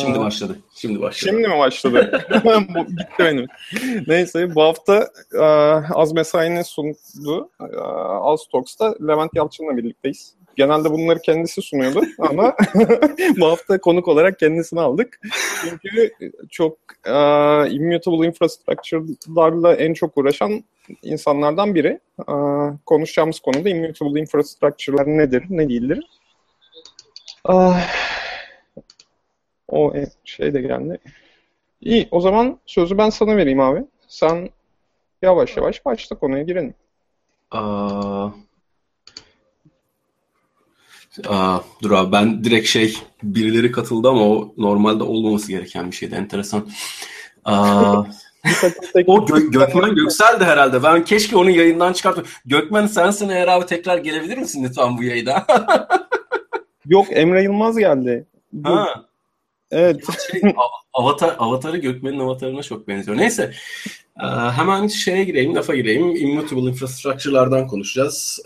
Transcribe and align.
Şimdi 0.00 0.18
başladı. 0.18 0.58
Şimdi 0.74 1.00
başladı. 1.00 1.30
Şimdi 1.30 1.48
mi 1.48 1.58
başladı? 1.58 2.24
Gitti 2.88 3.18
benim. 3.18 3.46
Neyse 4.06 4.54
bu 4.54 4.62
hafta 4.62 5.08
Az 5.94 6.12
Mesai'nin 6.12 6.62
sunduğu 6.62 7.50
Az 8.22 8.46
Talks'ta 8.52 8.94
Levent 9.08 9.30
Yalçın'la 9.34 9.76
birlikteyiz. 9.76 10.34
Genelde 10.56 10.90
bunları 10.90 11.18
kendisi 11.18 11.62
sunuyordu 11.62 12.00
ama 12.18 12.56
bu 13.38 13.46
hafta 13.46 13.80
konuk 13.80 14.08
olarak 14.08 14.38
kendisini 14.38 14.80
aldık. 14.80 15.20
Çünkü 15.62 16.10
çok 16.50 16.72
uh, 17.06 17.72
immutable 17.72 18.26
infrastructure'larla 18.26 19.74
en 19.74 19.94
çok 19.94 20.18
uğraşan 20.18 20.64
insanlardan 21.02 21.74
biri. 21.74 22.00
Uh, 22.28 22.70
konuşacağımız 22.86 23.40
konuda 23.40 23.68
immutable 23.68 24.20
infrastructure'lar 24.20 25.06
nedir, 25.06 25.44
ne 25.48 25.68
değildir? 25.68 26.06
Uh, 27.48 27.76
o 29.68 29.92
şey 30.24 30.54
de 30.54 30.60
geldi. 30.60 30.98
İyi, 31.80 32.08
o 32.10 32.20
zaman 32.20 32.58
sözü 32.66 32.98
ben 32.98 33.10
sana 33.10 33.36
vereyim 33.36 33.60
abi. 33.60 33.84
Sen 34.08 34.50
yavaş 35.22 35.56
yavaş 35.56 35.84
başla 35.84 36.18
konuya 36.18 36.42
girelim. 36.42 36.74
Aa, 37.50 38.28
aa, 41.28 41.60
dur 41.82 41.90
abi 41.90 42.12
ben 42.12 42.44
direkt 42.44 42.68
şey 42.68 42.98
birileri 43.22 43.72
katıldı 43.72 44.08
ama 44.08 44.22
o 44.22 44.54
normalde 44.56 45.02
olmaması 45.02 45.48
gereken 45.48 45.90
bir 45.90 45.96
şeydi. 45.96 46.14
Enteresan. 46.14 46.68
Aa, 47.44 48.02
o 49.06 49.26
Gö 49.26 49.50
Gökmen 49.50 49.94
Göksel 49.94 50.40
de 50.40 50.44
herhalde. 50.44 50.82
Ben 50.82 51.04
keşke 51.04 51.36
onu 51.36 51.50
yayından 51.50 51.92
çıkartım. 51.92 52.24
Gökmen 52.46 52.86
sensin 52.86 53.28
eğer 53.28 53.48
abi 53.48 53.66
tekrar 53.66 53.98
gelebilir 53.98 54.38
misin 54.38 54.64
lütfen 54.64 54.98
bu 54.98 55.02
yayına? 55.02 55.46
Yok 56.86 57.06
Emre 57.10 57.42
Yılmaz 57.42 57.76
geldi. 57.78 58.26
Ha. 58.64 59.04
Evet. 59.70 60.04
Şey, 60.32 60.54
avatar, 60.92 61.36
avatarı 61.38 61.76
Gökmen'in 61.76 62.18
avatarına 62.18 62.62
çok 62.62 62.88
benziyor. 62.88 63.16
Neyse. 63.16 63.52
Hemen 64.52 64.86
şeye 64.86 65.24
gireyim, 65.24 65.54
lafa 65.54 65.74
gireyim. 65.74 66.16
Immutable 66.16 66.70
infrastructure'lardan 66.70 67.66
konuşacağız. 67.66 68.40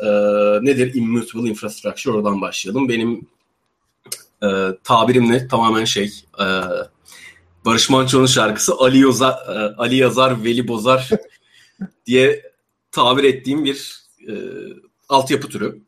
Nedir 0.62 0.94
immutable 0.94 1.48
infrastructure? 1.48 2.12
Oradan 2.14 2.40
başlayalım. 2.40 2.88
Benim 2.88 3.26
tabirimle 4.84 5.48
tamamen 5.48 5.84
şey 5.84 6.12
Barış 7.64 7.90
Manço'nun 7.90 8.26
şarkısı 8.26 8.74
Ali, 8.78 8.98
Yoza, 8.98 9.38
Ali 9.78 9.96
Yazar, 9.96 10.44
Veli 10.44 10.68
Bozar 10.68 11.10
diye 12.06 12.52
tabir 12.92 13.24
ettiğim 13.24 13.64
bir 13.64 14.04
e, 14.28 14.32
altyapı 15.08 15.48
türü. 15.48 15.82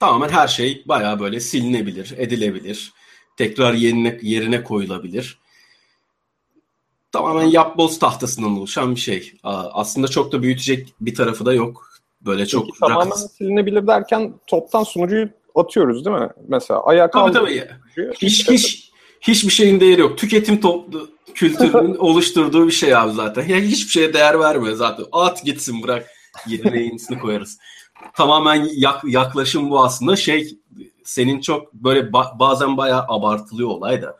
Tamamen 0.00 0.28
her 0.28 0.48
şey 0.48 0.82
bayağı 0.86 1.20
böyle 1.20 1.40
silinebilir, 1.40 2.14
edilebilir 2.16 2.92
tekrar 3.36 3.74
yerine, 3.74 4.18
yerine 4.22 4.64
koyulabilir. 4.64 5.38
Tamamen 7.12 7.46
yapboz 7.46 7.98
tahtasından 7.98 8.58
oluşan 8.58 8.94
bir 8.94 9.00
şey. 9.00 9.32
Aslında 9.42 10.08
çok 10.08 10.32
da 10.32 10.42
büyütecek 10.42 10.94
bir 11.00 11.14
tarafı 11.14 11.46
da 11.46 11.52
yok. 11.52 11.88
Böyle 12.20 12.46
çok 12.46 12.66
Peki, 12.66 12.78
tamamen 12.80 13.06
rahat... 13.06 13.32
silinebilir 13.32 13.86
derken 13.86 14.34
toptan 14.46 14.82
sunucuyu 14.82 15.28
atıyoruz 15.54 16.04
değil 16.04 16.16
mi? 16.16 16.28
Mesela 16.48 16.84
ayağa 16.84 17.10
tabii, 17.10 17.32
tabii. 17.32 17.68
Hiç, 18.22 18.50
hiç, 18.50 18.90
hiçbir 19.20 19.50
şeyin 19.50 19.80
değeri 19.80 20.00
yok. 20.00 20.18
Tüketim 20.18 20.60
toplu 20.60 21.10
kültürünün 21.34 21.94
oluşturduğu 21.98 22.66
bir 22.66 22.72
şey 22.72 22.96
abi 22.96 23.12
zaten. 23.12 23.48
Yani 23.48 23.62
hiçbir 23.62 23.90
şeye 23.90 24.12
değer 24.12 24.40
vermiyor 24.40 24.74
zaten. 24.74 25.06
At 25.12 25.44
gitsin 25.44 25.82
bırak. 25.82 26.10
Yerine 26.46 26.82
yenisini 26.82 27.18
koyarız. 27.18 27.58
Tamamen 28.14 28.68
yak, 28.74 29.04
yaklaşım 29.04 29.70
bu 29.70 29.84
aslında. 29.84 30.16
Şey 30.16 30.58
senin 31.04 31.40
çok 31.40 31.72
böyle 31.72 32.00
ba- 32.00 32.38
bazen 32.38 32.76
bayağı 32.76 33.04
abartılıyor 33.08 33.68
olay 33.68 34.02
da 34.02 34.16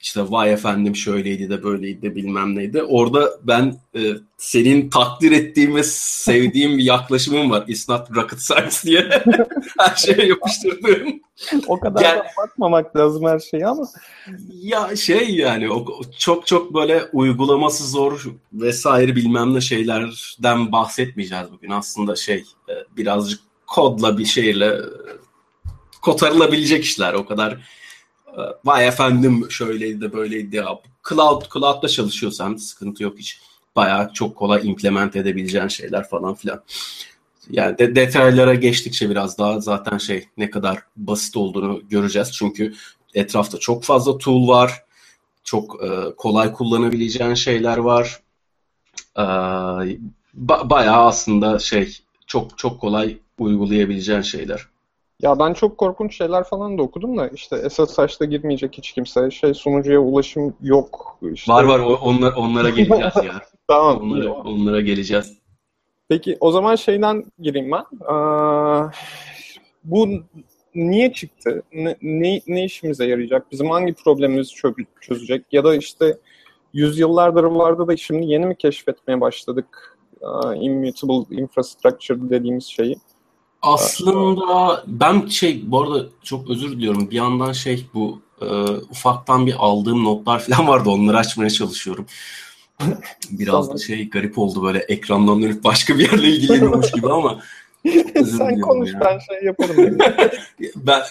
işte 0.00 0.30
vay 0.30 0.52
efendim 0.52 0.96
şöyleydi 0.96 1.50
de 1.50 1.62
böyleydi 1.62 2.02
de 2.02 2.16
bilmem 2.16 2.56
neydi. 2.56 2.82
Orada 2.82 3.30
ben 3.42 3.74
e, 3.96 4.00
senin 4.36 4.90
takdir 4.90 5.32
ettiğim 5.32 5.76
ve 5.76 5.82
sevdiğim 5.82 6.78
bir 6.78 6.84
yaklaşımım 6.84 7.50
var. 7.50 7.64
It's 7.68 7.88
not 7.88 8.16
rocket 8.16 8.40
science 8.40 8.76
diye 8.84 9.22
her 9.78 9.96
şeye 9.96 10.26
yapıştırdığım. 10.28 11.20
o 11.66 11.80
kadar 11.80 12.02
yani, 12.02 12.18
da 12.18 12.24
abartmamak 12.38 12.96
lazım 12.96 13.26
her 13.26 13.38
şeyi 13.38 13.66
ama. 13.66 13.88
Ya 14.50 14.96
şey 14.96 15.30
yani 15.30 15.70
o, 15.70 15.86
çok 16.18 16.46
çok 16.46 16.74
böyle 16.74 17.04
uygulaması 17.12 17.88
zor 17.88 18.24
vesaire 18.52 19.16
bilmem 19.16 19.54
ne 19.54 19.60
şeylerden 19.60 20.72
bahsetmeyeceğiz 20.72 21.52
bugün. 21.52 21.70
Aslında 21.70 22.16
şey 22.16 22.44
e, 22.68 22.72
birazcık 22.96 23.40
kodla 23.66 24.18
bir 24.18 24.24
şeyle 24.24 24.76
kotarılabilecek 26.08 26.84
işler. 26.84 27.14
O 27.14 27.26
kadar 27.26 27.52
e, 28.26 28.40
vay 28.64 28.88
efendim 28.88 29.46
şöyleydi 29.50 30.00
de 30.00 30.12
böyleydi 30.12 30.56
ya. 30.56 30.66
Cloud, 31.08 31.42
cloud'da 31.54 31.88
çalışıyorsan 31.88 32.56
sıkıntı 32.56 33.02
yok 33.02 33.18
hiç. 33.18 33.40
Bayağı 33.76 34.12
çok 34.12 34.36
kolay 34.36 34.68
implement 34.68 35.16
edebileceğin 35.16 35.68
şeyler 35.68 36.08
falan 36.08 36.34
filan. 36.34 36.62
Yani 37.50 37.78
de, 37.78 37.96
detaylara 37.96 38.54
geçtikçe 38.54 39.10
biraz 39.10 39.38
daha 39.38 39.60
zaten 39.60 39.98
şey 39.98 40.28
ne 40.36 40.50
kadar 40.50 40.78
basit 40.96 41.36
olduğunu 41.36 41.82
göreceğiz. 41.88 42.32
Çünkü 42.32 42.74
etrafta 43.14 43.58
çok 43.58 43.84
fazla 43.84 44.18
tool 44.18 44.48
var. 44.48 44.84
Çok 45.44 45.84
e, 45.84 45.88
kolay 46.16 46.52
kullanabileceğin 46.52 47.34
şeyler 47.34 47.78
var. 47.78 48.20
E, 49.16 49.22
ba- 50.46 50.70
bayağı 50.70 51.06
aslında 51.06 51.58
şey 51.58 51.98
çok 52.26 52.58
çok 52.58 52.80
kolay 52.80 53.16
uygulayabileceğin 53.38 54.22
şeyler. 54.22 54.66
Ya 55.22 55.38
ben 55.38 55.52
çok 55.52 55.78
korkunç 55.78 56.16
şeyler 56.16 56.44
falan 56.44 56.78
da 56.78 56.82
okudum 56.82 57.18
da 57.18 57.28
işte 57.28 57.70
SSH'da 57.70 58.24
girmeyecek 58.24 58.78
hiç 58.78 58.92
kimse. 58.92 59.30
Şey 59.30 59.54
sunucuya 59.54 60.00
ulaşım 60.00 60.56
yok. 60.60 61.18
İşte... 61.32 61.52
Var 61.52 61.64
var 61.64 61.78
onlar, 61.78 62.32
onlara 62.32 62.70
geleceğiz 62.70 63.14
ya. 63.24 63.42
tamam. 63.68 64.00
Onlara, 64.02 64.32
onlara 64.32 64.80
geleceğiz. 64.80 65.38
Peki 66.08 66.36
o 66.40 66.50
zaman 66.50 66.74
şeyden 66.76 67.24
gireyim 67.38 67.70
ben. 67.70 67.84
Ee, 68.04 68.90
bu 69.84 70.08
niye 70.74 71.12
çıktı? 71.12 71.62
Ne, 71.72 71.96
ne, 72.02 72.40
ne 72.46 72.64
işimize 72.64 73.06
yarayacak? 73.06 73.52
Bizim 73.52 73.70
hangi 73.70 73.94
problemimizi 73.94 74.54
çözecek? 75.00 75.44
Ya 75.52 75.64
da 75.64 75.76
işte 75.76 76.18
yüzyıllardır 76.72 77.44
vardı 77.44 77.88
da 77.88 77.96
şimdi 77.96 78.26
yeni 78.26 78.46
mi 78.46 78.56
keşfetmeye 78.56 79.20
başladık? 79.20 79.98
Uh, 80.20 80.62
immutable 80.62 81.36
infrastructure 81.36 82.30
dediğimiz 82.30 82.64
şeyi. 82.64 82.96
Aslında 83.62 84.84
ben 84.86 85.26
şey 85.26 85.62
bu 85.66 85.82
arada 85.82 86.06
çok 86.22 86.50
özür 86.50 86.70
diliyorum. 86.70 87.10
Bir 87.10 87.16
yandan 87.16 87.52
şey 87.52 87.86
bu 87.94 88.20
e, 88.40 88.46
ufaktan 88.90 89.46
bir 89.46 89.54
aldığım 89.58 90.04
notlar 90.04 90.38
falan 90.48 90.68
vardı. 90.68 90.90
Onları 90.90 91.18
açmaya 91.18 91.50
çalışıyorum. 91.50 92.06
Biraz 93.30 93.72
da 93.72 93.78
şey 93.78 94.10
garip 94.10 94.38
oldu 94.38 94.62
böyle 94.62 94.78
ekrandan 94.78 95.42
dönüp 95.42 95.64
başka 95.64 95.98
bir 95.98 96.12
yerle 96.12 96.28
ilgileniyormuş 96.28 96.92
gibi 96.92 97.12
ama 97.12 97.40
Sen 98.38 98.60
konuş 98.60 98.92
ya. 98.92 99.00
ben 99.00 99.18
şey 99.18 99.44
yaparım. 99.46 99.98
ben 100.76 101.02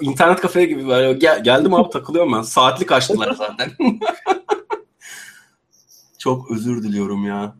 internet 0.00 0.40
kafeye 0.40 0.66
gibi 0.66 0.88
böyle 0.88 1.12
gel, 1.12 1.44
geldim 1.44 1.74
abi 1.74 1.90
takılıyorum 1.90 2.32
ben. 2.32 2.42
Saatlik 2.42 2.92
açtılar 2.92 3.34
zaten. 3.34 3.72
çok 6.18 6.50
özür 6.50 6.82
diliyorum 6.82 7.24
ya. 7.24 7.54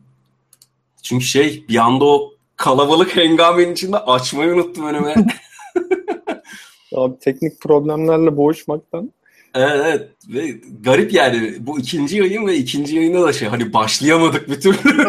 Çünkü 1.03 1.25
şey 1.25 1.65
bir 1.69 1.77
anda 1.77 2.05
o 2.05 2.32
kalabalık 2.57 3.15
hengamenin 3.15 3.73
içinde 3.73 3.97
açmayı 3.97 4.53
unuttum 4.53 4.85
önüme. 4.85 5.15
Abi 6.95 7.19
teknik 7.19 7.61
problemlerle 7.61 8.37
boğuşmaktan. 8.37 9.11
Evet, 9.55 9.81
evet. 9.85 10.09
Ve 10.27 10.59
garip 10.81 11.13
yani 11.13 11.55
bu 11.59 11.79
ikinci 11.79 12.17
yayın 12.17 12.47
ve 12.47 12.55
ikinci 12.55 12.95
yayında 12.95 13.23
da 13.23 13.33
şey 13.33 13.47
hani 13.47 13.73
başlayamadık 13.73 14.49
bir 14.49 14.61
türlü. 14.61 14.77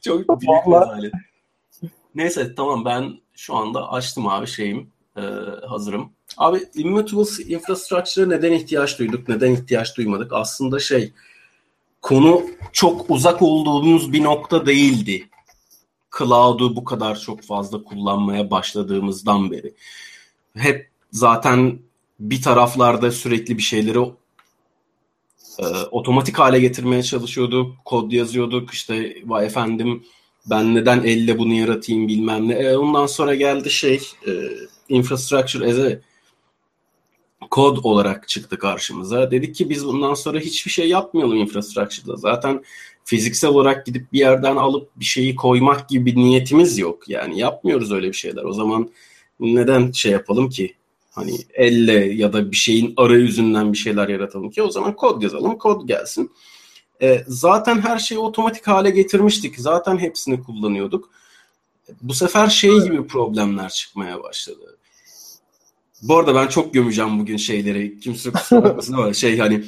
Çok 0.00 0.18
büyük 0.18 0.42
bir 0.42 1.12
Neyse 2.14 2.54
tamam 2.54 2.84
ben 2.84 3.12
şu 3.36 3.54
anda 3.54 3.92
açtım 3.92 4.28
abi 4.28 4.46
şeyim 4.46 4.90
e, 5.16 5.22
hazırım. 5.66 6.12
Abi 6.36 6.58
Immutable 6.74 7.44
Infrastructure'a 7.44 8.26
neden 8.26 8.52
ihtiyaç 8.52 8.98
duyduk, 8.98 9.28
neden 9.28 9.50
ihtiyaç 9.50 9.96
duymadık? 9.96 10.32
Aslında 10.32 10.78
şey 10.78 11.12
konu 12.02 12.42
çok 12.72 13.10
uzak 13.10 13.42
olduğumuz 13.42 14.12
bir 14.12 14.24
nokta 14.24 14.66
değildi 14.66 15.28
cloud'u 16.18 16.76
bu 16.76 16.84
kadar 16.84 17.20
çok 17.20 17.42
fazla 17.42 17.84
kullanmaya 17.84 18.50
başladığımızdan 18.50 19.50
beri. 19.50 19.74
Hep 20.56 20.88
zaten 21.12 21.78
bir 22.20 22.42
taraflarda 22.42 23.10
sürekli 23.10 23.58
bir 23.58 23.62
şeyleri 23.62 23.98
e, 25.58 25.64
otomatik 25.90 26.38
hale 26.38 26.60
getirmeye 26.60 27.02
çalışıyorduk. 27.02 27.76
Kod 27.84 28.12
yazıyorduk 28.12 28.70
işte 28.70 29.16
vay 29.24 29.46
efendim 29.46 30.04
ben 30.50 30.74
neden 30.74 31.02
elle 31.04 31.38
bunu 31.38 31.52
yaratayım 31.52 32.08
bilmem 32.08 32.48
ne. 32.48 32.54
E, 32.54 32.76
ondan 32.76 33.06
sonra 33.06 33.34
geldi 33.34 33.70
şey 33.70 34.00
e, 34.26 34.32
infrastructure 34.88 35.70
as 35.70 35.78
a 35.78 36.00
kod 37.50 37.78
olarak 37.82 38.28
çıktı 38.28 38.58
karşımıza. 38.58 39.30
Dedik 39.30 39.54
ki 39.54 39.70
biz 39.70 39.86
bundan 39.86 40.14
sonra 40.14 40.38
hiçbir 40.38 40.70
şey 40.70 40.88
yapmayalım 40.88 41.36
infrastructure'da. 41.36 42.16
Zaten 42.16 42.64
fiziksel 43.04 43.50
olarak 43.50 43.86
gidip 43.86 44.12
bir 44.12 44.18
yerden 44.18 44.56
alıp 44.56 44.90
bir 44.96 45.04
şeyi 45.04 45.34
koymak 45.34 45.88
gibi 45.88 46.06
bir 46.06 46.16
niyetimiz 46.16 46.78
yok. 46.78 47.08
Yani 47.08 47.38
yapmıyoruz 47.38 47.92
öyle 47.92 48.08
bir 48.08 48.12
şeyler. 48.12 48.44
O 48.44 48.52
zaman 48.52 48.90
neden 49.40 49.92
şey 49.92 50.12
yapalım 50.12 50.48
ki? 50.48 50.74
Hani 51.10 51.38
elle 51.54 52.12
ya 52.14 52.32
da 52.32 52.50
bir 52.50 52.56
şeyin 52.56 52.94
arayüzünden 52.96 53.72
bir 53.72 53.78
şeyler 53.78 54.08
yaratalım 54.08 54.50
ki 54.50 54.62
o 54.62 54.70
zaman 54.70 54.96
kod 54.96 55.22
yazalım, 55.22 55.58
kod 55.58 55.88
gelsin. 55.88 56.30
E, 57.02 57.24
zaten 57.26 57.80
her 57.80 57.98
şeyi 57.98 58.18
otomatik 58.18 58.66
hale 58.66 58.90
getirmiştik. 58.90 59.58
Zaten 59.58 59.98
hepsini 59.98 60.42
kullanıyorduk. 60.42 61.10
Bu 62.02 62.14
sefer 62.14 62.46
şey 62.46 62.80
gibi 62.80 63.06
problemler 63.06 63.68
çıkmaya 63.68 64.22
başladı. 64.22 64.78
Bu 66.02 66.16
arada 66.16 66.34
ben 66.34 66.46
çok 66.46 66.74
gömeceğim 66.74 67.18
bugün 67.20 67.36
şeyleri. 67.36 68.00
Kimse 68.00 68.30
kusura 68.30 68.64
bakmasın 68.64 68.92
ama 68.92 69.14
şey 69.14 69.38
hani 69.38 69.64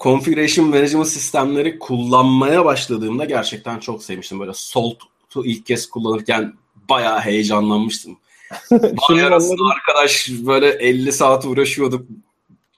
configuration 0.00 0.68
management 0.68 1.08
sistemleri 1.08 1.78
kullanmaya 1.78 2.64
başladığımda 2.64 3.24
gerçekten 3.24 3.78
çok 3.78 4.02
sevmiştim. 4.02 4.40
Böyle 4.40 4.52
Salt'u 4.54 5.46
ilk 5.46 5.66
kez 5.66 5.90
kullanırken 5.90 6.54
bayağı 6.88 7.20
heyecanlanmıştım. 7.20 8.18
Vay 8.70 9.24
arkadaş 9.24 10.28
böyle 10.30 10.68
50 10.68 11.12
saat 11.12 11.44
uğraşıyorduk. 11.44 12.06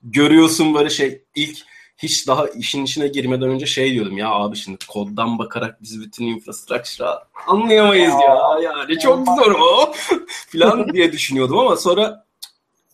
Görüyorsun 0.02 0.74
böyle 0.74 0.90
şey 0.90 1.22
ilk 1.34 1.58
hiç 1.98 2.28
daha 2.28 2.48
işin 2.48 2.84
içine 2.84 3.08
girmeden 3.08 3.48
önce 3.48 3.66
şey 3.66 3.92
diyordum 3.92 4.18
ya 4.18 4.30
abi 4.30 4.56
şimdi 4.56 4.78
koddan 4.88 5.38
bakarak 5.38 5.82
biz 5.82 6.00
bütün 6.00 6.26
infrastructure'ı 6.26 7.18
anlayamayız 7.46 8.12
ya. 8.12 8.58
Yani 8.62 8.98
çok 8.98 9.26
zor 9.26 9.52
o 9.60 9.92
falan 10.52 10.92
diye 10.92 11.12
düşünüyordum 11.12 11.58
ama 11.58 11.76
sonra 11.76 12.26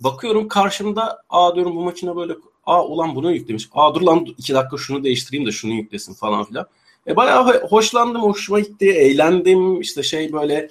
bakıyorum 0.01 0.49
karşımda 0.49 1.23
aa 1.31 1.55
diyorum 1.55 1.77
bu 1.77 1.85
makine 1.85 2.17
böyle 2.17 2.35
aa 2.67 2.85
ulan 2.85 3.15
bunu 3.15 3.33
yüklemiş. 3.33 3.69
Aa 3.73 3.95
dur 3.95 4.03
lan 4.03 4.27
iki 4.39 4.55
dakika 4.55 4.77
şunu 4.77 5.05
değiştireyim 5.05 5.47
de 5.47 5.53
şunu 5.53 5.73
yüklesin 5.73 6.15
falan 6.15 6.45
filan. 6.45 6.67
E 7.07 7.17
bayağı 7.17 7.63
hoşlandım, 7.69 8.23
hoşuma 8.23 8.61
gitti, 8.61 8.91
eğlendim. 8.91 9.81
işte 9.81 10.03
şey 10.03 10.33
böyle 10.33 10.71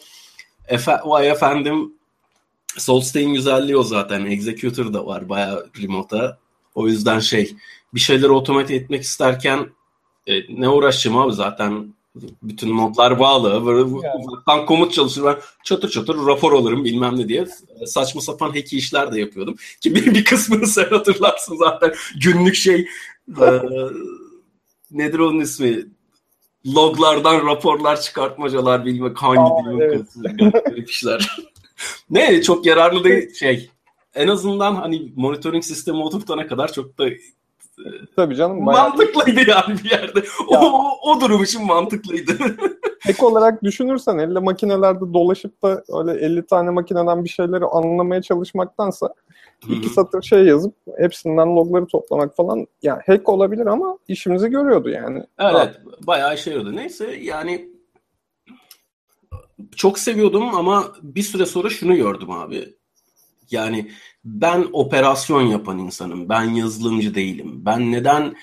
efe, 0.67 0.99
vay 1.05 1.29
efendim 1.29 1.93
Solstay'in 2.77 3.33
güzelliği 3.33 3.77
o 3.77 3.83
zaten. 3.83 4.25
Executor 4.25 4.93
da 4.93 5.05
var 5.05 5.29
bayağı 5.29 5.69
remote'a. 5.81 6.37
O 6.75 6.87
yüzden 6.87 7.19
şey 7.19 7.55
bir 7.93 7.99
şeyleri 7.99 8.31
otomate 8.31 8.75
etmek 8.75 9.01
isterken 9.01 9.69
e, 10.27 10.61
ne 10.61 10.69
uğraşacağım 10.69 11.17
abi 11.17 11.33
zaten 11.33 11.93
bütün 12.43 12.77
notlar 12.77 13.19
bağlı. 13.19 13.65
Böyle 13.65 13.79
yani. 13.79 14.25
ufaktan 14.25 14.65
komut 14.65 14.93
çalışır 14.93 15.23
ben 15.25 15.37
çatır 15.63 15.89
çatır 15.89 16.25
rapor 16.25 16.53
alırım 16.53 16.83
bilmem 16.83 17.19
ne 17.19 17.27
diye 17.27 17.45
saçma 17.85 18.21
sapan 18.21 18.49
hacky 18.49 18.77
işler 18.77 19.13
de 19.13 19.19
yapıyordum. 19.19 19.55
Ki 19.81 19.95
bir, 19.95 20.15
bir 20.15 20.25
kısmını 20.25 20.67
sen 20.67 20.89
hatırlarsın 20.89 21.55
zaten 21.55 21.93
günlük 22.23 22.55
şey 22.55 22.87
e, 23.41 23.45
nedir 24.91 25.19
onun 25.19 25.39
ismi 25.39 25.85
loglardan 26.65 27.47
raporlar 27.47 28.01
çıkartmacalar 28.01 28.85
bilmek 28.85 29.17
hangi 29.17 29.39
Aa, 29.39 29.83
evet. 29.83 30.07
işler. 30.87 31.37
ne 32.09 32.41
çok 32.41 32.65
yararlı 32.65 33.03
değil 33.03 33.33
şey 33.33 33.69
en 34.15 34.27
azından 34.27 34.75
hani 34.75 35.11
monitoring 35.15 35.63
sistemi 35.63 36.03
oturtana 36.03 36.47
kadar 36.47 36.73
çok 36.73 36.97
da 36.97 37.09
Tabii 38.15 38.35
canım. 38.35 38.65
Bayağı... 38.65 38.89
Mantıklıydı 38.89 39.49
yani 39.49 39.75
bir 39.83 39.91
yerde. 39.91 40.19
Ya. 40.51 40.61
O, 40.61 40.89
o 41.03 41.21
durum 41.21 41.43
için 41.43 41.65
mantıklıydı. 41.65 42.37
Ek 43.07 43.25
olarak 43.25 43.63
düşünürsen 43.63 44.17
elle 44.17 44.39
makinelerde 44.39 45.13
dolaşıp 45.13 45.63
da 45.63 45.83
öyle 45.89 46.25
50 46.25 46.45
tane 46.45 46.69
makineden 46.69 47.23
bir 47.23 47.29
şeyleri 47.29 47.65
anlamaya 47.65 48.21
çalışmaktansa 48.21 49.13
Hı-hı. 49.65 49.73
iki 49.73 49.89
satır 49.89 50.21
şey 50.21 50.45
yazıp 50.45 50.75
hepsinden 50.97 51.55
logları 51.55 51.87
toplamak 51.87 52.35
falan 52.35 52.67
yani 52.81 53.01
hack 53.05 53.29
olabilir 53.29 53.65
ama 53.65 53.97
işimizi 54.07 54.49
görüyordu 54.49 54.89
yani. 54.89 55.23
Evet 55.39 55.53
ha. 55.53 55.73
bayağı 56.07 56.35
işe 56.35 56.51
yaradı. 56.51 56.75
Neyse 56.75 57.15
yani 57.21 57.69
çok 59.75 59.99
seviyordum 59.99 60.55
ama 60.55 60.93
bir 61.01 61.23
süre 61.23 61.45
sonra 61.45 61.69
şunu 61.69 61.95
gördüm 61.95 62.31
abi. 62.31 62.73
Yani 63.51 63.91
ben 64.25 64.67
operasyon 64.73 65.41
yapan 65.41 65.79
insanım. 65.79 66.29
Ben 66.29 66.43
yazılımcı 66.43 67.15
değilim. 67.15 67.65
Ben 67.65 67.91
neden 67.91 68.35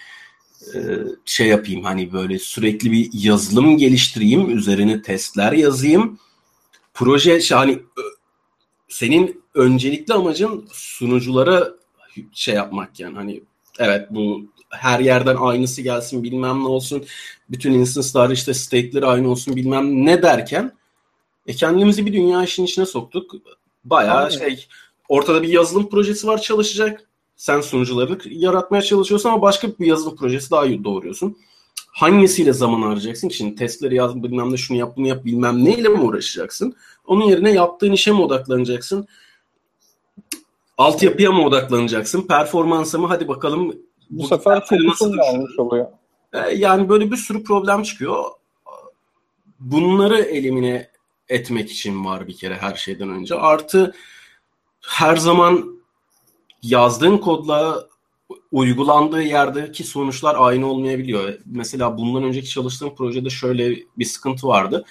e, 0.75 0.79
şey 1.25 1.47
yapayım 1.47 1.85
hani 1.85 2.13
böyle 2.13 2.39
sürekli 2.39 2.93
bir 2.93 3.11
yazılım 3.13 3.77
geliştireyim, 3.77 4.59
üzerine 4.59 5.03
testler 5.03 5.53
yazayım. 5.53 6.19
Proje 6.95 7.41
hani 7.51 7.79
senin 8.89 9.43
öncelikli 9.55 10.15
amacın 10.15 10.69
sunuculara 10.73 11.69
şey 12.33 12.55
yapmak 12.55 13.01
yani 13.01 13.17
hani 13.17 13.43
evet 13.79 14.07
bu 14.11 14.43
her 14.71 15.01
yerden 15.01 15.37
aynısı 15.37 15.83
gelsin 15.83 16.23
bilmem 16.23 16.59
ne 16.63 16.69
olsun 16.69 17.05
bütün 17.51 17.73
instance'lar 17.73 18.31
işte 18.31 18.55
state'leri 18.55 19.07
aynı 19.07 19.31
olsun 19.31 19.57
bilmem 19.57 20.07
ne 20.07 20.23
derken 20.23 20.73
e 21.47 21.53
kendimizi 21.53 22.07
bir 22.07 22.13
dünya 22.13 22.45
işin 22.45 22.65
içine 22.65 22.87
soktuk. 22.87 23.33
Bayağı 23.85 24.17
Aynen. 24.17 24.39
şey 24.39 24.67
ortada 25.09 25.43
bir 25.43 25.49
yazılım 25.49 25.89
projesi 25.89 26.27
var 26.27 26.41
çalışacak. 26.41 27.05
Sen 27.37 27.61
sunucularını 27.61 28.19
yaratmaya 28.25 28.83
çalışıyorsun 28.83 29.29
ama 29.29 29.43
başka 29.43 29.69
bir 29.69 29.87
yazılım 29.87 30.17
projesi 30.17 30.51
daha 30.51 30.85
doğuruyorsun. 30.85 31.37
Hangisiyle 31.93 32.53
zaman 32.53 32.83
harcayacaksın? 32.83 33.29
Şimdi 33.29 33.55
testleri 33.55 33.95
yaz, 33.95 34.23
bilmem 34.23 34.53
ne 34.53 34.57
şunu 34.57 34.79
yap, 34.79 34.93
bunu 34.97 35.07
yap, 35.07 35.25
bilmem 35.25 35.65
neyle 35.65 35.89
mi 35.89 36.01
uğraşacaksın? 36.01 36.77
Onun 37.07 37.25
yerine 37.25 37.53
yaptığın 37.53 37.93
işe 37.93 38.13
mi 38.13 38.23
odaklanacaksın? 38.23 39.07
Altyapıya 40.79 41.33
mı 41.33 41.45
odaklanacaksın? 41.45 42.23
Performansa 42.23 42.99
mı? 42.99 43.07
Hadi 43.07 43.29
bakalım. 43.29 43.69
Bu, 43.69 44.23
bu 44.23 44.27
sefer 44.27 44.65
fokusun 44.67 45.17
yanlış 45.25 45.59
oluyor. 45.59 45.87
E, 46.33 46.39
yani 46.55 46.89
böyle 46.89 47.11
bir 47.11 47.17
sürü 47.17 47.45
problem 47.45 47.83
çıkıyor. 47.83 48.25
Bunları 49.61 50.19
elimine 50.19 50.91
etmek 51.29 51.71
için 51.71 52.05
var 52.05 52.29
bir 52.29 52.37
kere 52.37 52.55
her 52.55 52.75
şeyden 52.75 53.11
önce. 53.11 53.35
Artı 53.35 53.95
her 54.87 55.17
zaman 55.17 55.81
yazdığın 56.63 57.19
kodla 57.19 57.89
uygulandığı 58.53 59.23
yerdeki 59.23 59.85
sonuçlar 59.85 60.37
aynı 60.39 60.67
olmayabiliyor. 60.67 61.39
Mesela 61.47 61.99
bundan 61.99 62.25
önceki 62.25 62.49
çalıştığım 62.49 62.95
projede 62.95 63.31
şöyle 63.31 63.77
bir 63.99 64.05
sıkıntı 64.05 64.47
vardı. 64.47 64.85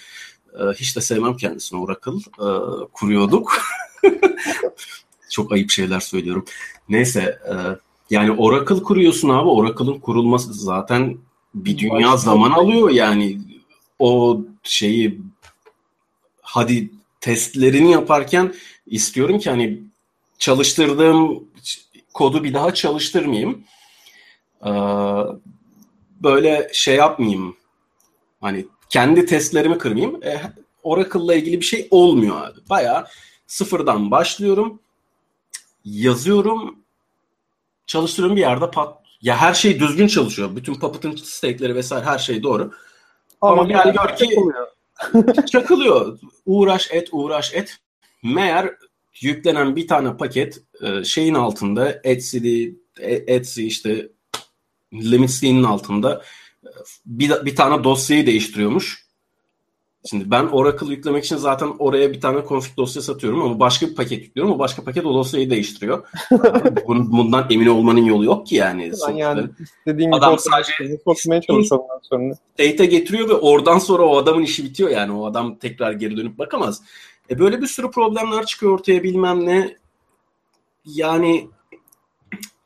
Ee, 0.54 0.64
hiç 0.76 0.96
de 0.96 1.02
sevmem 1.02 1.38
kendisini 1.38 1.80
Oracle. 1.80 2.12
Ee, 2.12 2.48
kuruyorduk. 2.94 3.62
Çok 5.30 5.52
ayıp 5.52 5.70
şeyler 5.70 6.00
söylüyorum. 6.00 6.46
Neyse 6.90 7.40
e, 7.50 7.54
yani 8.10 8.32
Oracle 8.32 8.84
kuruyorsun 8.84 9.30
abi. 9.30 9.50
Oracle'ın 9.50 10.00
kurulması 10.00 10.54
zaten 10.54 11.18
bir 11.56 11.78
dünya 11.78 12.18
zaman 12.18 12.52
alıyor 12.52 12.90
yani. 12.90 13.42
O 14.00 14.42
şeyi 14.64 15.22
hadi 16.42 16.92
testlerini 17.22 17.92
yaparken 17.92 18.54
istiyorum 18.86 19.40
ki 19.40 19.50
hani 19.50 19.80
çalıştırdığım 20.40 21.44
kodu 22.14 22.44
bir 22.44 22.54
daha 22.54 22.74
çalıştırmayayım. 22.74 23.64
Ee, 24.66 24.70
böyle 26.24 26.70
şey 26.74 26.96
yapmayayım. 26.96 27.56
Hani 28.42 28.66
kendi 28.90 29.26
testlerimi 29.26 29.78
kırmayayım. 29.78 30.24
E, 30.24 30.42
Oracle'la 30.84 31.36
ilgili 31.36 31.60
bir 31.60 31.66
şey 31.66 31.88
olmuyor 31.92 32.42
abi. 32.42 32.60
Bayağı 32.70 33.08
sıfırdan 33.48 34.12
başlıyorum. 34.12 34.80
Yazıyorum. 35.86 36.80
Çalıştırıyorum 37.88 38.36
bir 38.36 38.42
yerde 38.42 38.72
pat. 38.72 38.98
Ya 39.22 39.38
her 39.38 39.54
şey 39.54 39.80
düzgün 39.80 40.08
çalışıyor. 40.08 40.56
Bütün 40.56 40.76
Puppet'ın 40.76 41.16
state'leri 41.16 41.76
vesaire 41.76 42.06
her 42.06 42.18
şey 42.18 42.44
doğru. 42.44 42.72
Ama, 43.42 43.62
Ama 43.62 43.64
gel 43.64 43.94
gör 43.94 44.16
ki 44.16 44.36
çakılıyor. 45.52 46.20
Uğraş 46.46 46.92
et, 46.92 47.10
uğraş 47.12 47.54
et. 47.54 47.78
Meğer 48.24 48.76
yüklenen 49.22 49.76
bir 49.76 49.88
tane 49.88 50.18
paket 50.18 50.62
e, 50.82 51.04
şeyin 51.04 51.34
altında 51.34 52.02
Etsy'li, 52.04 52.76
e, 53.00 53.14
Etsy 53.36 53.68
işte 53.68 54.10
Limits'in 54.94 55.64
altında 55.64 56.22
e, 56.64 56.70
bir, 57.06 57.46
bir 57.46 57.56
tane 57.56 57.84
dosyayı 57.84 58.26
değiştiriyormuş. 58.26 59.07
Şimdi 60.10 60.32
ben 60.32 60.44
Oracle 60.44 60.88
yüklemek 60.88 61.26
için 61.26 61.38
zaten 61.38 61.70
oraya 61.80 62.12
bir 62.12 62.22
tane 62.22 62.42
config 62.48 62.78
dosya 62.78 63.02
satıyorum 63.02 63.42
ama 63.42 63.60
başka 63.60 63.88
bir 63.88 63.96
paket 63.96 64.24
yüklüyorum. 64.24 64.54
O 64.54 64.60
başka 64.60 64.84
paket 64.84 65.06
o 65.06 65.14
dosyayı 65.14 65.50
değiştiriyor. 65.50 66.08
Bundan 66.88 67.48
emin 67.50 67.68
olmanın 67.68 68.06
yolu 68.06 68.26
yok 68.26 68.48
ki 68.48 68.56
yani. 68.56 68.92
yani 69.16 69.50
istediğin 69.60 70.12
adam 70.12 70.40
sadece 70.40 70.98
sokmaya 71.06 71.42
çalışıyor 71.42 71.82
sonra. 72.02 72.34
State'e 72.54 72.86
getiriyor 72.86 73.30
ve 73.30 73.34
oradan 73.34 73.80
sonra 73.80 74.04
o 74.04 74.18
adamın 74.18 74.44
işi 74.44 74.64
bitiyor 74.64 74.90
yani. 74.90 75.12
O 75.12 75.26
adam 75.26 75.56
tekrar 75.56 75.92
geri 75.92 76.18
dönüp 76.18 76.38
bakamaz. 76.38 76.82
E 77.30 77.40
böyle 77.40 77.62
bir 77.62 77.68
sürü 77.68 77.92
problemler 77.92 78.46
çıkıyor 78.46 78.74
ortaya 78.74 79.04
bilmem 79.04 79.46
ne. 79.46 79.76
Yani 80.86 81.48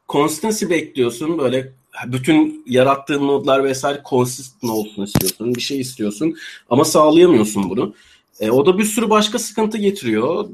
consistency 0.10 0.69
bekliyorsun 0.69 1.38
böyle 1.38 1.74
bütün 2.07 2.63
yarattığın 2.67 3.27
nodlar 3.27 3.63
vesaire 3.63 4.01
consistent 4.10 4.71
olsun 4.71 5.03
istiyorsun. 5.03 5.55
Bir 5.55 5.62
şey 5.62 5.79
istiyorsun 5.79 6.36
ama 6.69 6.86
sağlayamıyorsun 6.86 7.69
bunu. 7.69 7.93
E, 8.39 8.51
o 8.51 8.65
da 8.65 8.77
bir 8.77 8.83
sürü 8.83 9.10
başka 9.10 9.39
sıkıntı 9.39 9.77
getiriyor. 9.77 10.50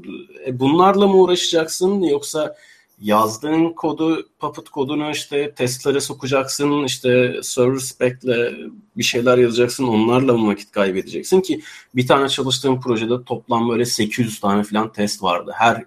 E, 0.46 0.60
bunlarla 0.60 1.06
mı 1.06 1.16
uğraşacaksın 1.16 2.02
yoksa 2.02 2.56
yazdığın 3.00 3.72
kodu, 3.72 4.28
Puppet 4.38 4.68
kodunu 4.68 5.10
işte 5.10 5.54
testlere 5.54 6.00
sokacaksın, 6.00 6.84
işte 6.84 7.40
server 7.42 7.78
spec'le 7.78 8.54
bir 8.96 9.02
şeyler 9.02 9.38
yazacaksın, 9.38 9.84
onlarla 9.84 10.36
mı 10.36 10.48
vakit 10.48 10.70
kaybedeceksin 10.70 11.40
ki 11.40 11.60
bir 11.94 12.06
tane 12.06 12.28
çalıştığım 12.28 12.80
projede 12.80 13.24
toplam 13.24 13.68
böyle 13.68 13.84
800 13.84 14.40
tane 14.40 14.62
falan 14.62 14.92
test 14.92 15.22
vardı. 15.22 15.52
Her 15.54 15.84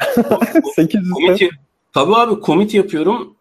800 0.76 1.10
Commit, 1.10 1.42
tabii 1.92 2.14
abi 2.14 2.42
commit 2.44 2.74
yapıyorum. 2.74 3.33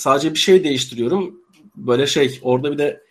Sadece 0.00 0.34
bir 0.34 0.38
şey 0.38 0.64
değiştiriyorum. 0.64 1.40
Böyle 1.76 2.06
şey 2.06 2.38
orada 2.42 2.72
bir 2.72 2.78
de 2.78 3.02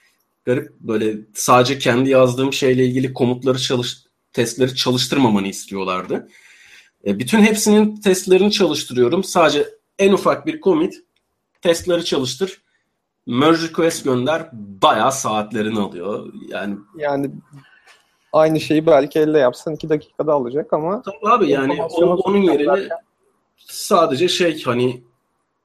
garip 0.46 0.80
böyle 0.80 1.18
sadece 1.34 1.80
kendi 1.80 2.10
yazdığım 2.10 2.54
şeyle 2.54 2.86
ilgili 2.86 3.14
komutları 3.14 3.58
çalış 3.58 3.98
testleri 4.34 4.76
çalıştırmamanı 4.76 5.48
istiyorlardı. 5.48 6.28
E, 7.06 7.20
bütün 7.20 7.40
hepsinin 7.40 7.96
testlerini 7.96 8.52
çalıştırıyorum. 8.52 9.24
Sadece 9.24 9.70
en 10.00 10.14
ufak 10.14 10.46
bir 10.46 10.62
commit 10.62 10.94
testleri 11.62 12.06
çalıştır. 12.06 12.62
Merge 13.28 13.62
request 13.62 14.04
gönder. 14.04 14.50
Bayağı 14.54 15.12
saatlerini 15.12 15.80
alıyor. 15.80 16.34
Yani 16.48 16.76
yani 16.98 17.32
aynı 18.34 18.60
şeyi 18.60 18.86
belki 18.86 19.20
elle 19.20 19.40
yapsan 19.40 19.74
iki 19.74 19.90
dakikada 19.90 20.34
alacak 20.34 20.74
ama 20.74 21.02
tabii 21.02 21.34
abi 21.34 21.50
yani 21.50 21.84
o, 21.84 22.06
onun 22.06 22.42
yerine 22.42 22.90
sadece 23.58 24.28
şey 24.28 24.64
hani 24.64 25.09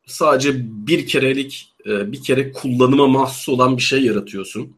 sadece 0.07 0.53
bir 0.87 1.07
kerelik 1.07 1.73
e, 1.87 2.13
bir 2.13 2.23
kere 2.23 2.53
kullanıma 2.53 3.07
mahsus 3.07 3.49
olan 3.49 3.77
bir 3.77 3.83
şey 3.83 4.05
yaratıyorsun. 4.05 4.77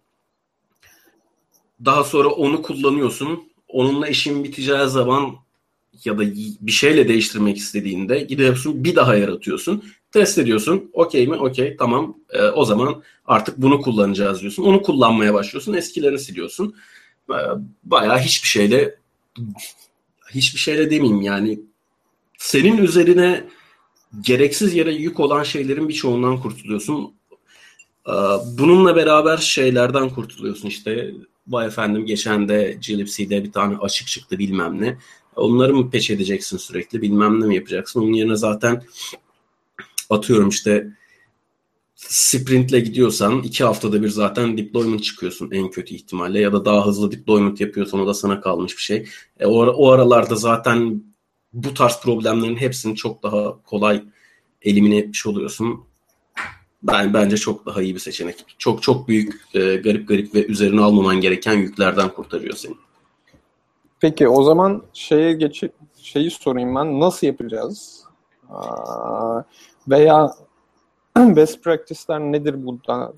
Daha 1.84 2.04
sonra 2.04 2.28
onu 2.28 2.62
kullanıyorsun. 2.62 3.48
Onunla 3.68 4.08
işin 4.08 4.44
biteceği 4.44 4.88
zaman 4.88 5.36
ya 6.04 6.18
da 6.18 6.22
bir 6.60 6.72
şeyle 6.72 7.08
değiştirmek 7.08 7.56
istediğinde 7.56 8.20
gidiyorsun 8.20 8.84
bir 8.84 8.96
daha 8.96 9.14
yaratıyorsun. 9.14 9.84
Test 10.12 10.38
ediyorsun. 10.38 10.90
Okey 10.92 11.26
mi? 11.26 11.36
Okey. 11.36 11.76
Tamam. 11.76 12.16
E, 12.30 12.42
o 12.42 12.64
zaman 12.64 13.02
artık 13.26 13.58
bunu 13.58 13.80
kullanacağız 13.80 14.40
diyorsun. 14.40 14.62
Onu 14.62 14.82
kullanmaya 14.82 15.34
başlıyorsun. 15.34 15.74
Eskilerini 15.74 16.18
siliyorsun. 16.18 16.74
E, 17.30 17.36
bayağı 17.84 18.18
hiçbir 18.18 18.48
şeyle 18.48 18.94
hiçbir 20.34 20.60
şeyle 20.60 20.90
demeyeyim 20.90 21.20
yani 21.20 21.60
senin 22.38 22.78
üzerine 22.78 23.44
gereksiz 24.20 24.74
yere 24.74 24.94
yük 24.94 25.20
olan 25.20 25.42
şeylerin 25.42 25.88
birçoğundan 25.88 26.40
kurtuluyorsun. 26.40 27.14
E, 28.08 28.14
bununla 28.58 28.96
beraber 28.96 29.36
şeylerden 29.36 30.10
kurtuluyorsun 30.10 30.68
işte. 30.68 31.14
Vay 31.48 31.66
efendim 31.66 32.06
geçen 32.06 32.48
de 32.48 32.78
Gillipsy'de 32.82 33.44
bir 33.44 33.52
tane 33.52 33.76
açık 33.76 34.06
çıktı 34.06 34.38
bilmem 34.38 34.80
ne. 34.80 34.98
Onları 35.36 35.74
mı 35.74 35.90
peç 35.90 36.10
edeceksin 36.10 36.56
sürekli 36.56 37.02
bilmem 37.02 37.40
ne 37.40 37.46
mi 37.46 37.54
yapacaksın. 37.54 38.00
Onun 38.00 38.12
yerine 38.12 38.36
zaten 38.36 38.82
atıyorum 40.10 40.48
işte 40.48 40.90
sprintle 41.96 42.80
gidiyorsan 42.80 43.42
iki 43.42 43.64
haftada 43.64 44.02
bir 44.02 44.08
zaten 44.08 44.58
deployment 44.58 45.04
çıkıyorsun 45.04 45.50
en 45.50 45.70
kötü 45.70 45.94
ihtimalle 45.94 46.40
ya 46.40 46.52
da 46.52 46.64
daha 46.64 46.86
hızlı 46.86 47.12
deployment 47.12 47.60
yapıyorsan 47.60 48.00
o 48.00 48.06
da 48.06 48.14
sana 48.14 48.40
kalmış 48.40 48.76
bir 48.76 48.82
şey. 48.82 49.08
E, 49.40 49.46
o, 49.46 49.66
o 49.66 49.90
aralarda 49.90 50.34
zaten 50.34 51.02
bu 51.52 51.74
tarz 51.74 52.00
problemlerin 52.00 52.56
hepsini 52.56 52.96
çok 52.96 53.22
daha 53.22 53.62
kolay 53.62 54.04
elimine 54.62 54.96
etmiş 54.96 55.26
oluyorsun. 55.26 55.84
Ben 56.82 57.14
bence 57.14 57.36
çok 57.36 57.66
daha 57.66 57.82
iyi 57.82 57.94
bir 57.94 58.00
seçenek. 58.00 58.44
Çok 58.58 58.82
çok 58.82 59.08
büyük 59.08 59.40
e, 59.54 59.76
garip 59.76 60.08
garip 60.08 60.34
ve 60.34 60.46
üzerine 60.46 60.80
almaman 60.80 61.20
gereken 61.20 61.52
yüklerden 61.52 62.08
kurtarıyor 62.08 62.54
seni. 62.54 62.74
Peki 64.00 64.28
o 64.28 64.42
zaman 64.42 64.82
şeye 64.92 65.32
geç 65.32 65.64
şeyi 65.96 66.30
sorayım 66.30 66.74
ben 66.74 67.00
nasıl 67.00 67.26
yapacağız? 67.26 68.04
Aa, 68.50 69.42
veya 69.88 70.34
best 71.16 71.64
practice'ler 71.64 72.20
nedir 72.20 72.66
burada? 72.66 73.12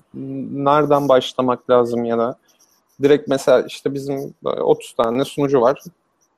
Nereden 0.53 1.09
başlamak 1.09 1.69
lazım 1.69 2.05
ya 2.05 2.17
da 2.17 2.39
direkt 3.03 3.27
mesela 3.27 3.61
işte 3.67 3.93
bizim 3.93 4.33
30 4.43 4.93
tane 4.93 5.25
sunucu 5.25 5.61
var. 5.61 5.79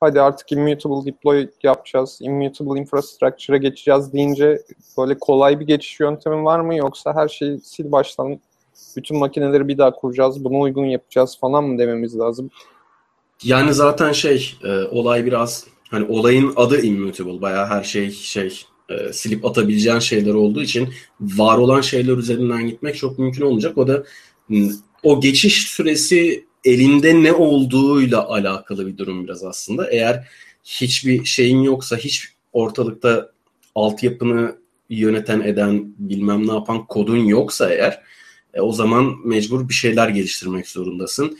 Hadi 0.02 0.20
artık 0.20 0.52
immutable 0.52 1.12
deploy 1.12 1.48
yapacağız, 1.62 2.18
immutable 2.20 2.80
infrastructure'a 2.80 3.56
geçeceğiz 3.56 4.12
deyince 4.12 4.62
böyle 4.98 5.18
kolay 5.18 5.60
bir 5.60 5.66
geçiş 5.66 6.00
yöntemi 6.00 6.44
var 6.44 6.60
mı? 6.60 6.76
Yoksa 6.76 7.14
her 7.14 7.28
şeyi 7.28 7.60
sil 7.70 7.86
baştan 7.92 8.40
bütün 8.96 9.18
makineleri 9.18 9.68
bir 9.68 9.78
daha 9.78 9.92
kuracağız, 9.92 10.44
buna 10.44 10.58
uygun 10.58 10.84
yapacağız 10.84 11.38
falan 11.40 11.64
mı 11.64 11.78
dememiz 11.78 12.18
lazım? 12.18 12.50
Yani 13.42 13.74
zaten 13.74 14.12
şey 14.12 14.54
e, 14.64 14.82
olay 14.84 15.26
biraz 15.26 15.66
hani 15.90 16.06
olayın 16.08 16.52
adı 16.56 16.80
immutable. 16.80 17.42
Bayağı 17.42 17.66
her 17.66 17.82
şey 17.82 18.10
şey 18.10 18.60
e, 18.88 19.12
silip 19.12 19.44
atabileceğin 19.44 19.98
şeyler 19.98 20.34
olduğu 20.34 20.62
için 20.62 20.88
var 21.20 21.58
olan 21.58 21.80
şeyler 21.80 22.16
üzerinden 22.16 22.66
gitmek 22.66 22.96
çok 22.96 23.18
mümkün 23.18 23.42
olmayacak. 23.42 23.78
O 23.78 23.88
da 23.88 24.04
o 25.02 25.20
geçiş 25.20 25.66
süresi 25.68 26.44
elinde 26.64 27.22
ne 27.22 27.32
olduğuyla 27.32 28.28
alakalı 28.28 28.86
bir 28.86 28.98
durum 28.98 29.24
biraz 29.24 29.44
aslında. 29.44 29.90
Eğer 29.90 30.28
hiçbir 30.64 31.24
şeyin 31.24 31.62
yoksa, 31.62 31.96
hiç 31.96 32.28
ortalıkta 32.52 33.32
altyapını 33.74 34.56
yöneten 34.90 35.40
eden, 35.40 35.94
bilmem 35.98 36.48
ne 36.48 36.52
yapan 36.52 36.86
kodun 36.86 37.16
yoksa 37.24 37.70
eğer 37.70 38.02
e, 38.54 38.60
o 38.60 38.72
zaman 38.72 39.16
mecbur 39.24 39.68
bir 39.68 39.74
şeyler 39.74 40.08
geliştirmek 40.08 40.68
zorundasın 40.68 41.38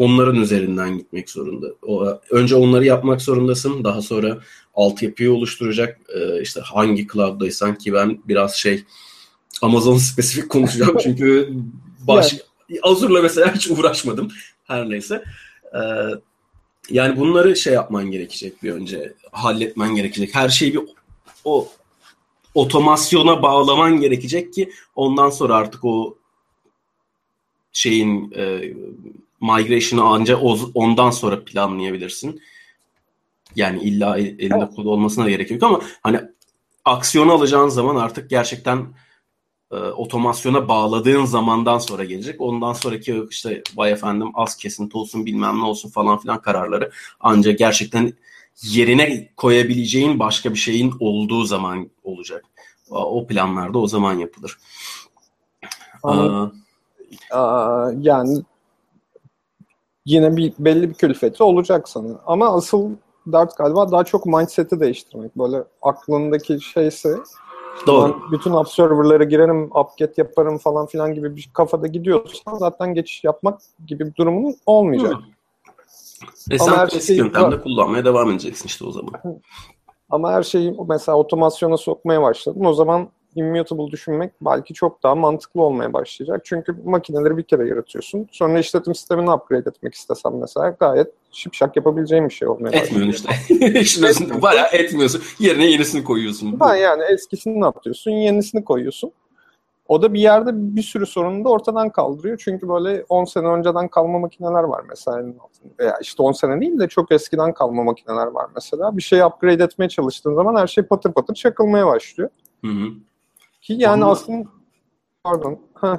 onların 0.00 0.36
üzerinden 0.36 0.98
gitmek 0.98 1.30
zorunda. 1.30 1.66
O, 1.82 2.20
önce 2.30 2.56
onları 2.56 2.84
yapmak 2.84 3.22
zorundasın. 3.22 3.84
Daha 3.84 4.02
sonra 4.02 4.38
altyapıyı 4.74 5.32
oluşturacak 5.32 6.00
e, 6.14 6.42
işte 6.42 6.60
hangi 6.60 7.06
cloud'daysan 7.08 7.74
ki 7.74 7.92
ben 7.92 8.18
biraz 8.28 8.54
şey 8.54 8.84
Amazon 9.62 9.96
spesifik 10.12 10.48
konuşacağım 10.48 10.96
çünkü 11.02 11.52
baş 12.06 12.32
yani. 12.32 12.42
Azure'la 12.82 13.22
mesela 13.22 13.54
hiç 13.54 13.70
uğraşmadım. 13.70 14.32
Her 14.64 14.90
neyse. 14.90 15.24
E, 15.74 15.80
yani 16.90 17.16
bunları 17.20 17.56
şey 17.56 17.72
yapman 17.72 18.10
gerekecek 18.10 18.62
bir 18.62 18.72
önce. 18.72 19.12
Halletmen 19.32 19.94
gerekecek. 19.94 20.34
Her 20.34 20.48
şeyi 20.48 20.74
bir 20.74 20.80
o 21.44 21.68
otomasyona 22.54 23.42
bağlaman 23.42 24.00
gerekecek 24.00 24.54
ki 24.54 24.72
ondan 24.96 25.30
sonra 25.30 25.54
artık 25.54 25.84
o 25.84 26.18
şeyin 27.72 28.32
e, 28.36 28.74
migration'ı 29.40 30.02
ancak 30.02 30.38
ondan 30.74 31.10
sonra 31.10 31.44
planlayabilirsin. 31.44 32.42
Yani 33.56 33.82
illa 33.82 34.18
elinde 34.18 34.54
evet. 34.58 34.74
kod 34.76 34.86
olmasına 34.86 35.24
da 35.24 35.30
gerek 35.30 35.50
yok 35.50 35.62
ama 35.62 35.80
hani 36.02 36.20
aksiyonu 36.84 37.32
alacağın 37.32 37.68
zaman 37.68 37.96
artık 37.96 38.30
gerçekten 38.30 38.86
e, 39.72 39.76
otomasyona 39.76 40.68
bağladığın 40.68 41.24
zamandan 41.24 41.78
sonra 41.78 42.04
gelecek. 42.04 42.40
Ondan 42.40 42.72
sonraki 42.72 43.26
işte 43.30 43.62
vay 43.76 43.92
efendim 43.92 44.30
az 44.34 44.56
kesinti 44.56 44.96
olsun 44.96 45.26
bilmem 45.26 45.58
ne 45.58 45.64
olsun 45.64 45.90
falan 45.90 46.18
filan 46.18 46.42
kararları 46.42 46.90
ancak 47.20 47.58
gerçekten 47.58 48.12
yerine 48.62 49.28
koyabileceğin 49.36 50.18
başka 50.18 50.50
bir 50.50 50.58
şeyin 50.58 50.94
olduğu 51.00 51.44
zaman 51.44 51.90
olacak. 52.04 52.44
O 52.90 53.26
planlarda 53.26 53.78
o 53.78 53.86
zaman 53.86 54.14
yapılır. 54.14 54.58
Aa, 56.02 56.46
Aa, 57.30 57.90
yani 58.00 58.42
yine 60.06 60.36
bir 60.36 60.52
belli 60.58 60.88
bir 60.88 60.94
külfeti 60.94 61.42
olacak 61.42 61.88
sana. 61.88 62.20
Ama 62.26 62.56
asıl 62.56 62.90
dert 63.26 63.56
galiba 63.56 63.92
daha 63.92 64.04
çok 64.04 64.26
mindset'i 64.26 64.80
değiştirmek. 64.80 65.36
Böyle 65.36 65.64
aklındaki 65.82 66.60
şeyse 66.60 67.18
Doğru. 67.86 68.20
bütün 68.32 68.50
observer'lara 68.50 69.24
girerim, 69.24 69.70
upget 69.76 70.18
yaparım 70.18 70.58
falan 70.58 70.86
filan 70.86 71.14
gibi 71.14 71.36
bir 71.36 71.50
kafada 71.54 71.86
gidiyorsan 71.86 72.54
zaten 72.54 72.94
geçiş 72.94 73.24
yapmak 73.24 73.60
gibi 73.86 74.06
bir 74.06 74.14
durumun 74.14 74.56
olmayacak. 74.66 75.14
Hı. 75.14 76.54
E 76.54 76.58
sen 76.58 76.74
klasik 76.74 77.02
şey, 77.02 77.16
yöntemde 77.16 77.60
kullanmaya 77.60 78.04
devam 78.04 78.30
edeceksin 78.30 78.66
işte 78.66 78.84
o 78.84 78.90
zaman. 78.90 79.12
Ama 80.10 80.32
her 80.32 80.42
şeyi 80.42 80.76
mesela 80.88 81.18
otomasyona 81.18 81.76
sokmaya 81.76 82.22
başladın. 82.22 82.64
O 82.64 82.72
zaman 82.72 83.08
immutable 83.34 83.90
düşünmek 83.90 84.32
belki 84.40 84.74
çok 84.74 85.02
daha 85.02 85.14
mantıklı 85.14 85.62
olmaya 85.62 85.92
başlayacak. 85.92 86.40
Çünkü 86.44 86.76
makineleri 86.84 87.36
bir 87.36 87.42
kere 87.42 87.68
yaratıyorsun. 87.68 88.28
Sonra 88.32 88.58
işletim 88.58 88.94
sistemini 88.94 89.32
upgrade 89.32 89.70
etmek 89.70 89.94
istesem 89.94 90.32
mesela 90.40 90.76
gayet 90.80 91.14
şipşak 91.32 91.76
yapabileceğim 91.76 92.28
bir 92.28 92.34
şey 92.34 92.48
olmaya 92.48 92.78
Etmiyorsun 92.78 93.28
işte. 93.48 93.80
İşin 93.80 94.42
bayağı 94.42 94.68
etmiyorsun. 94.72 95.22
Yerine 95.38 95.70
yenisini 95.70 96.04
koyuyorsun. 96.04 96.56
Ha 96.58 96.76
yani 96.76 97.02
eskisini 97.02 97.60
ne 97.60 97.64
yapıyorsun? 97.64 98.10
Yenisini 98.10 98.64
koyuyorsun. 98.64 99.12
O 99.88 100.02
da 100.02 100.12
bir 100.14 100.20
yerde 100.20 100.50
bir 100.76 100.82
sürü 100.82 101.06
sorunu 101.06 101.44
da 101.44 101.48
ortadan 101.48 101.90
kaldırıyor. 101.90 102.42
Çünkü 102.44 102.68
böyle 102.68 103.04
10 103.08 103.24
sene 103.24 103.46
önceden 103.46 103.88
kalma 103.88 104.18
makineler 104.18 104.62
var 104.62 104.84
mesela. 104.88 105.24
Veya 105.78 105.98
işte 106.02 106.22
10 106.22 106.32
sene 106.32 106.60
değil 106.60 106.78
de 106.78 106.88
çok 106.88 107.12
eskiden 107.12 107.54
kalma 107.54 107.84
makineler 107.84 108.26
var 108.26 108.46
mesela. 108.54 108.96
Bir 108.96 109.02
şeyi 109.02 109.24
upgrade 109.24 109.64
etmeye 109.64 109.88
çalıştığın 109.88 110.34
zaman 110.34 110.56
her 110.56 110.66
şey 110.66 110.84
patır 110.84 111.12
patır 111.12 111.34
çakılmaya 111.34 111.86
başlıyor. 111.86 112.30
Hı 112.64 112.70
hı. 112.70 112.88
Ki 113.60 113.74
yani 113.78 114.04
Onunla, 114.04 114.12
aslında 114.12 114.48
pardon. 115.24 115.58
Heh. 115.80 115.98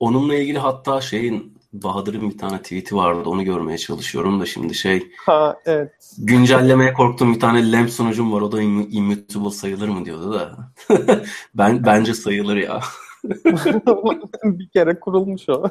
Onunla 0.00 0.34
ilgili 0.34 0.58
hatta 0.58 1.00
şeyin 1.00 1.58
Bahadır'ın 1.72 2.30
bir 2.30 2.38
tane 2.38 2.58
tweet'i 2.58 2.96
vardı. 2.96 3.28
Onu 3.28 3.44
görmeye 3.44 3.78
çalışıyorum 3.78 4.40
da 4.40 4.46
şimdi 4.46 4.74
şey. 4.74 5.12
Ha 5.26 5.58
evet. 5.66 5.92
Güncellemeye 6.18 6.92
korktuğum 6.92 7.34
bir 7.34 7.40
tane 7.40 7.72
LAMP 7.72 7.90
sunucum 7.90 8.32
var. 8.32 8.40
O 8.40 8.52
da 8.52 8.62
immutable 8.62 9.50
sayılır 9.50 9.88
mı 9.88 10.04
diyordu 10.04 10.32
da. 10.32 10.56
ben 11.54 11.86
bence 11.86 12.14
sayılır 12.14 12.56
ya. 12.56 12.80
bir 14.44 14.68
kere 14.68 15.00
kurulmuş 15.00 15.48
o. 15.48 15.64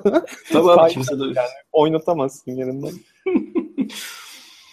Abi 0.56 0.92
kimse 0.92 1.20
de... 1.20 1.24
Yani 1.24 1.50
oynatamazsın 1.72 2.52
yerinden. 2.52 2.94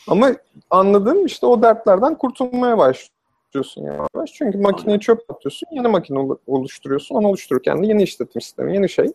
Ama 0.09 0.31
anladığım 0.71 1.27
işte 1.27 1.47
o 1.47 1.63
dertlerden 1.63 2.19
kurtulmaya 2.19 2.79
başlıyor 2.79 3.19
oluşturuyorsun 3.49 3.83
yavaş. 3.83 4.33
Çünkü 4.33 4.59
makineyi 4.59 5.01
çöp 5.01 5.31
atıyorsun, 5.31 5.69
yeni 5.73 5.89
makine 5.89 6.19
oluşturuyorsun. 6.47 7.15
Onu 7.15 7.29
oluştururken 7.29 7.83
de 7.83 7.87
yeni 7.87 8.03
işletim 8.03 8.41
sistemi, 8.41 8.75
yeni 8.75 8.89
şey. 8.89 9.13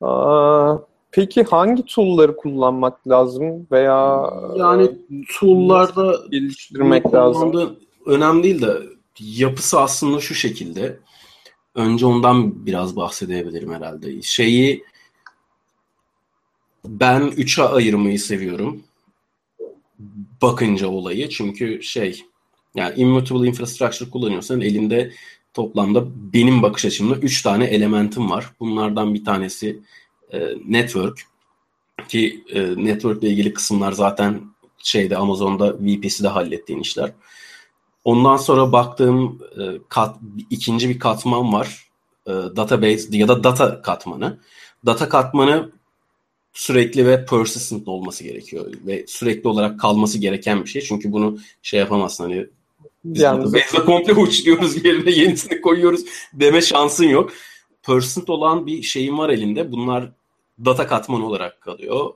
Aa, 0.00 0.76
peki 1.12 1.42
hangi 1.42 1.84
tool'ları 1.84 2.36
kullanmak 2.36 3.08
lazım 3.08 3.66
veya 3.72 4.30
yani 4.56 4.90
tool'larda 5.38 6.16
geliştirmek 6.30 7.14
lazım? 7.14 7.76
Önemli 8.06 8.42
değil 8.42 8.62
de 8.62 8.76
yapısı 9.20 9.80
aslında 9.80 10.20
şu 10.20 10.34
şekilde. 10.34 10.98
Önce 11.74 12.06
ondan 12.06 12.66
biraz 12.66 12.96
bahsedebilirim 12.96 13.72
herhalde. 13.72 14.22
Şeyi 14.22 14.84
ben 16.84 17.22
üçe 17.22 17.62
ayırmayı 17.62 18.18
seviyorum. 18.18 18.82
Bakınca 20.42 20.88
olayı. 20.88 21.28
Çünkü 21.28 21.82
şey 21.82 22.24
yani 22.74 22.94
immutable 22.96 23.48
infrastructure 23.48 24.10
kullanıyorsan 24.10 24.60
elinde 24.60 25.12
toplamda 25.54 26.04
benim 26.32 26.62
bakış 26.62 26.84
açımda 26.84 27.16
üç 27.16 27.42
tane 27.42 27.64
elementim 27.64 28.30
var. 28.30 28.52
Bunlardan 28.60 29.14
bir 29.14 29.24
tanesi 29.24 29.80
e, 30.32 30.38
network 30.68 31.22
ki 32.08 32.44
e, 32.54 32.60
network 32.84 33.22
ile 33.22 33.30
ilgili 33.30 33.52
kısımlar 33.52 33.92
zaten 33.92 34.40
şeyde 34.78 35.16
Amazon'da 35.16 35.74
VPC'de 35.74 36.28
hallettiğin 36.28 36.80
işler. 36.80 37.12
Ondan 38.04 38.36
sonra 38.36 38.72
baktığım 38.72 39.38
e, 39.58 39.62
kat, 39.88 40.16
ikinci 40.50 40.88
bir 40.88 40.98
katman 40.98 41.52
var. 41.52 41.88
E, 42.26 42.30
database 42.30 43.08
ya 43.10 43.28
da 43.28 43.44
data 43.44 43.82
katmanı. 43.82 44.38
Data 44.86 45.08
katmanı 45.08 45.70
sürekli 46.52 47.06
ve 47.06 47.26
persistent 47.26 47.88
olması 47.88 48.24
gerekiyor 48.24 48.72
ve 48.86 49.04
sürekli 49.06 49.48
olarak 49.48 49.80
kalması 49.80 50.18
gereken 50.18 50.64
bir 50.64 50.68
şey. 50.68 50.82
Çünkü 50.82 51.12
bunu 51.12 51.38
şey 51.62 51.80
yapamazsın 51.80 52.24
hani 52.24 52.46
biz 53.04 53.22
yani 53.22 53.38
database'e 53.38 53.84
komple 53.84 54.14
uçluyoruz 54.14 54.84
yerine 54.84 55.10
yenisini 55.10 55.60
koyuyoruz 55.60 56.00
deme 56.32 56.62
şansın 56.62 57.04
yok. 57.04 57.32
Persistent 57.82 58.30
olan 58.30 58.66
bir 58.66 58.82
şeyin 58.82 59.18
var 59.18 59.30
elinde. 59.30 59.72
Bunlar 59.72 60.12
data 60.64 60.86
katmanı 60.86 61.26
olarak 61.26 61.60
kalıyor. 61.60 62.14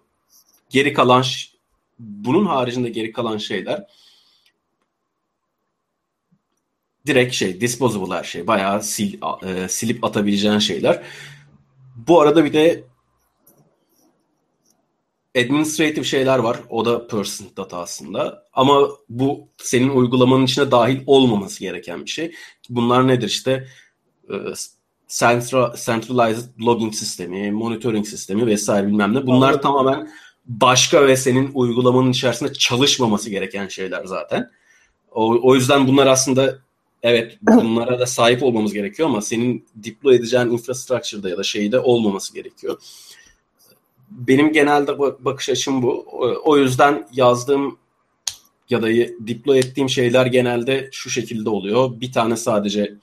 Geri 0.70 0.92
kalan 0.92 1.24
bunun 1.98 2.46
haricinde 2.46 2.88
geri 2.88 3.12
kalan 3.12 3.38
şeyler 3.38 3.86
direkt 7.06 7.34
şey 7.34 7.60
disposable 7.60 8.14
her 8.14 8.24
şey. 8.24 8.46
Bayağı 8.46 8.82
sil, 8.92 9.12
e, 9.42 9.68
silip 9.68 10.04
atabileceğin 10.04 10.58
şeyler. 10.58 11.02
Bu 11.96 12.20
arada 12.20 12.44
bir 12.44 12.52
de 12.52 12.84
administrative 15.38 16.04
şeyler 16.04 16.38
var. 16.38 16.60
O 16.68 16.84
da 16.84 17.06
person 17.06 17.46
data 17.56 17.78
aslında. 17.78 18.44
Ama 18.52 18.88
bu 19.08 19.48
senin 19.56 19.88
uygulamanın 19.88 20.44
içine 20.44 20.70
dahil 20.70 21.00
olmaması 21.06 21.60
gereken 21.60 22.04
bir 22.04 22.10
şey. 22.10 22.34
Bunlar 22.68 23.08
nedir 23.08 23.28
işte? 23.28 23.68
E, 25.22 25.40
centralized 25.84 26.60
logging 26.60 26.94
sistemi, 26.94 27.52
monitoring 27.52 28.06
sistemi 28.06 28.46
vesaire 28.46 28.86
bilmem 28.86 29.14
ne. 29.14 29.26
Bunlar 29.26 29.48
Anladım. 29.48 29.60
tamamen 29.60 30.10
başka 30.46 31.06
ve 31.06 31.16
senin 31.16 31.50
uygulamanın 31.54 32.10
içerisinde 32.10 32.52
çalışmaması 32.52 33.30
gereken 33.30 33.68
şeyler 33.68 34.04
zaten. 34.04 34.50
O, 35.12 35.38
o 35.42 35.54
yüzden 35.54 35.88
bunlar 35.88 36.06
aslında 36.06 36.58
evet 37.02 37.38
bunlara 37.42 37.98
da 37.98 38.06
sahip 38.06 38.42
olmamız 38.42 38.72
gerekiyor 38.72 39.08
ama 39.08 39.20
senin 39.20 39.66
deploy 39.74 40.16
edeceğin 40.16 40.46
infrastructure'da 40.46 41.28
ya 41.28 41.38
da 41.38 41.42
şeyde 41.42 41.80
olmaması 41.80 42.34
gerekiyor. 42.34 42.80
Benim 44.10 44.52
genelde 44.52 44.98
bakış 44.98 45.48
açım 45.48 45.82
bu. 45.82 46.06
O 46.44 46.58
yüzden 46.58 47.08
yazdığım 47.12 47.78
ya 48.70 48.82
da 48.82 48.88
deploy 49.20 49.58
ettiğim 49.58 49.88
şeyler 49.88 50.26
genelde 50.26 50.88
şu 50.92 51.10
şekilde 51.10 51.48
oluyor. 51.48 52.00
Bir 52.00 52.12
tane 52.12 52.36
sadece 52.36 52.94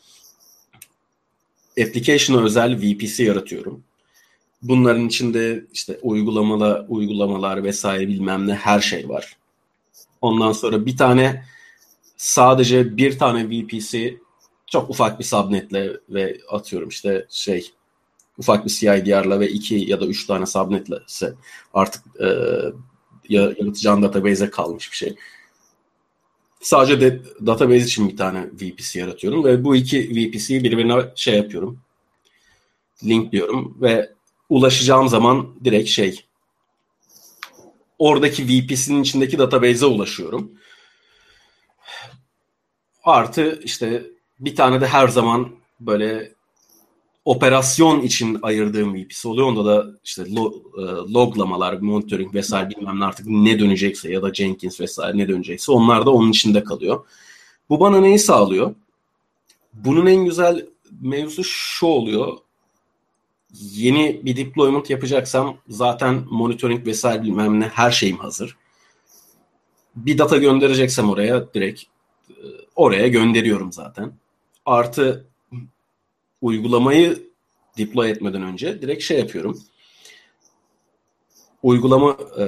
application'a 1.83 2.43
özel 2.43 2.77
VPC 2.77 3.23
yaratıyorum. 3.23 3.83
Bunların 4.61 5.07
içinde 5.07 5.65
işte 5.73 5.99
uygulamalar, 6.01 6.86
uygulamalar 6.89 7.63
vesaire 7.63 8.08
bilmem 8.08 8.47
ne 8.47 8.53
her 8.53 8.79
şey 8.79 9.10
var. 9.10 9.38
Ondan 10.21 10.51
sonra 10.51 10.86
bir 10.86 10.97
tane 10.97 11.45
sadece 12.17 12.97
bir 12.97 13.19
tane 13.19 13.49
VPC 13.49 14.17
çok 14.67 14.89
ufak 14.89 15.19
bir 15.19 15.23
subnetle 15.23 15.97
ve 16.10 16.38
atıyorum 16.49 16.89
işte 16.89 17.25
şey 17.29 17.71
ufak 18.38 18.65
bir 18.65 18.71
CIDR'la 18.71 19.39
ve 19.39 19.49
iki 19.49 19.75
ya 19.75 20.01
da 20.01 20.06
üç 20.06 20.25
tane 20.27 20.45
subnetle 20.45 20.99
artık 21.73 22.03
e, 22.21 22.27
yaratacağın 23.29 24.03
database'e 24.03 24.49
kalmış 24.49 24.91
bir 24.91 24.97
şey. 24.97 25.15
Sadece 26.62 27.02
de, 27.02 27.21
database 27.45 27.86
için 27.86 28.10
bir 28.10 28.17
tane 28.17 28.45
VPC 28.45 29.00
yaratıyorum 29.00 29.43
ve 29.43 29.63
bu 29.63 29.76
iki 29.76 30.10
VPC'yi 30.10 30.63
birbirine 30.63 31.02
şey 31.15 31.38
yapıyorum. 31.38 31.80
Linkliyorum 33.04 33.78
ve 33.82 34.12
ulaşacağım 34.50 35.08
zaman 35.08 35.56
direkt 35.63 35.89
şey 35.89 36.26
oradaki 38.00 38.47
VPC'nin 38.47 39.02
içindeki 39.02 39.38
database'e 39.39 39.86
ulaşıyorum. 39.86 40.52
Artı 43.04 43.60
işte 43.63 44.04
bir 44.39 44.56
tane 44.56 44.82
de 44.82 44.88
her 44.88 45.08
zaman 45.08 45.56
böyle 45.80 46.32
operasyon 47.25 48.01
için 48.01 48.39
ayırdığım 48.41 48.95
VPC 48.95 49.27
oluyor. 49.27 49.47
Onda 49.47 49.65
da 49.65 49.99
işte 50.03 50.36
log, 50.36 50.53
e, 50.77 50.81
loglamalar, 51.13 51.73
monitoring 51.73 52.34
vesaire 52.34 52.69
bilmem 52.69 52.99
ne 52.99 53.05
artık 53.05 53.25
ne 53.27 53.60
dönecekse 53.60 54.12
ya 54.12 54.21
da 54.21 54.34
Jenkins 54.34 54.81
vesaire 54.81 55.17
ne 55.17 55.27
dönecekse 55.27 55.71
onlar 55.71 56.05
da 56.05 56.12
onun 56.12 56.31
içinde 56.31 56.63
kalıyor. 56.63 57.05
Bu 57.69 57.79
bana 57.79 57.99
neyi 57.99 58.19
sağlıyor? 58.19 58.75
Bunun 59.73 60.05
en 60.05 60.25
güzel 60.25 60.65
mevzu 61.01 61.43
şu 61.43 61.86
oluyor. 61.86 62.38
Yeni 63.53 64.21
bir 64.23 64.38
deployment 64.38 64.89
yapacaksam 64.89 65.57
zaten 65.67 66.23
monitoring 66.29 66.86
vesaire 66.86 67.23
bilmem 67.23 67.60
ne 67.60 67.67
her 67.67 67.91
şeyim 67.91 68.17
hazır. 68.17 68.57
Bir 69.95 70.17
data 70.17 70.38
göndereceksem 70.38 71.10
oraya 71.10 71.53
direkt 71.53 71.84
e, 72.29 72.34
oraya 72.75 73.07
gönderiyorum 73.07 73.71
zaten. 73.71 74.13
Artı 74.65 75.31
uygulamayı 76.41 77.32
deploy 77.77 78.10
etmeden 78.10 78.41
önce 78.41 78.82
direkt 78.82 79.04
şey 79.04 79.19
yapıyorum. 79.19 79.60
Uygulama 81.63 82.17
e, 82.39 82.45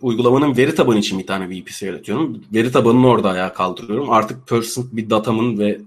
uygulamanın 0.00 0.56
veri 0.56 0.74
tabanı 0.74 0.98
için 0.98 1.18
bir 1.18 1.26
tane 1.26 1.50
VPC 1.50 1.86
yaratıyorum. 1.86 2.44
Veri 2.54 2.72
tabanını 2.72 3.08
orada 3.08 3.30
ayağa 3.30 3.52
kaldırıyorum. 3.52 4.10
Artık 4.10 4.48
person 4.48 4.88
bir 4.92 5.10
datamın 5.10 5.58
ve 5.58 5.80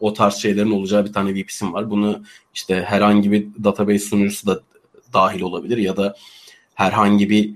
o 0.00 0.12
tarz 0.12 0.34
şeylerin 0.34 0.70
olacağı 0.70 1.04
bir 1.04 1.12
tane 1.12 1.34
VPC'm 1.34 1.72
var. 1.72 1.90
Bunu 1.90 2.22
işte 2.54 2.82
herhangi 2.82 3.32
bir 3.32 3.46
database 3.64 3.98
sunucusu 3.98 4.46
da 4.46 4.60
dahil 5.12 5.40
olabilir 5.40 5.76
ya 5.78 5.96
da 5.96 6.16
herhangi 6.74 7.30
bir 7.30 7.54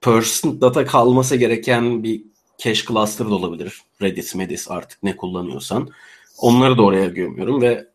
person 0.00 0.60
data 0.60 0.86
kalması 0.86 1.36
gereken 1.36 2.02
bir 2.02 2.22
cache 2.58 2.86
cluster 2.88 3.26
da 3.26 3.34
olabilir. 3.34 3.82
Redis, 4.02 4.34
Medis 4.34 4.70
artık 4.70 5.02
ne 5.02 5.16
kullanıyorsan. 5.16 5.88
Onları 6.38 6.78
da 6.78 6.82
oraya 6.82 7.06
gömüyorum 7.06 7.62
ve 7.62 7.86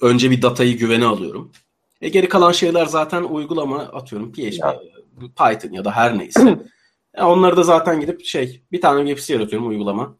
önce 0.00 0.30
bir 0.30 0.42
datayı 0.42 0.78
güvene 0.78 1.04
alıyorum. 1.06 1.52
E 2.00 2.08
geri 2.08 2.28
kalan 2.28 2.52
şeyler 2.52 2.86
zaten 2.86 3.22
uygulama 3.22 3.78
atıyorum 3.78 4.32
PHP, 4.32 4.38
ya. 4.38 4.80
Python 5.20 5.72
ya 5.72 5.84
da 5.84 5.90
her 5.90 6.18
neyse. 6.18 6.58
e 7.14 7.22
onları 7.22 7.56
da 7.56 7.62
zaten 7.62 8.00
gidip 8.00 8.24
şey 8.24 8.62
bir 8.72 8.80
tane 8.80 9.14
VPC 9.14 9.34
yaratıyorum 9.34 9.68
uygulama. 9.68 10.16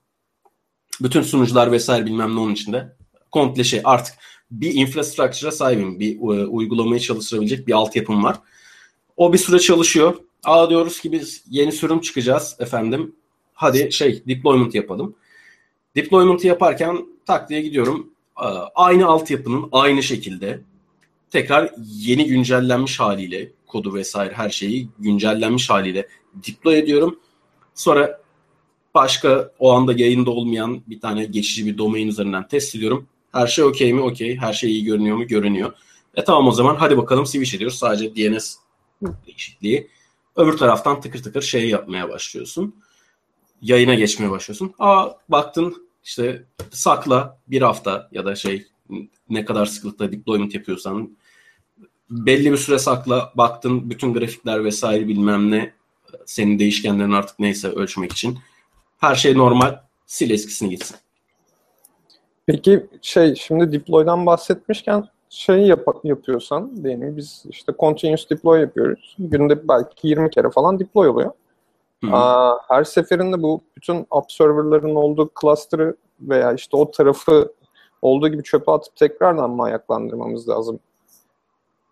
Bütün 1.01 1.23
sunucular 1.23 1.73
vesaire 1.73 2.07
bilmem 2.07 2.37
ne 2.37 2.41
onun 2.41 2.53
içinde. 2.53 2.97
Komple 3.31 3.65
şey 3.65 3.81
artık 3.85 4.15
bir 4.51 4.75
infrastructure'a 4.75 5.53
sahibim. 5.53 6.01
Bir 6.01 6.17
e, 6.17 6.47
uygulamayı 6.47 7.01
çalıştırabilecek 7.01 7.67
bir 7.67 7.73
altyapım 7.73 8.25
var. 8.25 8.37
O 9.17 9.33
bir 9.33 9.39
süre 9.39 9.59
çalışıyor. 9.59 10.17
Aa 10.45 10.71
diyoruz 10.71 11.01
ki 11.01 11.12
biz 11.12 11.45
yeni 11.51 11.73
sürüm 11.73 12.01
çıkacağız 12.01 12.57
efendim. 12.59 13.17
Hadi 13.55 13.93
şey 13.93 14.23
deployment 14.27 14.75
yapalım. 14.75 15.17
Deployment'ı 15.97 16.47
yaparken 16.47 17.07
tak 17.27 17.49
diye 17.49 17.62
gidiyorum. 17.62 18.11
Aynı 18.75 19.07
altyapının 19.07 19.68
aynı 19.72 20.03
şekilde 20.03 20.61
tekrar 21.31 21.70
yeni 21.87 22.27
güncellenmiş 22.27 23.01
haliyle 23.01 23.53
kodu 23.66 23.94
vesaire 23.94 24.33
her 24.35 24.51
şeyi 24.51 24.88
güncellenmiş 24.99 25.70
haliyle 25.70 26.09
deploy 26.35 26.79
ediyorum. 26.79 27.18
Sonra 27.75 28.20
başka 28.94 29.53
o 29.59 29.72
anda 29.72 29.92
yayında 29.92 30.31
olmayan 30.31 30.83
bir 30.87 31.01
tane 31.01 31.25
geçici 31.25 31.66
bir 31.66 31.79
domain 31.79 32.09
üzerinden 32.09 32.49
test 32.49 32.77
ediyorum. 32.77 33.07
Her 33.33 33.46
şey 33.46 33.64
okey 33.64 33.92
mi? 33.92 34.01
Okey. 34.01 34.37
Her 34.37 34.53
şey 34.53 34.70
iyi 34.70 34.85
görünüyor 34.85 35.16
mu? 35.16 35.27
Görünüyor. 35.27 35.72
E 36.14 36.25
tamam 36.25 36.49
o 36.49 36.53
zaman 36.53 36.77
hadi 36.77 36.99
bakalım 36.99 37.27
switch 37.27 37.55
ediyoruz. 37.55 37.79
Sadece 37.79 38.16
DNS 38.16 38.57
değişikliği. 39.27 39.88
Öbür 40.37 40.57
taraftan 40.57 41.01
tıkır 41.01 41.22
tıkır 41.22 41.42
şey 41.42 41.68
yapmaya 41.68 42.09
başlıyorsun. 42.09 42.75
Yayına 43.62 43.94
geçmeye 43.94 44.31
başlıyorsun. 44.31 44.75
Aa 44.79 45.09
baktın 45.29 45.86
işte 46.07 46.45
sakla 46.71 47.38
bir 47.49 47.62
hafta 47.62 48.09
ya 48.12 48.25
da 48.25 48.35
şey 48.35 48.66
ne 49.29 49.45
kadar 49.45 49.66
sıklıkla 49.66 50.12
deployment 50.12 50.55
yapıyorsan 50.55 51.16
belli 52.11 52.53
bir 52.53 52.57
süre 52.57 52.79
sakla 52.79 53.33
baktın 53.35 53.90
bütün 53.90 54.14
grafikler 54.14 54.64
vesaire 54.64 55.09
bilmem 55.09 55.51
ne 55.51 55.73
senin 56.25 56.59
değişkenlerin 56.59 57.12
artık 57.12 57.38
neyse 57.38 57.69
ölçmek 57.69 58.12
için 58.12 58.38
her 58.99 59.14
şey 59.14 59.38
normal 59.38 59.81
sil 60.14 60.31
eskisini 60.31 60.71
gitsin. 60.71 60.97
Peki 62.47 62.87
şey 63.03 63.35
şimdi 63.35 63.73
deploy'dan 63.73 64.27
bahsetmişken 64.27 65.09
şey 65.29 65.61
yap 65.61 65.87
yapıyorsan 66.05 66.85
diyelim 66.85 67.16
biz 67.16 67.45
işte 67.49 67.73
continuous 67.79 68.31
deploy 68.31 68.61
yapıyoruz. 68.61 69.16
Günde 69.19 69.69
belki 69.69 70.09
20 70.09 70.31
kere 70.31 70.51
falan 70.51 70.79
deploy 70.79 71.09
oluyor. 71.09 71.33
Aa, 72.12 72.59
her 72.68 72.85
seferinde 72.85 73.42
bu 73.42 73.61
bütün 73.76 74.06
app 74.11 74.32
serverların 74.32 74.94
olduğu 74.94 75.30
cluster'ı 75.40 75.96
veya 76.20 76.52
işte 76.52 76.76
o 76.76 76.90
tarafı 76.90 77.52
olduğu 78.02 78.28
gibi 78.28 78.42
çöpe 78.42 78.72
atıp 78.72 78.96
tekrardan 78.96 79.50
mı 79.50 79.62
ayaklandırmamız 79.62 80.48
lazım? 80.48 80.80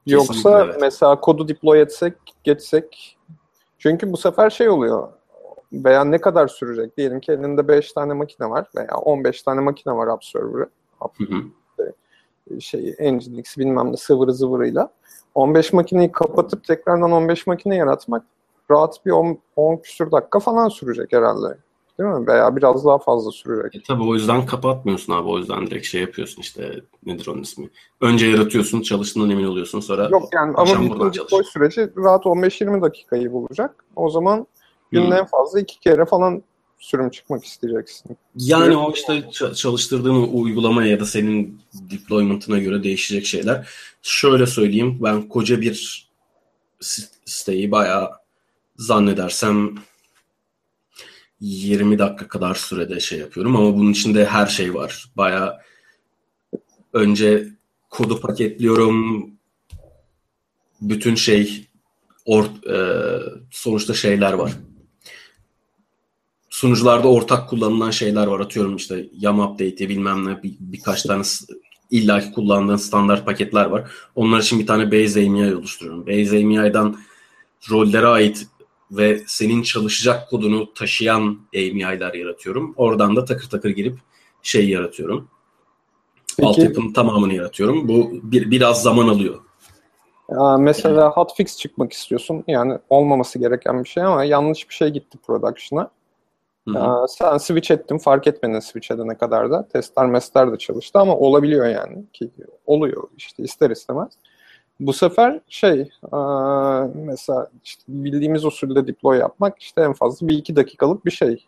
Kesinlikle 0.07 0.35
Yoksa 0.35 0.65
evet. 0.65 0.77
mesela 0.81 1.21
kodu 1.21 1.49
deploy 1.49 1.81
etsek, 1.81 2.15
geçsek 2.45 3.19
çünkü 3.79 4.13
bu 4.13 4.17
sefer 4.17 4.51
şey 4.51 4.69
oluyor 4.69 5.09
veya 5.73 6.05
ne 6.05 6.19
kadar 6.19 6.49
sürecek? 6.49 6.97
Diyelim 6.97 7.21
ki 7.21 7.33
elinde 7.33 7.69
5 7.69 7.93
tane 7.93 8.13
makine 8.13 8.51
var 8.51 8.67
veya 8.77 8.97
15 8.97 9.43
tane 9.43 9.61
makine 9.61 9.97
var 9.97 10.07
app 10.07 10.25
server'ı. 10.25 10.69
App, 11.01 11.21
hı 11.21 11.25
hı. 11.25 11.41
Şey, 12.61 12.97
Nginx 13.01 13.59
bilmem 13.59 13.93
ne 13.93 13.97
sıvırı 13.97 14.33
zıvırıyla. 14.33 14.89
15 15.35 15.73
makineyi 15.73 16.13
kapatıp 16.13 16.65
tekrardan 16.65 17.13
15 17.13 17.47
makine 17.47 17.77
yaratmak 17.77 18.25
rahat 18.71 19.07
bir 19.07 19.11
10, 19.11 19.39
10 19.57 19.77
küsur 19.77 20.11
dakika 20.13 20.41
falan 20.41 20.69
sürecek 20.69 21.13
herhalde. 21.13 21.59
Değil 21.99 22.11
mi? 22.11 22.27
Veya 22.27 22.57
biraz 22.57 22.85
daha 22.85 22.99
fazla 22.99 23.31
sürecek. 23.31 23.75
E, 23.75 23.83
tabii 23.83 24.03
o 24.03 24.15
yüzden 24.15 24.47
kapatmıyorsun 24.47 25.13
abi. 25.13 25.29
O 25.29 25.39
yüzden 25.39 25.67
direkt 25.67 25.87
şey 25.87 26.01
yapıyorsun 26.01 26.43
işte 26.43 26.81
nedir 27.07 27.27
onun 27.27 27.43
ismi. 27.43 27.71
Önce 28.01 28.27
yaratıyorsun, 28.27 28.83
çalıştığından 28.83 29.31
emin 29.31 29.45
oluyorsun. 29.45 29.81
Sonra 29.81 30.09
Yok 30.09 30.29
yani 30.33 30.55
ama 30.57 30.83
bütün 30.83 31.13
deploy 31.13 31.43
süreci 31.45 31.91
rahat 31.97 32.25
15-20 32.25 32.83
dakikayı 32.83 33.33
bulacak. 33.33 33.85
O 33.97 34.11
zaman 34.11 34.47
günde 34.91 35.07
hmm. 35.07 35.13
en 35.13 35.25
fazla 35.25 35.61
iki 35.61 35.81
kere 35.81 36.05
falan 36.05 36.43
sürüm 36.79 37.11
çıkmak 37.11 37.45
isteyeceksin. 37.45 38.17
Yani 38.37 38.77
o 38.77 38.93
işte 38.93 39.31
çalıştırdığın 39.55 40.29
uygulamaya 40.33 40.91
ya 40.91 41.01
da 41.01 41.05
senin 41.05 41.61
deployment'ına 41.91 42.59
göre 42.59 42.83
değişecek 42.83 43.27
şeyler. 43.27 43.69
Şöyle 44.03 44.47
söyleyeyim 44.47 44.99
ben 45.03 45.29
koca 45.29 45.61
bir 45.61 46.09
siteyi 47.27 47.71
bayağı 47.71 48.11
zannedersem 48.77 49.75
20 51.41 51.99
dakika 51.99 52.29
kadar 52.29 52.55
sürede 52.55 53.01
şey 53.01 53.19
yapıyorum 53.19 53.57
ama 53.57 53.77
bunun 53.77 53.93
içinde 53.93 54.27
her 54.27 54.47
şey 54.47 54.75
var. 54.75 55.11
Baya 55.17 55.61
önce 56.93 57.49
kodu 57.91 58.21
paketliyorum. 58.21 59.31
Bütün 60.81 61.15
şey 61.15 61.69
or, 62.25 62.45
e, 62.71 63.21
sonuçta 63.51 63.95
şeyler 63.95 64.33
var. 64.33 64.53
Sunucularda 66.51 67.09
ortak 67.09 67.49
kullanılan 67.51 67.91
şeyler 67.91 68.27
var. 68.27 68.41
Atıyorum 68.41 68.77
işte 68.77 69.07
YAM 69.13 69.41
update'i 69.41 69.89
bilmem 69.89 70.27
ne 70.27 70.43
bir, 70.43 70.57
birkaç 70.61 71.03
tane 71.03 71.23
illaki 71.91 72.33
kullandığın 72.33 72.77
standart 72.77 73.27
paketler 73.27 73.65
var. 73.65 73.91
Onlar 74.15 74.41
için 74.41 74.59
bir 74.59 74.67
tane 74.67 74.93
Base 74.93 75.27
AMI 75.27 75.57
oluşturuyorum. 75.57 76.07
Base 76.07 76.39
AMI'dan 76.39 77.01
rollere 77.71 78.07
ait 78.07 78.47
ve 78.91 79.23
senin 79.27 79.63
çalışacak 79.63 80.31
kodunu 80.31 80.75
taşıyan 80.75 81.39
AMI'ler 81.57 82.15
yaratıyorum. 82.15 82.75
Oradan 82.77 83.17
da 83.17 83.25
takır 83.25 83.49
takır 83.49 83.71
girip 83.71 83.99
şey 84.43 84.69
yaratıyorum. 84.69 85.29
Peki. 86.37 86.49
Altyapının 86.49 86.93
tamamını 86.93 87.35
yaratıyorum. 87.35 87.89
Bu 87.89 88.11
bir, 88.23 88.51
biraz 88.51 88.83
zaman 88.83 89.09
alıyor. 89.09 89.41
Ya 90.31 90.57
mesela 90.59 91.11
hotfix 91.11 91.59
çıkmak 91.59 91.93
istiyorsun. 91.93 92.45
Yani 92.47 92.79
olmaması 92.91 93.39
gereken 93.39 93.85
bir 93.85 93.89
şey 93.89 94.03
ama 94.03 94.25
yanlış 94.25 94.69
bir 94.69 94.75
şey 94.75 94.89
gitti 94.89 95.19
production'a. 95.27 95.91
Ya 96.67 97.07
sen 97.09 97.39
switch 97.39 97.71
ettin 97.71 97.99
fark 97.99 98.27
etmedin 98.27 98.61
switch 98.61 98.91
edene 98.91 99.19
kadar 99.19 99.51
da. 99.51 99.69
Testler 99.69 100.07
mestler 100.07 100.53
de 100.53 100.59
çalıştı 100.59 100.99
ama 100.99 101.17
olabiliyor 101.17 101.67
yani. 101.67 102.05
Ki 102.13 102.31
oluyor 102.67 103.03
işte 103.17 103.43
ister 103.43 103.71
istemez. 103.71 104.13
Bu 104.81 104.93
sefer 104.93 105.41
şey 105.49 105.91
mesela 106.95 107.51
işte 107.65 107.83
bildiğimiz 107.89 108.45
usulde 108.45 108.87
deploy 108.87 109.19
yapmak 109.19 109.59
işte 109.59 109.83
en 109.83 109.93
fazla 109.93 110.29
bir 110.29 110.39
iki 110.39 110.57
dakikalık 110.57 111.07
bir 111.07 111.11
şey. 111.11 111.47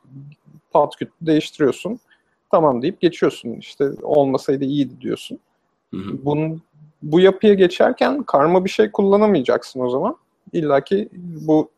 Pat 0.71 0.97
küt 0.97 1.09
değiştiriyorsun. 1.21 2.01
Tamam 2.51 2.83
deyip 2.83 3.01
geçiyorsun. 3.01 3.53
İşte 3.53 3.91
olmasaydı 4.03 4.65
iyiydi 4.65 5.01
diyorsun. 5.01 5.39
Hı 5.95 5.97
hı. 5.97 6.25
Bunun, 6.25 6.63
bu 7.03 7.21
yapıya 7.21 7.55
geçerken 7.55 8.23
karma 8.23 8.65
bir 8.65 8.71
şey 8.71 8.91
kullanamayacaksın 8.91 9.81
o 9.81 9.91
zaman. 9.91 10.17
İlla 10.53 10.81
ki 10.81 11.09
bu 11.47 11.71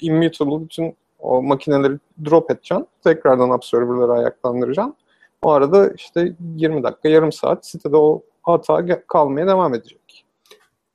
immutable 0.00 0.64
bütün 0.64 0.96
o 1.18 1.42
makineleri 1.42 1.98
drop 2.24 2.50
edeceksin. 2.50 2.86
Tekrardan 3.04 3.50
app 3.50 3.64
server'ları 3.64 4.12
ayaklandıracaksın. 4.12 4.94
O 5.42 5.50
arada 5.50 5.90
işte 5.92 6.32
20 6.56 6.82
dakika, 6.82 7.08
yarım 7.08 7.32
saat 7.32 7.66
sitede 7.66 7.96
o 7.96 8.22
hata 8.42 9.06
kalmaya 9.06 9.46
devam 9.46 9.74
edecek. 9.74 10.00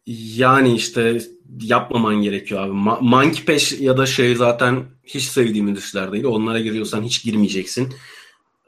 Yani 0.05 0.75
işte 0.75 1.21
yapmaman 1.61 2.15
gerekiyor 2.15 2.61
abi. 2.61 2.71
Ma- 2.71 3.01
Monkey 3.01 3.45
Pesh 3.45 3.79
ya 3.79 3.97
da 3.97 4.05
şey 4.05 4.35
zaten 4.35 4.85
hiç 5.05 5.23
sevdiğim 5.23 5.73
işler 5.73 6.11
değil. 6.11 6.23
Onlara 6.25 6.59
giriyorsan 6.59 7.03
hiç 7.03 7.23
girmeyeceksin. 7.23 7.93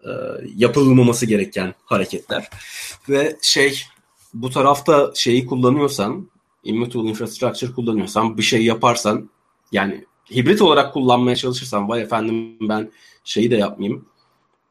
Ee, 0.06 0.10
yapılmaması 0.56 1.26
gereken 1.26 1.74
hareketler. 1.86 2.50
Ve 3.10 3.38
şey 3.42 3.82
bu 4.34 4.50
tarafta 4.50 5.12
şeyi 5.16 5.46
kullanıyorsan 5.46 6.30
Immutable 6.64 7.10
Infrastructure 7.10 7.72
kullanıyorsan 7.72 8.38
bir 8.38 8.44
şey 8.44 8.66
yaparsan 8.66 9.30
yani 9.72 10.06
hibrit 10.32 10.62
olarak 10.62 10.94
kullanmaya 10.94 11.36
çalışırsan 11.36 11.90
vay 11.90 12.02
efendim 12.02 12.58
ben 12.62 12.92
şeyi 13.24 13.52
de 13.52 13.56
yapmayayım. 13.56 14.06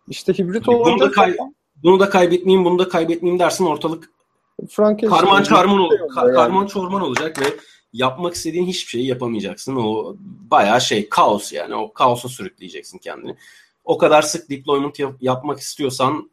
İşte 0.09 0.33
hibrit 0.33 0.69
olarak 0.69 0.87
bunu 0.87 1.01
da, 1.01 1.11
kay- 1.11 1.37
bunu 1.83 2.01
da 2.01 2.11
kaybetmeyeyim 2.11 2.65
bunu 2.65 2.79
da 2.79 2.89
kaybetmeyeyim 2.89 3.39
dersin 3.39 3.65
ortalık 3.65 4.12
Karman 5.09 5.43
çorman 5.43 5.79
ol, 5.79 5.91
şey 5.91 5.99
yani. 5.99 6.35
karman 6.35 6.67
çorman 6.67 7.03
olacak 7.03 7.41
ve 7.41 7.45
yapmak 7.93 8.35
istediğin 8.35 8.67
hiçbir 8.67 8.91
şeyi 8.91 9.07
yapamayacaksın. 9.07 9.77
O 9.77 10.17
bayağı 10.51 10.81
şey 10.81 11.09
kaos 11.09 11.53
yani. 11.53 11.75
O 11.75 11.93
kaosa 11.93 12.29
sürükleyeceksin 12.29 12.99
kendini. 12.99 13.37
O 13.85 13.99
kadar 13.99 14.23
sık 14.23 14.51
deployment 14.51 14.99
yap- 14.99 15.17
yapmak 15.21 15.61
istiyorsan 15.61 16.31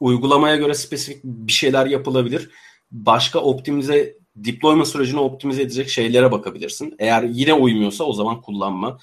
uygulamaya 0.00 0.56
göre 0.56 0.74
spesifik 0.74 1.24
bir 1.24 1.52
şeyler 1.52 1.86
yapılabilir. 1.86 2.50
Başka 2.90 3.38
optimize 3.38 4.16
deployment 4.36 4.88
sürecini 4.88 5.20
optimize 5.20 5.62
edecek 5.62 5.88
şeylere 5.88 6.32
bakabilirsin. 6.32 6.94
Eğer 6.98 7.22
yine 7.22 7.54
uymuyorsa 7.54 8.04
o 8.04 8.12
zaman 8.12 8.40
kullanma. 8.40 8.98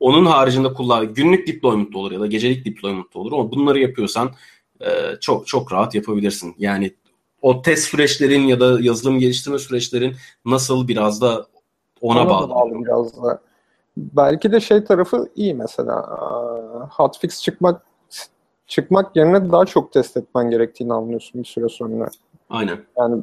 Onun 0.00 0.26
haricinde 0.26 0.72
kullan 0.72 1.14
günlük 1.14 1.46
deployment 1.46 1.96
olur 1.96 2.12
ya 2.12 2.20
da 2.20 2.26
gecelik 2.26 2.64
deployment 2.64 3.16
olur 3.16 3.32
ama 3.32 3.52
bunları 3.52 3.78
yapıyorsan 3.78 4.34
e, 4.80 5.16
çok 5.20 5.46
çok 5.46 5.72
rahat 5.72 5.94
yapabilirsin. 5.94 6.54
Yani 6.58 6.94
o 7.42 7.62
test 7.62 7.88
süreçlerin 7.88 8.42
ya 8.42 8.60
da 8.60 8.80
yazılım 8.80 9.18
geliştirme 9.18 9.58
süreçlerin 9.58 10.16
nasıl 10.44 10.88
biraz 10.88 11.20
da 11.20 11.46
ona, 12.00 12.20
ona 12.20 12.30
bağlı. 12.30 12.50
bağlı 12.50 12.84
biraz 12.84 13.22
da. 13.22 13.40
Belki 13.96 14.52
de 14.52 14.60
şey 14.60 14.84
tarafı 14.84 15.28
iyi 15.36 15.54
mesela. 15.54 16.02
Hotfix 16.90 17.42
çıkmak 17.42 17.82
çıkmak 18.66 19.16
yerine 19.16 19.52
daha 19.52 19.66
çok 19.66 19.92
test 19.92 20.16
etmen 20.16 20.50
gerektiğini 20.50 20.92
anlıyorsun 20.92 21.42
bir 21.42 21.48
süre 21.48 21.68
sonra. 21.68 22.08
Aynen. 22.50 22.78
Yani 22.98 23.22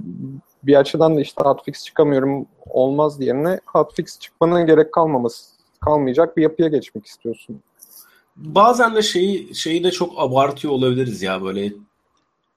bir 0.63 0.75
açıdan 0.75 1.17
da 1.17 1.21
işte 1.21 1.43
hotfix 1.43 1.85
çıkamıyorum 1.85 2.45
olmaz 2.65 3.21
yerine 3.21 3.59
hotfix 3.65 4.19
çıkmana 4.19 4.61
gerek 4.61 4.93
kalmaması 4.93 5.57
kalmayacak 5.79 6.37
bir 6.37 6.41
yapıya 6.41 6.69
geçmek 6.69 7.05
istiyorsun 7.05 7.61
bazen 8.37 8.95
de 8.95 9.01
şeyi 9.01 9.55
şeyi 9.55 9.83
de 9.83 9.91
çok 9.91 10.19
abartıyor 10.19 10.73
olabiliriz 10.73 11.21
ya 11.21 11.43
böyle 11.43 11.73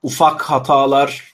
ufak 0.03 0.41
hatalar 0.41 1.33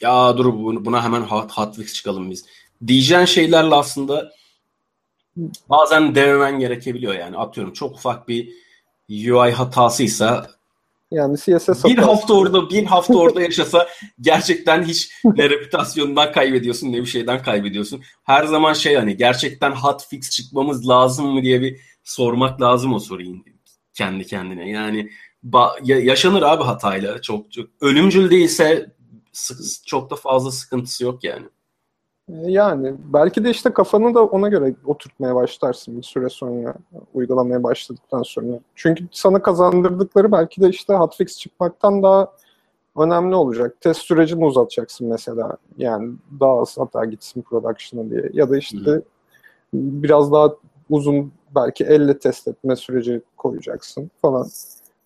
ya 0.00 0.36
dur 0.36 0.52
buna 0.84 1.04
hemen 1.04 1.20
hot, 1.20 1.52
hotfix 1.52 1.94
çıkalım 1.94 2.30
biz. 2.30 2.44
Diyeceğin 2.86 3.24
şeylerle 3.24 3.74
aslında 3.74 4.32
bazen 5.70 6.14
denemen 6.14 6.58
gerekebiliyor 6.58 7.14
yani. 7.14 7.36
Atıyorum 7.36 7.72
çok 7.72 7.96
ufak 7.96 8.28
bir 8.28 8.48
UI 9.10 9.52
hatasıysa 9.52 10.50
yani 11.10 11.36
CSS 11.38 11.84
bir 11.84 11.98
hafta 11.98 12.34
orada 12.34 12.70
bir 12.70 12.84
hafta 12.84 13.14
orada 13.14 13.42
yaşasa 13.42 13.88
gerçekten 14.20 14.82
hiç 14.82 15.10
ne 15.24 15.50
reputasyonundan 15.50 16.32
kaybediyorsun 16.32 16.92
ne 16.92 17.00
bir 17.00 17.06
şeyden 17.06 17.42
kaybediyorsun. 17.42 18.02
Her 18.24 18.44
zaman 18.44 18.72
şey 18.72 18.94
hani 18.94 19.16
gerçekten 19.16 19.70
hotfix 19.70 20.30
çıkmamız 20.30 20.88
lazım 20.88 21.26
mı 21.26 21.42
diye 21.42 21.60
bir 21.60 21.80
sormak 22.04 22.60
lazım 22.60 22.94
o 22.94 22.98
soruyu 22.98 23.34
kendi 23.96 24.26
kendine. 24.26 24.70
Yani 24.70 25.10
ba- 25.50 26.04
yaşanır 26.04 26.42
abi 26.42 26.64
hatayla. 26.64 27.22
Çok 27.22 27.52
çok 27.52 27.68
ölümcül 27.80 28.30
değilse 28.30 28.90
çok 29.86 30.10
da 30.10 30.16
fazla 30.16 30.50
sıkıntısı 30.50 31.04
yok 31.04 31.24
yani. 31.24 31.46
Yani 32.28 32.94
belki 32.98 33.44
de 33.44 33.50
işte 33.50 33.72
kafanı 33.72 34.14
da 34.14 34.24
ona 34.24 34.48
göre 34.48 34.74
oturtmaya 34.84 35.34
başlarsın 35.34 35.96
bir 35.98 36.02
süre 36.02 36.28
sonra 36.28 36.74
uygulamaya 37.14 37.62
başladıktan 37.62 38.22
sonra. 38.22 38.60
Çünkü 38.74 39.04
sana 39.12 39.42
kazandırdıkları 39.42 40.32
belki 40.32 40.60
de 40.60 40.68
işte 40.68 40.94
hotfix 40.94 41.38
çıkmaktan 41.38 42.02
daha 42.02 42.32
önemli 42.96 43.34
olacak. 43.34 43.80
Test 43.80 44.00
sürecini 44.00 44.44
uzatacaksın 44.44 45.08
mesela. 45.08 45.56
Yani 45.78 46.14
daha 46.40 46.60
az 46.60 46.78
hata 46.78 47.04
gitsin 47.04 47.42
production'a 47.42 48.10
diye. 48.10 48.30
Ya 48.32 48.50
da 48.50 48.58
işte 48.58 48.90
Hı. 48.90 49.02
biraz 49.74 50.32
daha 50.32 50.54
uzun 50.90 51.32
belki 51.56 51.84
elle 51.84 52.18
test 52.18 52.48
etme 52.48 52.76
süreci 52.76 53.20
koyacaksın 53.36 54.10
falan. 54.22 54.48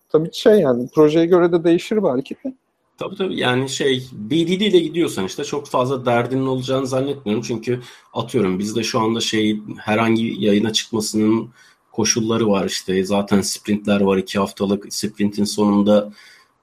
tabii 0.09 0.33
şey 0.33 0.59
yani 0.59 0.89
projeye 0.95 1.25
göre 1.25 1.51
de 1.51 1.63
değişir 1.63 2.03
belki 2.03 2.35
de. 2.35 2.53
Tabii 2.97 3.15
tabii 3.15 3.39
yani 3.39 3.69
şey 3.69 4.07
BDD 4.11 4.61
ile 4.61 4.79
gidiyorsan 4.79 5.25
işte 5.25 5.43
çok 5.43 5.67
fazla 5.67 6.05
derdinin 6.05 6.45
olacağını 6.45 6.87
zannetmiyorum. 6.87 7.43
Çünkü 7.47 7.81
atıyorum 8.13 8.59
bizde 8.59 8.83
şu 8.83 8.99
anda 8.99 9.19
şey 9.19 9.59
herhangi 9.77 10.35
yayına 10.45 10.73
çıkmasının 10.73 11.49
koşulları 11.91 12.49
var 12.49 12.65
işte. 12.65 13.03
Zaten 13.03 13.41
sprintler 13.41 14.01
var 14.01 14.17
iki 14.17 14.39
haftalık 14.39 14.93
sprintin 14.93 15.43
sonunda 15.43 16.13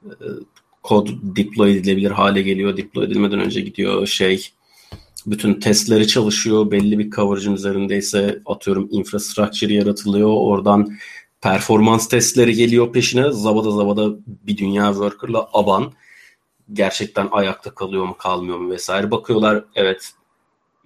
e, 0.04 0.14
kod 0.82 1.08
deploy 1.22 1.72
edilebilir 1.72 2.10
hale 2.10 2.42
geliyor. 2.42 2.76
Deploy 2.76 3.04
edilmeden 3.04 3.40
önce 3.40 3.60
gidiyor 3.60 4.06
şey 4.06 4.48
bütün 5.30 5.54
testleri 5.54 6.08
çalışıyor. 6.08 6.70
Belli 6.70 6.98
bir 6.98 7.10
coverage'ın 7.10 7.54
üzerindeyse 7.54 8.42
atıyorum 8.46 8.88
infrastructure 8.90 9.74
yaratılıyor. 9.74 10.28
Oradan 10.28 10.98
performans 11.40 12.08
testleri 12.08 12.54
geliyor 12.54 12.92
peşine. 12.92 13.32
Zabada 13.32 13.70
zabada 13.70 14.16
bir 14.26 14.56
dünya 14.56 14.92
worker'la 14.92 15.48
aban 15.52 15.92
gerçekten 16.72 17.28
ayakta 17.32 17.74
kalıyor 17.74 18.04
mu 18.04 18.16
kalmıyor 18.16 18.58
mu 18.58 18.70
vesaire 18.70 19.10
bakıyorlar 19.10 19.64
evet 19.74 20.12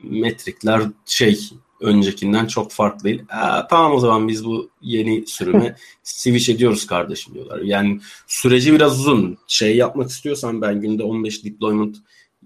metrikler 0.03 0.83
şey 1.07 1.39
öncekinden 1.81 2.47
çok 2.47 2.73
farklı 2.73 3.05
değil. 3.05 3.23
Aa, 3.29 3.67
tamam 3.67 3.93
o 3.93 3.99
zaman 3.99 4.29
biz 4.29 4.45
bu 4.45 4.71
yeni 4.83 5.27
sürüme 5.27 5.77
switch 6.03 6.51
ediyoruz 6.51 6.87
kardeşim 6.87 7.35
diyorlar. 7.35 7.59
Yani 7.59 8.01
süreci 8.27 8.73
biraz 8.73 9.01
uzun. 9.01 9.39
Şey 9.47 9.77
yapmak 9.77 10.11
istiyorsan 10.11 10.63
ben 10.63 10.81
günde 10.81 11.03
15 11.03 11.45
deployment 11.45 11.97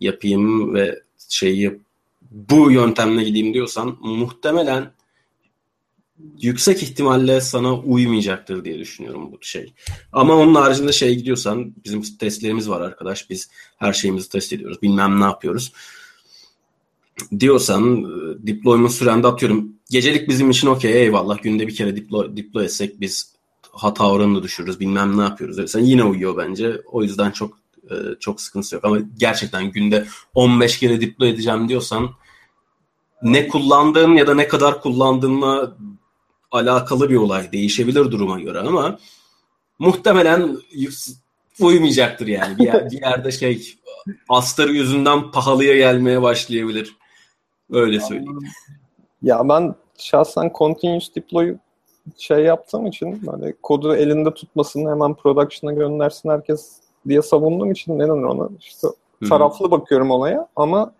yapayım 0.00 0.74
ve 0.74 1.02
şeyi 1.28 1.80
bu 2.30 2.70
yöntemle 2.70 3.24
gideyim 3.24 3.54
diyorsan 3.54 3.98
muhtemelen 4.00 4.92
yüksek 6.38 6.82
ihtimalle 6.82 7.40
sana 7.40 7.78
uymayacaktır 7.78 8.64
diye 8.64 8.78
düşünüyorum 8.78 9.32
bu 9.32 9.38
şey. 9.40 9.72
Ama 10.12 10.34
onun 10.34 10.54
haricinde 10.54 10.92
şey 10.92 11.14
gidiyorsan 11.14 11.74
bizim 11.84 12.02
testlerimiz 12.18 12.70
var 12.70 12.80
arkadaş. 12.80 13.30
Biz 13.30 13.50
her 13.76 13.92
şeyimizi 13.92 14.28
test 14.28 14.52
ediyoruz. 14.52 14.82
Bilmem 14.82 15.20
ne 15.20 15.24
yapıyoruz. 15.24 15.72
Diyorsan 17.40 18.04
e, 18.04 18.46
deployment 18.46 18.92
sürende 18.92 19.26
atıyorum. 19.26 19.72
Gecelik 19.90 20.28
bizim 20.28 20.50
için 20.50 20.68
okey 20.68 21.02
eyvallah. 21.02 21.42
Günde 21.42 21.66
bir 21.66 21.74
kere 21.74 21.96
deploy, 21.96 22.36
deploy 22.36 22.64
etsek 22.64 23.00
biz 23.00 23.32
hata 23.72 24.10
oranını 24.10 24.42
düşürürüz. 24.42 24.80
Bilmem 24.80 25.18
ne 25.18 25.22
yapıyoruz. 25.22 25.70
Sen 25.70 25.80
yine 25.80 26.04
uyuyor 26.04 26.36
bence. 26.36 26.80
O 26.86 27.02
yüzden 27.02 27.30
çok 27.30 27.58
e, 27.90 27.94
çok 28.20 28.40
sıkıntısı 28.40 28.74
yok. 28.74 28.84
Ama 28.84 28.98
gerçekten 29.18 29.70
günde 29.70 30.06
15 30.34 30.78
kere 30.78 31.00
deploy 31.00 31.30
edeceğim 31.30 31.68
diyorsan 31.68 32.10
ne 33.22 33.48
kullandığın 33.48 34.14
ya 34.14 34.26
da 34.26 34.34
ne 34.34 34.48
kadar 34.48 34.82
kullandığınla 34.82 35.76
alakalı 36.50 37.10
bir 37.10 37.16
olay. 37.16 37.52
Değişebilir 37.52 38.10
duruma 38.10 38.40
göre 38.40 38.58
ama 38.58 38.98
muhtemelen 39.78 40.56
uymayacaktır 41.60 42.26
yani. 42.26 42.58
Bir, 42.58 42.64
yer, 42.64 42.90
bir 42.90 43.00
yerde 43.00 43.32
şey 43.32 43.74
astarı 44.28 44.72
yüzünden 44.72 45.30
pahalıya 45.30 45.76
gelmeye 45.76 46.22
başlayabilir. 46.22 46.96
Öyle 47.70 48.00
söyleyeyim. 48.00 48.38
Ya 49.22 49.48
ben 49.48 49.74
şahsen 49.98 50.52
continuous 50.58 51.14
deploy 51.14 51.56
şey 52.18 52.38
yaptığım 52.38 52.86
için 52.86 53.26
böyle 53.26 53.54
kodu 53.62 53.96
elinde 53.96 54.34
tutmasını 54.34 54.90
hemen 54.90 55.14
production'a 55.14 55.72
göndersin 55.72 56.30
herkes 56.30 56.76
diye 57.08 57.22
savunduğum 57.22 57.70
için 57.70 57.98
neden 57.98 58.08
ona 58.08 58.48
işte 58.60 58.88
taraflı 59.28 59.64
Hı-hı. 59.64 59.70
bakıyorum 59.70 60.10
olaya 60.10 60.48
ama 60.56 60.92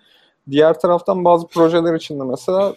diğer 0.50 0.80
taraftan 0.80 1.24
bazı 1.24 1.46
projeler 1.46 1.94
içinde 1.94 2.24
mesela 2.24 2.74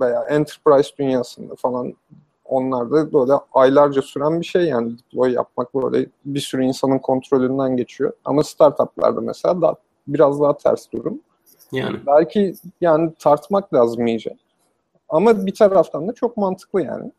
veya 0.00 0.22
enterprise 0.22 0.90
dünyasında 0.98 1.54
falan 1.54 1.94
onlar 2.44 2.90
da 2.90 3.12
böyle 3.12 3.32
aylarca 3.52 4.02
süren 4.02 4.40
bir 4.40 4.46
şey 4.46 4.64
yani 4.64 4.98
deploy 4.98 5.32
yapmak 5.32 5.74
böyle 5.74 6.06
bir 6.24 6.40
sürü 6.40 6.64
insanın 6.64 6.98
kontrolünden 6.98 7.76
geçiyor. 7.76 8.12
Ama 8.24 8.42
startuplarda 8.42 9.20
mesela 9.20 9.62
daha, 9.62 9.74
biraz 10.08 10.40
daha 10.40 10.56
ters 10.56 10.92
durum. 10.92 11.20
Yani. 11.72 11.96
Belki 12.06 12.54
yani 12.80 13.12
tartmak 13.18 13.74
lazım 13.74 14.06
iyice. 14.06 14.36
Ama 15.08 15.46
bir 15.46 15.54
taraftan 15.54 16.08
da 16.08 16.12
çok 16.12 16.36
mantıklı 16.36 16.82
yani. 16.82 17.12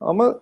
Ama 0.00 0.40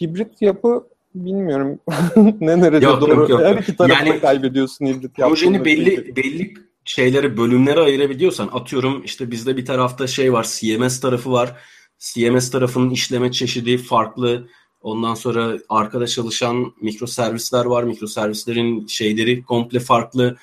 hibrit 0.00 0.42
yapı 0.42 0.86
bilmiyorum 1.14 1.78
ne 2.40 2.60
nerede 2.60 2.84
yok, 2.84 3.00
doğru. 3.00 3.10
Yok, 3.10 3.30
yok. 3.30 3.40
Her 3.40 3.56
iki 3.56 3.76
tarafta 3.76 4.04
yani, 4.04 4.20
kaybediyorsun 4.20 4.86
hibrit. 4.86 5.16
Projeni 5.16 5.64
belli, 5.64 6.16
belli 6.16 6.54
şeyleri 6.84 7.36
bölümlere 7.36 7.80
ayırabiliyorsan 7.80 8.50
atıyorum 8.52 9.02
işte 9.04 9.30
bizde 9.30 9.56
bir 9.56 9.64
tarafta 9.64 10.06
şey 10.06 10.32
var 10.32 10.46
CMS 10.58 11.00
tarafı 11.00 11.32
var. 11.32 11.56
CMS 11.98 12.50
tarafının 12.50 12.90
işleme 12.90 13.32
çeşidi 13.32 13.78
farklı. 13.78 14.48
Ondan 14.82 15.14
sonra 15.14 15.58
arkada 15.68 16.06
çalışan 16.06 16.74
mikroservisler 16.80 17.64
var. 17.64 17.82
Mikroservislerin 17.82 18.86
şeyleri 18.86 19.42
komple 19.42 19.80
farklı. 19.80 20.36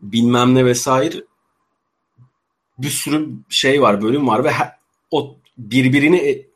Bilmem 0.00 0.54
ne 0.54 0.64
vesaire. 0.64 1.16
Bir 2.78 2.90
sürü 2.90 3.28
şey 3.48 3.82
var, 3.82 4.02
bölüm 4.02 4.28
var 4.28 4.44
ve 4.44 4.50
o 5.10 5.36
birbirini 5.58 6.46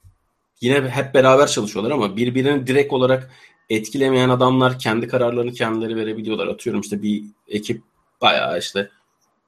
yine 0.61 0.89
hep 0.89 1.15
beraber 1.15 1.47
çalışıyorlar 1.47 1.91
ama 1.91 2.17
birbirini 2.17 2.67
direkt 2.67 2.93
olarak 2.93 3.31
etkilemeyen 3.71 4.29
adamlar 4.29 4.79
kendi 4.79 5.09
kararlarını 5.09 5.53
kendileri 5.53 5.97
verebiliyorlar. 5.97 6.47
Atıyorum 6.47 6.81
işte 6.81 7.03
bir 7.03 7.25
ekip 7.49 7.83
bayağı 8.21 8.59
işte 8.59 8.91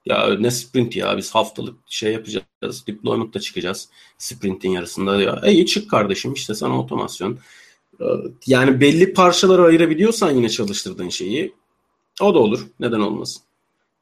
ya 0.07 0.35
ne 0.39 0.51
sprint 0.51 0.97
ya 0.97 1.17
biz 1.17 1.35
haftalık 1.35 1.79
şey 1.87 2.13
yapacağız. 2.13 2.87
Deployment'ta 2.87 3.41
çıkacağız. 3.41 3.89
Sprintin 4.19 4.71
yarısında 4.71 5.23
ya. 5.23 5.41
E 5.45 5.67
çık 5.67 5.91
kardeşim 5.91 6.33
işte 6.33 6.55
sana 6.55 6.81
otomasyon. 6.81 7.39
Ee, 8.01 8.05
yani 8.47 8.81
belli 8.81 9.13
parçalara 9.13 9.63
ayırabiliyorsan 9.63 10.31
yine 10.31 10.49
çalıştırdığın 10.49 11.09
şeyi 11.09 11.55
o 12.21 12.35
da 12.35 12.39
olur. 12.39 12.67
Neden 12.81 13.01
olmasın? 13.01 13.43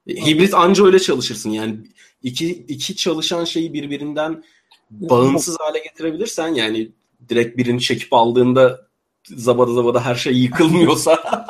E, 0.07 0.27
hibrit 0.27 0.55
anca 0.55 0.85
öyle 0.85 0.99
çalışırsın. 0.99 1.51
Yani 1.51 1.77
iki, 2.23 2.51
iki 2.51 2.97
çalışan 2.97 3.45
şeyi 3.45 3.73
birbirinden 3.73 4.45
bağımsız 4.91 5.57
hale 5.61 5.79
getirebilirsen 5.79 6.55
yani 6.55 6.89
direkt 7.29 7.59
birini 7.59 7.81
çekip 7.81 8.13
aldığında 8.13 8.89
zabada 9.25 9.73
zabada 9.73 10.05
her 10.05 10.15
şey 10.15 10.39
yıkılmıyorsa 10.39 11.19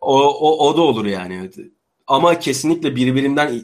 o, 0.00 0.22
o, 0.22 0.68
o 0.68 0.76
da 0.76 0.82
olur 0.82 1.06
yani. 1.06 1.50
Ama 2.06 2.38
kesinlikle 2.38 2.96
birbirinden 2.96 3.62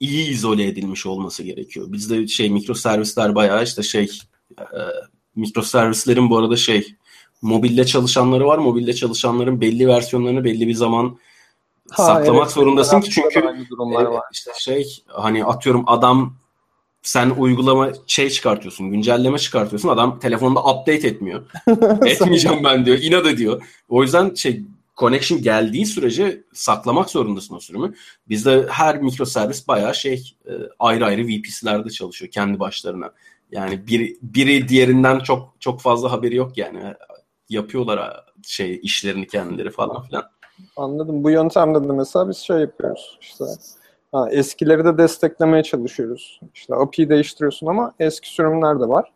iyi 0.00 0.30
izole 0.30 0.66
edilmiş 0.66 1.06
olması 1.06 1.42
gerekiyor. 1.42 1.92
Bizde 1.92 2.26
şey 2.26 2.50
mikroservisler 2.50 3.34
bayağı 3.34 3.64
işte 3.64 3.82
şey 3.82 4.08
e, 4.60 4.80
mikroservislerin 5.36 6.30
bu 6.30 6.38
arada 6.38 6.56
şey 6.56 6.96
mobilde 7.42 7.86
çalışanları 7.86 8.46
var. 8.46 8.58
Mobilde 8.58 8.94
çalışanların 8.94 9.60
belli 9.60 9.88
versiyonlarını 9.88 10.44
belli 10.44 10.68
bir 10.68 10.74
zaman 10.74 11.18
ha, 11.90 12.06
saklamak 12.06 12.42
evet, 12.42 12.52
zorundasın 12.52 13.00
ki 13.00 13.10
çünkü 13.10 13.38
e, 13.38 14.16
işte 14.32 14.50
şey 14.58 15.04
hani 15.06 15.44
atıyorum 15.44 15.84
adam 15.86 16.36
sen 17.02 17.30
uygulama 17.30 17.92
şey 18.06 18.30
çıkartıyorsun, 18.30 18.90
güncelleme 18.90 19.38
çıkartıyorsun. 19.38 19.88
Adam 19.88 20.18
telefonda 20.18 20.60
update 20.60 21.08
etmiyor. 21.08 21.50
Etmeyeceğim 22.06 22.64
ben 22.64 22.86
diyor. 22.86 22.98
inat 22.98 23.26
ediyor. 23.26 23.62
O 23.88 24.02
yüzden 24.02 24.34
şey 24.34 24.62
connection 24.96 25.42
geldiği 25.42 25.86
sürece 25.86 26.44
saklamak 26.52 27.10
zorundasın 27.10 27.54
o 27.54 27.60
sürümü. 27.60 27.94
Bizde 28.28 28.66
her 28.68 29.02
mikroservis 29.02 29.68
bayağı 29.68 29.94
şey 29.94 30.34
e, 30.46 30.52
ayrı 30.78 31.06
ayrı 31.06 31.22
VPC'lerde 31.26 31.90
çalışıyor 31.90 32.30
kendi 32.30 32.60
başlarına. 32.60 33.10
Yani 33.52 33.86
biri, 33.86 34.16
biri 34.22 34.68
diğerinden 34.68 35.18
çok 35.18 35.54
çok 35.60 35.80
fazla 35.80 36.12
haberi 36.12 36.36
yok 36.36 36.58
yani. 36.58 36.94
Yapıyorlar 37.48 38.24
şey 38.42 38.80
işlerini 38.82 39.26
kendileri 39.26 39.70
falan 39.70 40.02
filan. 40.02 40.24
Anladım. 40.76 41.24
Bu 41.24 41.30
yöntemde 41.30 41.88
de 41.88 41.92
mesela 41.92 42.28
biz 42.28 42.36
şey 42.36 42.56
yapıyoruz. 42.56 43.18
İşte 43.20 43.44
ha, 44.12 44.30
eskileri 44.30 44.84
de 44.84 44.98
desteklemeye 44.98 45.62
çalışıyoruz. 45.62 46.40
İşte 46.54 46.74
API'yi 46.74 47.08
değiştiriyorsun 47.08 47.66
ama 47.66 47.92
eski 47.98 48.28
sürümler 48.34 48.80
de 48.80 48.88
var. 48.88 49.12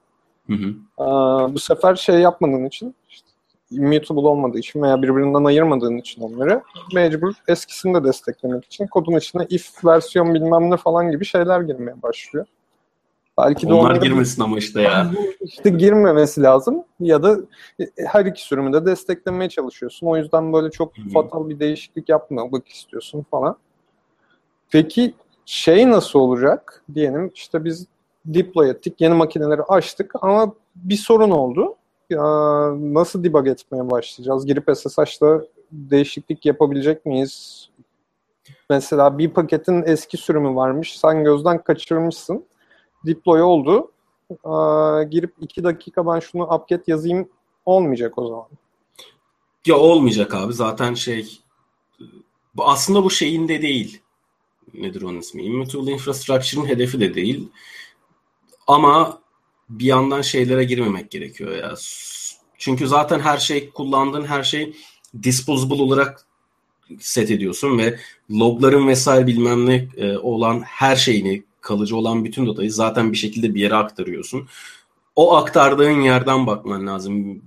Hı 0.46 0.52
hı. 0.52 0.74
Aa, 0.98 1.54
bu 1.54 1.58
sefer 1.58 1.94
şey 1.94 2.20
yapmadığın 2.20 2.64
için 2.64 2.94
işte 3.08 3.26
immutable 3.70 4.28
olmadığı 4.28 4.58
için 4.58 4.82
veya 4.82 5.02
birbirinden 5.02 5.44
ayırmadığın 5.44 5.96
için 5.96 6.22
onları 6.22 6.62
mecbur 6.94 7.34
eskisini 7.48 7.94
de 7.94 8.04
desteklemek 8.04 8.64
için 8.64 8.86
kodun 8.86 9.16
içine 9.16 9.46
if 9.50 9.84
versiyon 9.84 10.34
bilmem 10.34 10.70
ne 10.70 10.76
falan 10.76 11.10
gibi 11.10 11.24
şeyler 11.24 11.60
girmeye 11.60 12.02
başlıyor. 12.02 12.46
Belki 13.38 13.68
de 13.68 13.74
Onlar 13.74 13.90
onları, 13.90 14.04
girmesin 14.04 14.42
ama 14.42 14.58
işte 14.58 14.82
ya. 14.82 15.10
İşte 15.40 15.70
girmemesi 15.70 16.42
lazım 16.42 16.84
ya 17.00 17.22
da 17.22 17.36
her 17.96 18.26
iki 18.26 18.42
sürümü 18.42 18.72
de 18.72 18.86
desteklemeye 18.86 19.48
çalışıyorsun. 19.50 20.06
O 20.06 20.16
yüzden 20.16 20.52
böyle 20.52 20.70
çok 20.70 20.96
hmm. 20.96 21.08
fatal 21.08 21.48
bir 21.48 21.60
değişiklik 21.60 22.08
yapmamak 22.08 22.68
istiyorsun 22.68 23.26
falan. 23.30 23.56
Peki 24.70 25.14
şey 25.46 25.90
nasıl 25.90 26.18
olacak? 26.18 26.84
Diyelim 26.94 27.30
işte 27.34 27.64
biz 27.64 27.86
deploy 28.24 28.70
ettik, 28.70 29.00
yeni 29.00 29.14
makineleri 29.14 29.62
açtık 29.62 30.12
ama 30.22 30.52
bir 30.74 30.96
sorun 30.96 31.30
oldu 31.30 31.74
ya, 32.10 32.22
nasıl 32.94 33.24
debug 33.24 33.46
etmeye 33.46 33.90
başlayacağız? 33.90 34.46
Girip 34.46 34.76
SSH'da 34.76 35.46
değişiklik 35.72 36.46
yapabilecek 36.46 37.06
miyiz? 37.06 37.68
Mesela 38.70 39.18
bir 39.18 39.30
paketin 39.30 39.82
eski 39.86 40.16
sürümü 40.16 40.54
varmış. 40.54 40.98
Sen 40.98 41.24
gözden 41.24 41.62
kaçırmışsın. 41.62 42.44
Deploy 43.06 43.42
oldu. 43.42 43.90
Aa, 44.44 45.02
girip 45.02 45.34
iki 45.40 45.64
dakika 45.64 46.06
ben 46.06 46.20
şunu 46.20 46.54
upget 46.54 46.88
yazayım 46.88 47.28
olmayacak 47.64 48.18
o 48.18 48.26
zaman. 48.26 48.46
Ya 49.66 49.76
olmayacak 49.76 50.34
abi. 50.34 50.52
Zaten 50.52 50.94
şey 50.94 51.40
aslında 52.58 53.04
bu 53.04 53.10
şeyin 53.10 53.48
de 53.48 53.62
değil. 53.62 54.00
Nedir 54.74 55.02
onun 55.02 55.18
ismi? 55.18 55.42
Immutable 55.42 55.92
Infrastructure'ın 55.92 56.68
hedefi 56.68 57.00
de 57.00 57.14
değil. 57.14 57.48
Ama 58.66 59.20
bir 59.68 59.84
yandan 59.84 60.22
şeylere 60.22 60.64
girmemek 60.64 61.10
gerekiyor 61.10 61.56
ya. 61.56 61.74
Çünkü 62.58 62.86
zaten 62.86 63.20
her 63.20 63.38
şey 63.38 63.70
kullandığın 63.70 64.24
her 64.24 64.42
şey 64.42 64.76
disposable 65.22 65.82
olarak 65.82 66.26
set 66.98 67.30
ediyorsun 67.30 67.78
ve 67.78 67.98
logların 68.30 68.88
vesaire 68.88 69.26
bilmem 69.26 69.66
ne 69.66 69.88
e, 69.96 70.16
olan 70.16 70.60
her 70.60 70.96
şeyini 70.96 71.44
kalıcı 71.60 71.96
olan 71.96 72.24
bütün 72.24 72.46
datayı 72.46 72.72
zaten 72.72 73.12
bir 73.12 73.16
şekilde 73.16 73.54
bir 73.54 73.60
yere 73.60 73.74
aktarıyorsun. 73.74 74.48
O 75.16 75.36
aktardığın 75.36 76.00
yerden 76.00 76.46
bakman 76.46 76.86
lazım. 76.86 77.42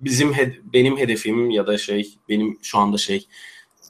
Bizim 0.00 0.32
benim 0.72 0.98
hedefim 0.98 1.50
ya 1.50 1.66
da 1.66 1.78
şey 1.78 2.14
benim 2.28 2.58
şu 2.62 2.78
anda 2.78 2.98
şey 2.98 3.26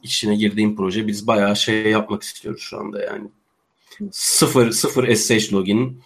içine 0.04 0.36
girdiğim 0.36 0.76
proje 0.76 1.06
biz 1.06 1.26
bayağı 1.26 1.56
şey 1.56 1.90
yapmak 1.90 2.22
istiyoruz 2.22 2.62
şu 2.62 2.78
anda 2.78 3.02
yani. 3.02 3.28
Sıfır 4.12 4.70
sıfır 4.70 5.14
SSH 5.14 5.52
login 5.52 6.02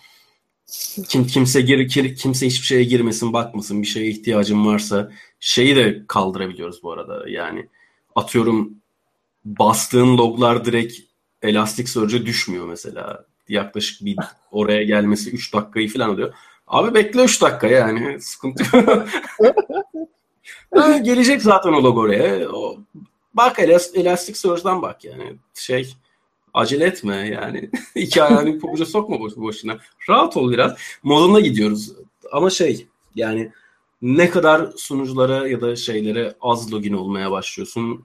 kim 1.08 1.26
kimse 1.26 1.60
gir 1.60 1.88
kimse 2.16 2.46
hiçbir 2.46 2.66
şeye 2.66 2.84
girmesin 2.84 3.32
bakmasın 3.32 3.82
bir 3.82 3.86
şeye 3.86 4.06
ihtiyacım 4.06 4.66
varsa 4.66 5.12
şeyi 5.40 5.76
de 5.76 6.02
kaldırabiliyoruz 6.08 6.82
bu 6.82 6.92
arada 6.92 7.28
yani 7.28 7.68
atıyorum 8.14 8.74
bastığın 9.44 10.18
loglar 10.18 10.64
direkt 10.64 10.94
Elasticsearch'e 11.42 12.26
düşmüyor 12.26 12.66
mesela 12.66 13.24
yaklaşık 13.48 14.04
bir 14.04 14.16
oraya 14.50 14.82
gelmesi 14.82 15.30
3 15.30 15.54
dakikayı 15.54 15.92
falan 15.92 16.08
alıyor. 16.08 16.34
Abi 16.66 16.94
bekle 16.94 17.24
3 17.24 17.42
dakika 17.42 17.66
yani 17.66 18.20
sıkıntı 18.20 18.76
yok. 18.76 19.08
gelecek 21.04 21.42
zaten 21.42 21.72
o 21.72 21.82
log 21.82 21.98
oraya. 21.98 22.48
O, 22.48 22.78
bak 23.34 23.58
Elasticsearch'dan 23.94 24.82
bak 24.82 25.04
yani 25.04 25.36
şey 25.54 25.94
acele 26.54 26.84
etme 26.84 27.16
yani. 27.16 27.70
İki 27.94 28.22
ayağını 28.22 28.58
pabuca 28.58 28.86
sokma 28.86 29.20
boş 29.20 29.36
boşuna. 29.36 29.78
Rahat 30.08 30.36
ol 30.36 30.52
biraz. 30.52 30.76
Moduna 31.02 31.40
gidiyoruz. 31.40 31.92
Ama 32.32 32.50
şey 32.50 32.86
yani 33.14 33.52
ne 34.02 34.30
kadar 34.30 34.72
sunuculara 34.76 35.48
ya 35.48 35.60
da 35.60 35.76
şeylere 35.76 36.34
az 36.40 36.72
login 36.72 36.92
olmaya 36.92 37.30
başlıyorsun 37.30 38.04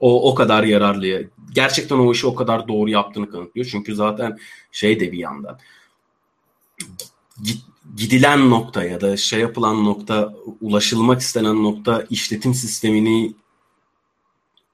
o 0.00 0.30
o 0.30 0.34
kadar 0.34 0.64
yararlı. 0.64 1.30
Gerçekten 1.54 1.96
o 1.96 2.12
işi 2.12 2.26
o 2.26 2.34
kadar 2.34 2.68
doğru 2.68 2.90
yaptığını 2.90 3.30
kanıtlıyor. 3.30 3.66
Çünkü 3.70 3.94
zaten 3.94 4.38
şey 4.72 5.00
de 5.00 5.12
bir 5.12 5.18
yandan 5.18 5.58
gidilen 7.96 8.50
nokta 8.50 8.84
ya 8.84 9.00
da 9.00 9.16
şey 9.16 9.40
yapılan 9.40 9.84
nokta, 9.84 10.34
ulaşılmak 10.60 11.20
istenen 11.20 11.62
nokta 11.62 12.06
işletim 12.10 12.54
sistemini 12.54 13.34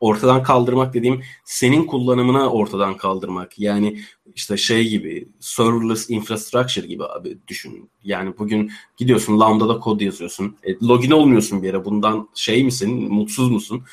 ortadan 0.00 0.42
kaldırmak 0.42 0.94
dediğim 0.94 1.22
senin 1.44 1.86
kullanımına 1.86 2.50
ortadan 2.50 2.96
kaldırmak. 2.96 3.58
Yani 3.58 4.00
işte 4.34 4.56
şey 4.56 4.88
gibi 4.88 5.28
serverless 5.40 6.10
infrastructure 6.10 6.86
gibi 6.86 7.04
abi 7.04 7.38
düşün. 7.48 7.90
Yani 8.04 8.38
bugün 8.38 8.70
gidiyorsun 8.96 9.40
Lambda'da 9.40 9.80
kod 9.80 10.00
yazıyorsun. 10.00 10.56
E, 10.62 10.74
login 10.86 11.10
olmuyorsun 11.10 11.62
bir 11.62 11.66
yere. 11.66 11.84
Bundan 11.84 12.28
şey 12.34 12.64
misin? 12.64 13.12
Mutsuz 13.12 13.50
musun? 13.50 13.84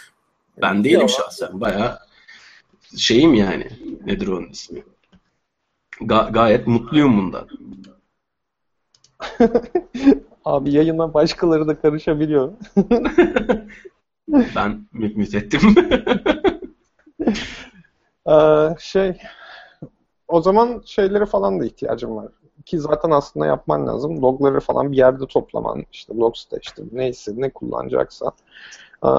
Ben 0.62 0.84
değilim 0.84 1.10
şahsen. 1.10 1.62
Baya 1.62 2.00
şeyim 2.98 3.34
yani. 3.34 3.68
Nedir 4.06 4.28
onun 4.28 4.50
ismi? 4.50 4.84
Ga- 6.02 6.34
gayet 6.34 6.68
mutluyum 6.68 7.18
bundan. 7.18 7.48
Abi 10.46 10.72
yayına 10.72 11.14
başkaları 11.14 11.68
da 11.68 11.82
karışabiliyor. 11.82 12.54
ben 14.28 14.88
mute 14.92 15.38
ettim. 15.38 15.62
ee, 18.30 18.70
şey 18.80 19.18
o 20.28 20.42
zaman 20.42 20.82
şeylere 20.86 21.26
falan 21.26 21.60
da 21.60 21.66
ihtiyacım 21.66 22.16
var. 22.16 22.28
Ki 22.66 22.80
zaten 22.80 23.12
aslında 23.12 23.46
yapman 23.46 23.88
lazım. 23.88 24.22
Logları 24.22 24.60
falan 24.60 24.92
bir 24.92 24.98
yerde 24.98 25.28
toplaman. 25.28 25.84
işte 25.92 26.14
Logstage'dir 26.16 26.88
neyse 26.92 27.32
ne 27.36 27.50
kullanacaksa. 27.50 28.32
Ee, 29.06 29.10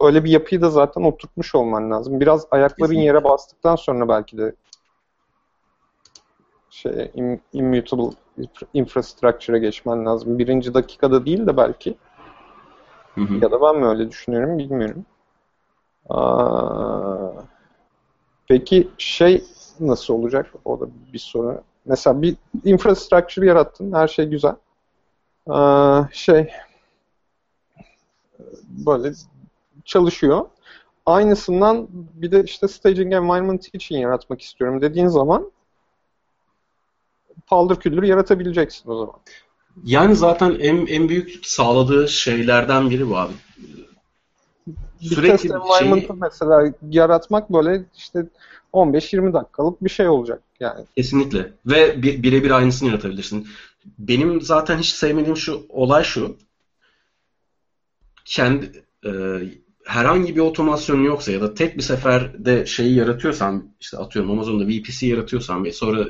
öyle 0.00 0.24
bir 0.24 0.30
yapıyı 0.30 0.60
da 0.60 0.70
zaten 0.70 1.02
oturtmuş 1.02 1.54
olman 1.54 1.90
lazım. 1.90 2.20
Biraz 2.20 2.46
ayakların 2.50 2.88
Kesinlikle. 2.88 3.06
yere 3.06 3.24
bastıktan 3.24 3.76
sonra 3.76 4.08
belki 4.08 4.38
de 4.38 4.54
şey 6.70 7.12
immutable 7.52 8.16
infrastructure'a 8.74 9.58
geçmen 9.58 10.06
lazım. 10.06 10.38
Birinci 10.38 10.74
dakikada 10.74 11.26
değil 11.26 11.46
de 11.46 11.56
belki. 11.56 11.96
Hı. 13.16 13.34
Ya 13.42 13.50
da 13.50 13.62
ben 13.62 13.76
mi 13.76 13.86
öyle 13.86 14.10
düşünüyorum 14.10 14.58
bilmiyorum. 14.58 15.04
Aa, 16.08 17.32
peki 18.48 18.88
şey 18.98 19.44
nasıl 19.80 20.14
olacak? 20.14 20.52
O 20.64 20.80
da 20.80 20.86
bir 21.12 21.18
soru. 21.18 21.62
Mesela 21.84 22.22
bir 22.22 22.36
infrastructure 22.64 23.46
yarattın. 23.46 23.92
Her 23.92 24.08
şey 24.08 24.26
güzel. 24.26 24.54
Aa, 25.46 26.02
şey 26.12 26.50
böyle 28.86 29.12
çalışıyor. 29.84 30.46
Aynısından 31.06 31.88
bir 31.90 32.30
de 32.30 32.44
işte 32.44 32.68
staging 32.68 33.12
environment 33.12 33.74
için 33.74 33.96
yaratmak 33.96 34.40
istiyorum 34.40 34.80
dediğin 34.82 35.08
zaman 35.08 35.52
paldır 37.46 37.80
küldür 37.80 38.02
yaratabileceksin 38.02 38.90
o 38.90 38.98
zaman. 38.98 39.14
Yani 39.84 40.16
zaten 40.16 40.56
en, 40.60 40.86
en 40.86 41.08
büyük 41.08 41.46
sağladığı 41.46 42.08
şeylerden 42.08 42.90
biri 42.90 43.08
bu 43.08 43.16
abi. 43.16 43.32
Sürekli 45.00 45.48
bir 45.48 45.54
environment'ı 45.54 46.06
şey... 46.06 46.16
mesela 46.20 46.72
yaratmak 46.90 47.52
böyle 47.52 47.84
işte 47.96 48.26
15-20 48.72 49.32
dakikalık 49.32 49.84
bir 49.84 49.90
şey 49.90 50.08
olacak 50.08 50.42
yani. 50.60 50.84
Kesinlikle. 50.96 51.52
Ve 51.66 52.02
birebir 52.02 52.50
aynısını 52.50 52.88
yaratabilirsin. 52.88 53.48
Benim 53.98 54.42
zaten 54.42 54.78
hiç 54.78 54.88
sevmediğim 54.88 55.36
şu 55.36 55.66
olay 55.68 56.04
şu. 56.04 56.36
Kendi 58.24 58.84
e, 59.06 59.10
herhangi 59.84 60.36
bir 60.36 60.40
otomasyon 60.40 61.04
yoksa 61.04 61.32
ya 61.32 61.40
da 61.40 61.54
tek 61.54 61.76
bir 61.76 61.82
seferde 61.82 62.66
şeyi 62.66 62.94
yaratıyorsan 62.94 63.70
işte 63.80 63.96
atıyorum 63.96 64.30
Amazon'da 64.30 64.68
VPC 64.68 65.06
yaratıyorsan 65.06 65.64
ve 65.64 65.72
sonra 65.72 66.06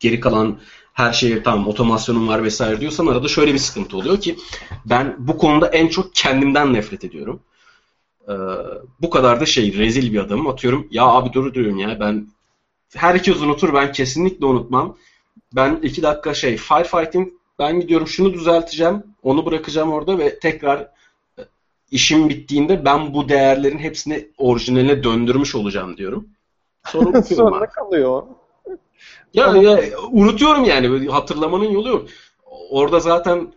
geri 0.00 0.20
kalan 0.20 0.60
her 0.96 1.12
şeyi 1.12 1.42
tamam 1.42 1.68
otomasyonum 1.68 2.28
var 2.28 2.44
vesaire 2.44 2.80
diyorsan 2.80 3.06
arada 3.06 3.28
şöyle 3.28 3.54
bir 3.54 3.58
sıkıntı 3.58 3.96
oluyor 3.96 4.20
ki 4.20 4.36
ben 4.86 5.16
bu 5.18 5.38
konuda 5.38 5.68
en 5.68 5.88
çok 5.88 6.14
kendimden 6.14 6.72
nefret 6.72 7.04
ediyorum. 7.04 7.40
Ee, 8.28 8.32
bu 9.00 9.10
kadar 9.10 9.40
da 9.40 9.46
şey 9.46 9.78
rezil 9.78 10.12
bir 10.12 10.18
adamım. 10.18 10.46
Atıyorum 10.46 10.88
ya 10.90 11.04
abi 11.04 11.32
dur 11.32 11.54
diyorum 11.54 11.78
ya 11.78 12.00
ben 12.00 12.28
herkes 12.94 13.36
unutur 13.42 13.74
ben 13.74 13.92
kesinlikle 13.92 14.46
unutmam. 14.46 14.96
Ben 15.54 15.80
iki 15.82 16.02
dakika 16.02 16.34
şey 16.34 16.56
firefighting 16.56 17.28
ben 17.58 17.80
gidiyorum 17.80 18.06
şunu 18.06 18.32
düzelteceğim 18.32 19.02
onu 19.22 19.46
bırakacağım 19.46 19.92
orada 19.92 20.18
ve 20.18 20.38
tekrar 20.38 20.80
e, 21.38 21.42
işim 21.90 22.28
bittiğinde 22.28 22.84
ben 22.84 23.14
bu 23.14 23.28
değerlerin 23.28 23.78
hepsini 23.78 24.28
orijinaline 24.38 25.04
döndürmüş 25.04 25.54
olacağım 25.54 25.96
diyorum. 25.96 26.28
Sonra, 26.86 27.22
Sonra 27.36 27.66
kalıyor. 27.66 28.22
Ya, 29.34 29.56
ya 29.56 29.80
unutuyorum 30.10 30.64
yani 30.64 31.08
hatırlamanın 31.08 31.70
yolu 31.70 31.88
yok. 31.88 32.08
Orada 32.70 33.00
zaten 33.00 33.52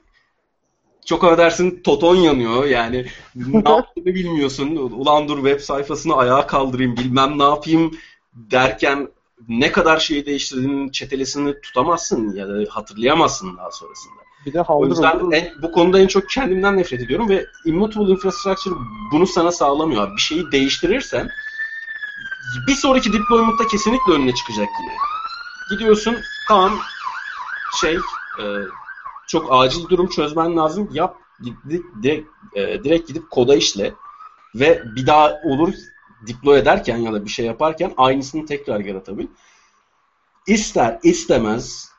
çok 1.06 1.24
affedersin 1.24 1.82
toton 1.84 2.16
yanıyor 2.16 2.66
yani 2.66 3.06
ne 3.36 3.58
yaptığını 3.70 4.06
bilmiyorsun. 4.06 4.76
Ulan 4.76 5.28
dur 5.28 5.36
web 5.36 5.60
sayfasını 5.60 6.16
ayağa 6.16 6.48
kaldırayım 6.48 6.98
bilmem 6.98 7.40
ne 7.40 7.44
yapayım 7.44 7.92
derken 8.34 9.08
ne 9.48 9.72
kadar 9.72 10.00
şeyi 10.00 10.26
değiştirdiğinin 10.26 10.90
çetelesini 10.90 11.62
tutamazsın 11.62 12.36
ya 12.36 12.50
da 12.50 12.54
hatırlayamazsın 12.70 13.58
daha 13.58 13.72
sonrasında. 13.72 14.14
Bir 14.46 14.54
de 14.54 14.62
o 14.62 14.88
yüzden 14.88 15.32
en, 15.32 15.62
bu 15.62 15.72
konuda 15.72 16.00
en 16.00 16.08
çok 16.08 16.30
kendimden 16.30 16.78
nefret 16.78 17.02
ediyorum 17.02 17.30
ve 17.30 17.46
Immutable 17.66 18.12
Infrastructure 18.12 18.76
bunu 19.12 19.28
sana 19.28 19.52
sağlamıyor. 19.52 20.16
Bir 20.16 20.22
şeyi 20.22 20.52
değiştirirsen 20.52 21.30
bir 22.68 22.76
sonraki 22.76 23.14
deployment'ta 23.14 23.68
kesinlikle 23.68 24.14
önüne 24.14 24.36
çıkacak 24.36 24.68
yine 24.82 24.94
gidiyorsun 25.70 26.18
tamam 26.48 26.72
şey 27.82 28.00
e, 28.40 28.44
çok 29.28 29.48
acil 29.50 29.90
durum 29.90 30.10
çözmen 30.10 30.58
lazım. 30.58 30.90
Yap 30.94 31.16
direkt, 31.44 31.86
direkt, 32.04 32.28
e, 32.56 32.84
direkt 32.84 33.08
gidip 33.08 33.32
koda 33.32 33.56
işle 33.56 33.94
ve 34.56 34.84
bir 34.96 35.08
daha 35.08 35.42
olur 35.44 35.74
deploy 36.28 36.60
ederken 36.60 36.98
ya 36.98 37.14
da 37.14 37.26
bir 37.26 37.30
şey 37.30 37.46
yaparken 37.46 37.94
aynısını 37.98 38.46
tekrar 38.46 38.80
yaratabil. 38.80 39.28
İster 40.48 41.00
istemez 41.04 41.92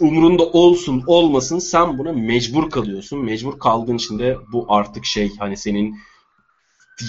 umurunda 0.00 0.42
olsun 0.42 1.04
olmasın 1.06 1.58
sen 1.58 1.98
buna 1.98 2.12
mecbur 2.12 2.70
kalıyorsun. 2.70 3.24
Mecbur 3.24 3.58
kaldığın 3.58 3.96
için 3.96 4.18
de 4.18 4.36
bu 4.52 4.66
artık 4.68 5.04
şey 5.04 5.36
hani 5.38 5.56
senin 5.56 5.98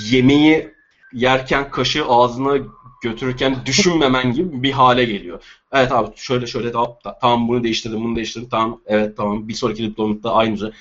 yemeği 0.09 0.71
yerken 1.13 1.71
kaşığı 1.71 2.05
ağzına 2.05 2.57
götürürken 3.01 3.65
düşünmemen 3.65 4.33
gibi 4.33 4.63
bir 4.63 4.71
hale 4.71 5.05
geliyor. 5.05 5.43
Evet 5.71 5.91
abi 5.91 6.11
şöyle 6.15 6.47
şöyle 6.47 6.73
da, 6.73 6.99
tamam 7.21 7.47
bunu 7.47 7.63
değiştirdim 7.63 8.03
bunu 8.03 8.15
değiştirdim 8.15 8.49
tamam 8.49 8.81
evet 8.85 9.17
tamam 9.17 9.47
bir 9.47 9.53
sonraki 9.53 9.83
diplomada 9.83 10.33
aynı 10.33 10.53
üzere. 10.53 10.71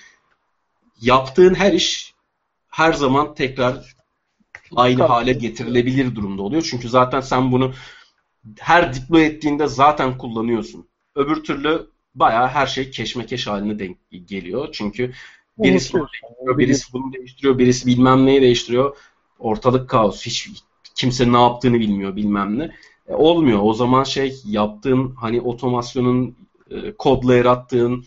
Yaptığın 1.00 1.54
her 1.54 1.72
iş 1.72 2.14
her 2.68 2.92
zaman 2.92 3.34
tekrar 3.34 3.96
aynı 4.76 5.02
hale 5.02 5.32
getirilebilir 5.32 6.14
durumda 6.14 6.42
oluyor. 6.42 6.62
Çünkü 6.70 6.88
zaten 6.88 7.20
sen 7.20 7.52
bunu 7.52 7.72
her 8.58 8.94
deploy 8.94 9.26
ettiğinde 9.26 9.66
zaten 9.66 10.18
kullanıyorsun. 10.18 10.88
Öbür 11.14 11.44
türlü 11.44 11.90
bayağı 12.14 12.48
her 12.48 12.66
şey 12.66 12.90
keşmekeş 12.90 13.46
haline 13.46 13.78
denk 13.78 13.98
geliyor. 14.26 14.68
Çünkü 14.72 15.12
birisi 15.58 15.92
bunu 15.92 16.08
değiştiriyor, 16.12 16.58
birisi 16.58 16.92
bunu 16.92 17.12
değiştiriyor, 17.12 17.58
birisi 17.58 17.86
bilmem 17.86 18.26
neyi 18.26 18.42
değiştiriyor. 18.42 18.96
Ortalık 19.38 19.90
kaos. 19.90 20.26
Hiç 20.26 20.48
kimse 20.96 21.32
ne 21.32 21.40
yaptığını 21.42 21.80
bilmiyor 21.80 22.16
bilmem 22.16 22.58
ne. 22.58 22.70
E, 23.08 23.14
olmuyor. 23.14 23.58
O 23.62 23.74
zaman 23.74 24.04
şey 24.04 24.40
yaptığın 24.44 25.14
hani 25.14 25.40
otomasyonun 25.40 26.36
e, 26.70 26.92
kodla 26.92 27.34
yarattığın 27.34 28.04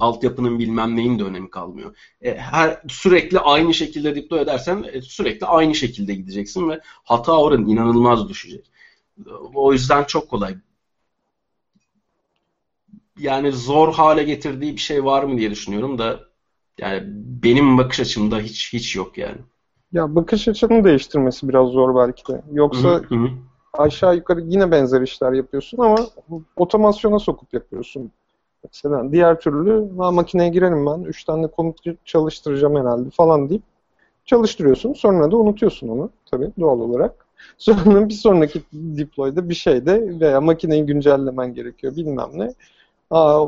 altyapının 0.00 0.58
bilmem 0.58 0.96
neyin 0.96 1.18
de 1.18 1.24
önemi 1.24 1.50
kalmıyor. 1.50 1.96
E, 2.22 2.34
her 2.34 2.82
sürekli 2.88 3.38
aynı 3.38 3.74
şekilde 3.74 4.14
deploy 4.14 4.40
edersen 4.40 4.84
e, 4.92 5.02
sürekli 5.02 5.46
aynı 5.46 5.74
şekilde 5.74 6.14
gideceksin 6.14 6.68
ve 6.68 6.80
hata 7.04 7.40
oranı 7.40 7.70
inanılmaz 7.70 8.28
düşecek. 8.28 8.70
O 9.54 9.72
yüzden 9.72 10.04
çok 10.04 10.30
kolay. 10.30 10.56
Yani 13.18 13.52
zor 13.52 13.94
hale 13.94 14.22
getirdiği 14.22 14.72
bir 14.72 14.80
şey 14.80 15.04
var 15.04 15.22
mı 15.22 15.38
diye 15.38 15.50
düşünüyorum 15.50 15.98
da 15.98 16.20
yani 16.78 17.02
benim 17.42 17.78
bakış 17.78 18.00
açımda 18.00 18.40
hiç 18.40 18.72
hiç 18.72 18.96
yok 18.96 19.18
yani. 19.18 19.38
Ya 19.92 20.14
bakış 20.14 20.48
açını 20.48 20.84
değiştirmesi 20.84 21.48
biraz 21.48 21.68
zor 21.68 21.96
belki 21.96 22.32
de. 22.32 22.42
Yoksa 22.52 22.88
hı 22.88 23.14
hı. 23.14 23.28
aşağı 23.72 24.16
yukarı 24.16 24.40
yine 24.40 24.70
benzer 24.70 25.00
işler 25.00 25.32
yapıyorsun 25.32 25.78
ama 25.78 25.96
otomasyona 26.56 27.18
sokup 27.18 27.54
yapıyorsun. 27.54 28.10
Mesela 28.64 29.12
diğer 29.12 29.40
türlü 29.40 29.96
ha, 29.98 30.10
makineye 30.10 30.48
girelim 30.48 30.86
ben. 30.86 31.02
Üç 31.02 31.24
tane 31.24 31.46
komut 31.46 31.78
çalıştıracağım 32.04 32.76
herhalde 32.76 33.10
falan 33.10 33.48
deyip 33.50 33.62
çalıştırıyorsun. 34.24 34.92
Sonra 34.92 35.30
da 35.30 35.36
unutuyorsun 35.36 35.88
onu 35.88 36.10
tabii 36.30 36.50
doğal 36.60 36.80
olarak. 36.80 37.26
Sonra 37.58 38.08
bir 38.08 38.14
sonraki 38.14 38.62
deploy'da 38.72 39.48
bir 39.48 39.54
şeyde 39.54 40.20
veya 40.20 40.40
makineyi 40.40 40.86
güncellemen 40.86 41.54
gerekiyor 41.54 41.96
bilmem 41.96 42.30
ne. 42.32 42.54
Aa, 43.10 43.46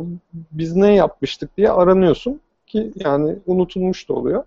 biz 0.53 0.77
ne 0.77 0.95
yapmıştık 0.95 1.57
diye 1.57 1.71
aranıyorsun 1.71 2.41
ki 2.67 2.93
yani 2.97 3.37
unutulmuş 3.47 4.09
da 4.09 4.15
oluyor. 4.15 4.45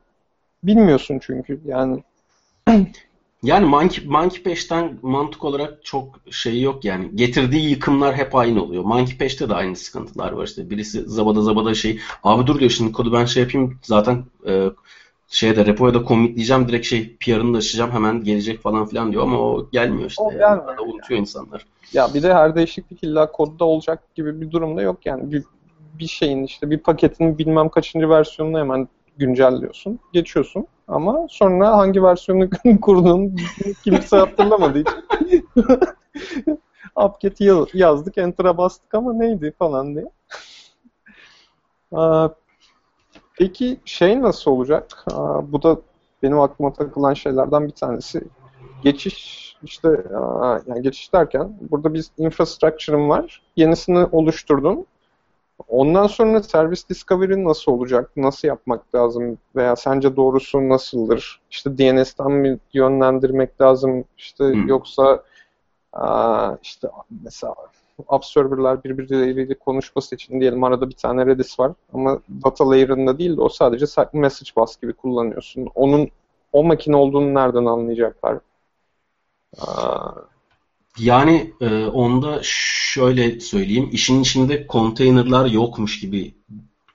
Bilmiyorsun 0.63 1.19
çünkü 1.21 1.61
yani. 1.65 2.03
Yani 3.43 3.65
Monkey, 3.65 4.05
Monkey 4.05 4.43
Patch'ten 4.43 4.99
mantık 5.01 5.43
olarak 5.43 5.85
çok 5.85 6.19
şey 6.31 6.61
yok 6.61 6.85
yani. 6.85 7.15
Getirdiği 7.15 7.69
yıkımlar 7.69 8.15
hep 8.15 8.35
aynı 8.35 8.63
oluyor. 8.63 8.83
Monkey 8.83 9.17
Patch'te 9.17 9.49
de 9.49 9.53
aynı 9.53 9.75
sıkıntılar 9.75 10.31
var 10.31 10.47
işte. 10.47 10.69
Birisi 10.69 11.01
zabada 11.01 11.41
zabada 11.41 11.73
şey, 11.73 11.99
abi 12.23 12.47
dur 12.47 12.59
diyor 12.59 12.71
şimdi 12.71 12.91
kodu 12.91 13.13
ben 13.13 13.25
şey 13.25 13.43
yapayım 13.43 13.79
zaten 13.81 14.23
e, 14.47 14.69
şeyde 15.27 15.65
repoya 15.65 15.93
da 15.93 16.05
commitleyeceğim 16.05 16.67
direkt 16.67 16.85
şey 16.85 17.15
PR'ını 17.19 17.53
da 17.53 17.57
açacağım 17.57 17.91
hemen 17.91 18.23
gelecek 18.23 18.61
falan 18.61 18.85
filan 18.85 19.11
diyor 19.11 19.23
ama 19.23 19.39
o 19.39 19.69
gelmiyor 19.71 20.09
işte. 20.09 20.23
O 20.23 20.31
yani. 20.31 20.39
gelmiyor. 20.39 20.77
unutuyor 20.79 21.19
insanlar. 21.19 21.65
Ya 21.93 22.13
bir 22.13 22.23
de 22.23 22.33
her 22.33 22.55
değişiklik 22.55 23.03
illa 23.03 23.31
kodda 23.31 23.65
olacak 23.65 24.15
gibi 24.15 24.41
bir 24.41 24.51
durumda 24.51 24.81
yok 24.81 25.05
yani. 25.05 25.31
Bir, 25.31 25.43
bir 25.99 26.07
şeyin 26.07 26.43
işte 26.43 26.69
bir 26.69 26.77
paketin 26.77 27.37
bilmem 27.37 27.69
kaçıncı 27.69 28.09
versiyonunu 28.09 28.59
hemen 28.59 28.87
güncelliyorsun. 29.17 29.99
Geçiyorsun. 30.13 30.67
Ama 30.87 31.27
sonra 31.29 31.77
hangi 31.77 32.03
versiyonu 32.03 32.49
kurdun 32.81 33.35
kimse 33.83 34.17
hatırlamadığı 34.17 34.79
için 34.79 35.47
upget'i 36.95 37.51
yazdık, 37.73 38.17
enter'a 38.17 38.57
bastık 38.57 38.93
ama 38.93 39.13
neydi 39.13 39.53
falan 39.59 39.95
diye. 39.95 40.05
Peki 43.37 43.77
şey 43.85 44.21
nasıl 44.21 44.51
olacak? 44.51 45.05
Bu 45.43 45.63
da 45.63 45.77
benim 46.23 46.39
aklıma 46.39 46.73
takılan 46.73 47.13
şeylerden 47.13 47.67
bir 47.67 47.71
tanesi. 47.71 48.23
Geçiş 48.83 49.43
işte 49.63 49.89
yani 50.67 50.81
geçiş 50.81 51.13
derken 51.13 51.57
burada 51.71 51.93
bir 51.93 52.05
infrastructure'ım 52.17 53.09
var. 53.09 53.41
Yenisini 53.55 54.05
oluşturdum. 54.11 54.85
Ondan 55.67 56.07
sonra 56.07 56.43
servis 56.43 56.89
discovery 56.89 57.43
nasıl 57.43 57.71
olacak? 57.71 58.11
Nasıl 58.15 58.47
yapmak 58.47 58.95
lazım? 58.95 59.37
Veya 59.55 59.75
sence 59.75 60.15
doğrusu 60.15 60.69
nasıldır? 60.69 61.41
İşte 61.51 61.77
DNS'ten 61.77 62.31
mi 62.31 62.59
yönlendirmek 62.73 63.61
lazım? 63.61 64.05
İşte 64.17 64.43
hmm. 64.43 64.67
yoksa 64.67 65.23
aa, 65.93 66.55
işte 66.63 66.87
mesela 67.23 67.55
app 68.07 68.25
serverlar 68.25 68.83
birbirleriyle 68.83 69.53
konuşması 69.53 70.15
için 70.15 70.41
diyelim 70.41 70.63
arada 70.63 70.89
bir 70.89 70.95
tane 70.95 71.25
Redis 71.25 71.59
var 71.59 71.71
ama 71.93 72.19
data 72.43 72.69
layer'ında 72.69 73.17
değil 73.17 73.37
de 73.37 73.41
o 73.41 73.49
sadece 73.49 73.85
message 74.13 74.51
bus 74.57 74.77
gibi 74.81 74.93
kullanıyorsun. 74.93 75.67
Onun 75.75 76.09
o 76.51 76.63
makine 76.63 76.95
olduğunu 76.95 77.33
nereden 77.33 77.65
anlayacaklar? 77.65 78.37
Aa, 79.57 80.11
yani 80.99 81.53
e, 81.61 81.85
onda 81.85 82.39
şöyle 82.43 83.39
söyleyeyim, 83.39 83.89
işin 83.91 84.21
içinde 84.21 84.67
konteynerlar 84.67 85.45
yokmuş 85.45 85.99
gibi 85.99 86.33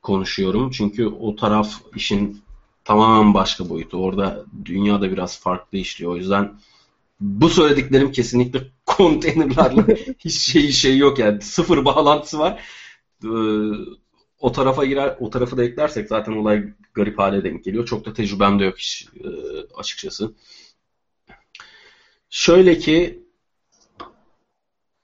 konuşuyorum. 0.03 0.71
Çünkü 0.71 1.07
o 1.07 1.37
taraf 1.37 1.81
işin 1.97 2.43
tamamen 2.85 3.35
başka 3.35 3.69
boyutu. 3.69 3.99
Orada 3.99 4.45
dünya 4.65 5.01
da 5.01 5.11
biraz 5.13 5.41
farklı 5.41 5.79
işliyor. 5.79 6.13
O 6.13 6.17
yüzden 6.17 6.59
bu 7.21 7.49
söylediklerim 7.49 8.13
kesinlikle 8.13 8.61
konteynerlarla 8.87 9.87
hiç 10.19 10.39
şey 10.39 10.71
şey 10.73 10.99
yok 10.99 11.19
yani 11.19 11.43
sıfır 11.43 11.85
bağlantısı 11.85 12.39
var. 12.39 12.63
Ee, 13.25 13.29
o 14.41 14.53
tarafa 14.53 14.85
girer, 14.85 15.17
o 15.21 15.31
tarafı 15.31 15.57
da 15.57 15.65
eklersek 15.65 16.09
zaten 16.09 16.33
olay 16.33 16.65
garip 16.95 17.19
hale 17.19 17.45
denk 17.45 17.65
geliyor. 17.65 17.87
Çok 17.87 18.07
da 18.07 18.13
tecrübem 18.13 18.61
de 18.61 18.65
yok 18.65 18.79
hiç 18.79 19.09
e, 19.25 19.29
açıkçası. 19.75 20.33
Şöyle 22.31 22.79
ki 22.79 23.23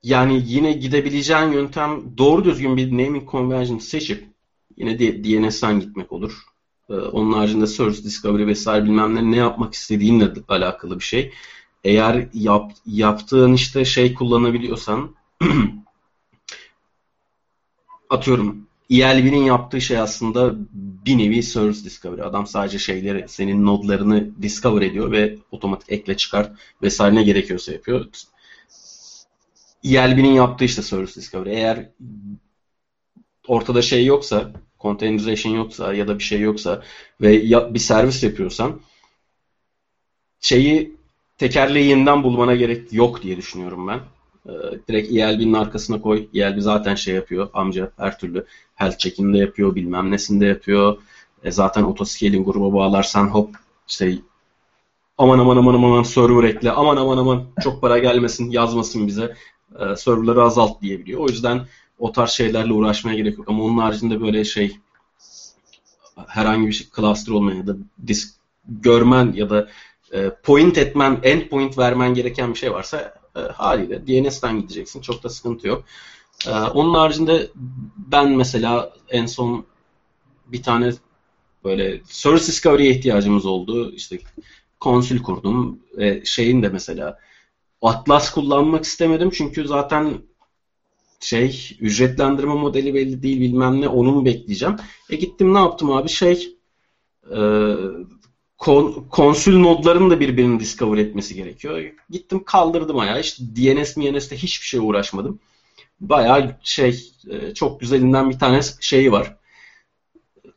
yani 0.05 0.43
yine 0.47 0.73
gidebileceğin 0.73 1.53
yöntem 1.53 2.19
doğru 2.19 2.45
düzgün 2.45 2.77
bir 2.77 2.93
naming 2.93 3.31
convention 3.31 3.79
seçip 3.79 4.25
yine 4.77 4.99
DNS'den 4.99 5.81
gitmek 5.81 6.13
olur. 6.13 6.43
Ee, 6.91 6.95
onun 6.95 7.33
haricinde 7.33 7.67
Service 7.67 8.05
Discovery 8.05 8.47
vesaire 8.47 8.85
bilmem 8.85 9.15
ne 9.15 9.31
ne 9.31 9.37
yapmak 9.37 9.75
istediğinle 9.75 10.33
alakalı 10.49 10.99
bir 10.99 11.05
şey. 11.05 11.33
Eğer 11.85 12.29
yap, 12.35 12.73
yaptığın 12.87 13.53
işte 13.53 13.85
şey 13.85 14.15
kullanabiliyorsan 14.15 15.15
atıyorum 18.11 18.67
ELB'nin 18.91 19.45
yaptığı 19.45 19.81
şey 19.81 19.99
aslında 19.99 20.55
bir 21.07 21.19
nevi 21.19 21.43
Service 21.43 21.85
Discovery. 21.85 22.23
Adam 22.23 22.47
sadece 22.47 22.79
şeyleri, 22.79 23.29
senin 23.29 23.67
nodlarını 23.67 24.43
discover 24.43 24.83
ediyor 24.83 25.13
ve 25.13 25.39
otomatik 25.51 25.93
ekle 25.93 26.17
çıkart 26.17 26.59
vesaire 26.83 27.15
ne 27.15 27.23
gerekiyorsa 27.23 27.73
yapıyor. 27.73 28.07
ELB'nin 29.85 30.33
yaptığı 30.33 30.65
işte 30.65 30.83
Service 30.83 31.15
Discovery. 31.15 31.51
Eğer 31.51 31.91
ortada 33.49 33.83
şey 33.83 34.05
yoksa, 34.07 34.53
containerization 34.81 35.53
yoksa 35.53 35.95
ya 35.95 36.09
da 36.09 36.19
bir 36.19 36.25
şey 36.25 36.41
yoksa 36.41 36.83
ve 37.21 37.33
ya, 37.35 37.75
bir 37.75 37.79
servis 37.79 38.23
yapıyorsan 38.23 38.81
şeyi 40.41 40.97
tekerleği 41.39 41.89
yeniden 41.89 42.23
bulmana 42.23 42.55
gerek 42.55 42.93
yok 42.93 43.23
diye 43.23 43.37
düşünüyorum 43.37 43.89
ben. 43.89 44.01
Ee, 44.49 44.53
direkt 44.89 45.13
ELB'nin 45.13 45.53
arkasına 45.53 46.01
koy. 46.01 46.29
ELB 46.35 46.61
zaten 46.61 46.95
şey 46.95 47.15
yapıyor. 47.15 47.51
Amca 47.55 47.91
her 47.97 48.19
türlü 48.19 48.47
health 48.75 48.99
check'inde 48.99 49.39
yapıyor, 49.39 49.75
bilmem 49.75 50.11
nesinde 50.11 50.47
yapıyor. 50.47 50.99
E, 51.45 51.51
zaten 51.51 51.83
autoscaling 51.83 52.47
gruba 52.47 52.73
bağlarsan 52.73 53.27
hop 53.27 53.51
işte 53.89 54.19
aman 55.19 55.39
aman 55.39 55.57
aman 55.57 55.75
aman 55.75 56.03
server 56.03 56.45
ekle, 56.45 56.71
aman 56.73 56.97
aman 56.97 57.19
aman 57.19 57.47
çok 57.63 57.81
para 57.81 57.99
gelmesin, 57.99 58.51
yazmasın 58.51 59.07
bize 59.07 59.35
e, 59.81 59.97
serverları 59.97 60.43
azalt 60.43 60.83
diyebiliyor. 60.83 61.21
O 61.21 61.29
yüzden 61.29 61.67
o 61.99 62.13
tarz 62.13 62.31
şeylerle 62.31 62.73
uğraşmaya 62.73 63.17
gerek 63.17 63.39
yok. 63.39 63.49
Ama 63.49 63.65
onun 63.65 63.79
haricinde 63.79 64.21
böyle 64.21 64.45
şey 64.45 64.77
herhangi 66.27 66.67
bir 66.67 66.73
şey, 66.73 66.87
cluster 66.97 67.33
olmayan 67.33 67.57
ya 67.57 67.67
da 67.67 67.77
disk 68.07 68.35
görmen 68.69 69.33
ya 69.33 69.51
da 69.51 69.69
e, 70.13 70.31
point 70.43 70.79
etmen, 70.79 71.21
end 71.23 71.49
point 71.49 71.79
vermen 71.79 72.15
gereken 72.15 72.55
bir 72.55 72.59
şey 72.59 72.73
varsa 72.73 73.15
e, 73.37 73.41
haliyle 73.41 74.07
DNS'ten 74.07 74.61
gideceksin. 74.61 75.01
Çok 75.01 75.23
da 75.23 75.29
sıkıntı 75.29 75.69
yok. 75.69 75.85
E, 76.47 76.51
onun 76.51 76.95
haricinde 76.95 77.51
ben 77.97 78.31
mesela 78.31 78.93
en 79.09 79.27
son 79.27 79.67
bir 80.47 80.63
tane 80.63 80.93
böyle 81.65 82.01
Service 82.05 82.47
Discovery'e 82.47 82.91
ihtiyacımız 82.91 83.47
oldu. 83.47 83.93
İşte 83.93 84.19
konsül 84.81 85.23
kurdum. 85.23 85.79
E, 85.99 86.25
şeyin 86.25 86.63
de 86.63 86.69
mesela 86.69 87.19
Atlas 87.85 88.31
kullanmak 88.31 88.85
istemedim 88.85 89.31
çünkü 89.31 89.67
zaten 89.67 90.23
şey 91.21 91.77
ücretlendirme 91.81 92.55
modeli 92.55 92.95
belli 92.95 93.23
değil 93.23 93.41
bilmem 93.41 93.81
ne 93.81 93.89
onu 93.89 94.13
mu 94.13 94.25
bekleyeceğim. 94.25 94.77
E 95.11 95.17
gittim 95.17 95.55
ne 95.55 95.59
yaptım 95.59 95.93
abi 95.93 96.09
şey 96.09 96.57
e, 97.31 97.39
kon, 98.59 99.07
konsül 99.11 99.59
nodlarının 99.59 100.11
da 100.11 100.21
birbirini 100.21 100.61
discover 100.61 100.99
etmesi 100.99 101.35
gerekiyor. 101.35 101.83
Gittim 102.11 102.45
kaldırdım 102.45 102.99
ayağı. 102.99 103.21
İşte 103.21 103.45
DNS 103.57 103.97
MNS'te 103.97 104.37
hiçbir 104.37 104.67
şey 104.67 104.81
uğraşmadım. 104.81 105.41
Bayağı 106.01 106.57
şey 106.63 107.13
e, 107.31 107.55
çok 107.55 107.81
güzelinden 107.81 108.31
bir 108.31 108.39
tane 108.39 108.61
şeyi 108.81 109.13
var. 109.13 109.37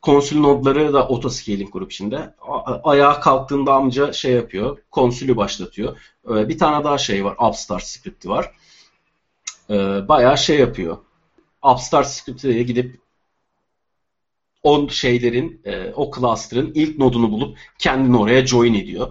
Konsül 0.02 0.40
nodları 0.40 0.92
da 0.92 1.08
autoscaling 1.08 1.72
grup 1.72 1.92
içinde. 1.92 2.34
Ayağa 2.84 3.20
kalktığında 3.20 3.72
amca 3.72 4.12
şey 4.12 4.32
yapıyor. 4.32 4.78
Konsülü 4.90 5.36
başlatıyor. 5.36 5.98
E, 6.30 6.48
bir 6.48 6.58
tane 6.58 6.84
daha 6.84 6.98
şey 6.98 7.24
var. 7.24 7.36
Upstart 7.48 7.84
script'i 7.84 8.28
var. 8.28 8.52
E, 9.70 9.74
bayağı 10.08 10.38
şey 10.38 10.58
yapıyor. 10.58 10.98
Upstart 11.72 12.06
script'e 12.06 12.62
gidip 12.62 13.00
o 14.62 14.88
şeylerin, 14.88 15.60
e, 15.64 15.92
o 15.92 16.10
cluster'ın 16.14 16.72
ilk 16.74 16.98
nodunu 16.98 17.30
bulup 17.30 17.58
kendini 17.78 18.16
oraya 18.16 18.46
join 18.46 18.74
ediyor. 18.74 19.08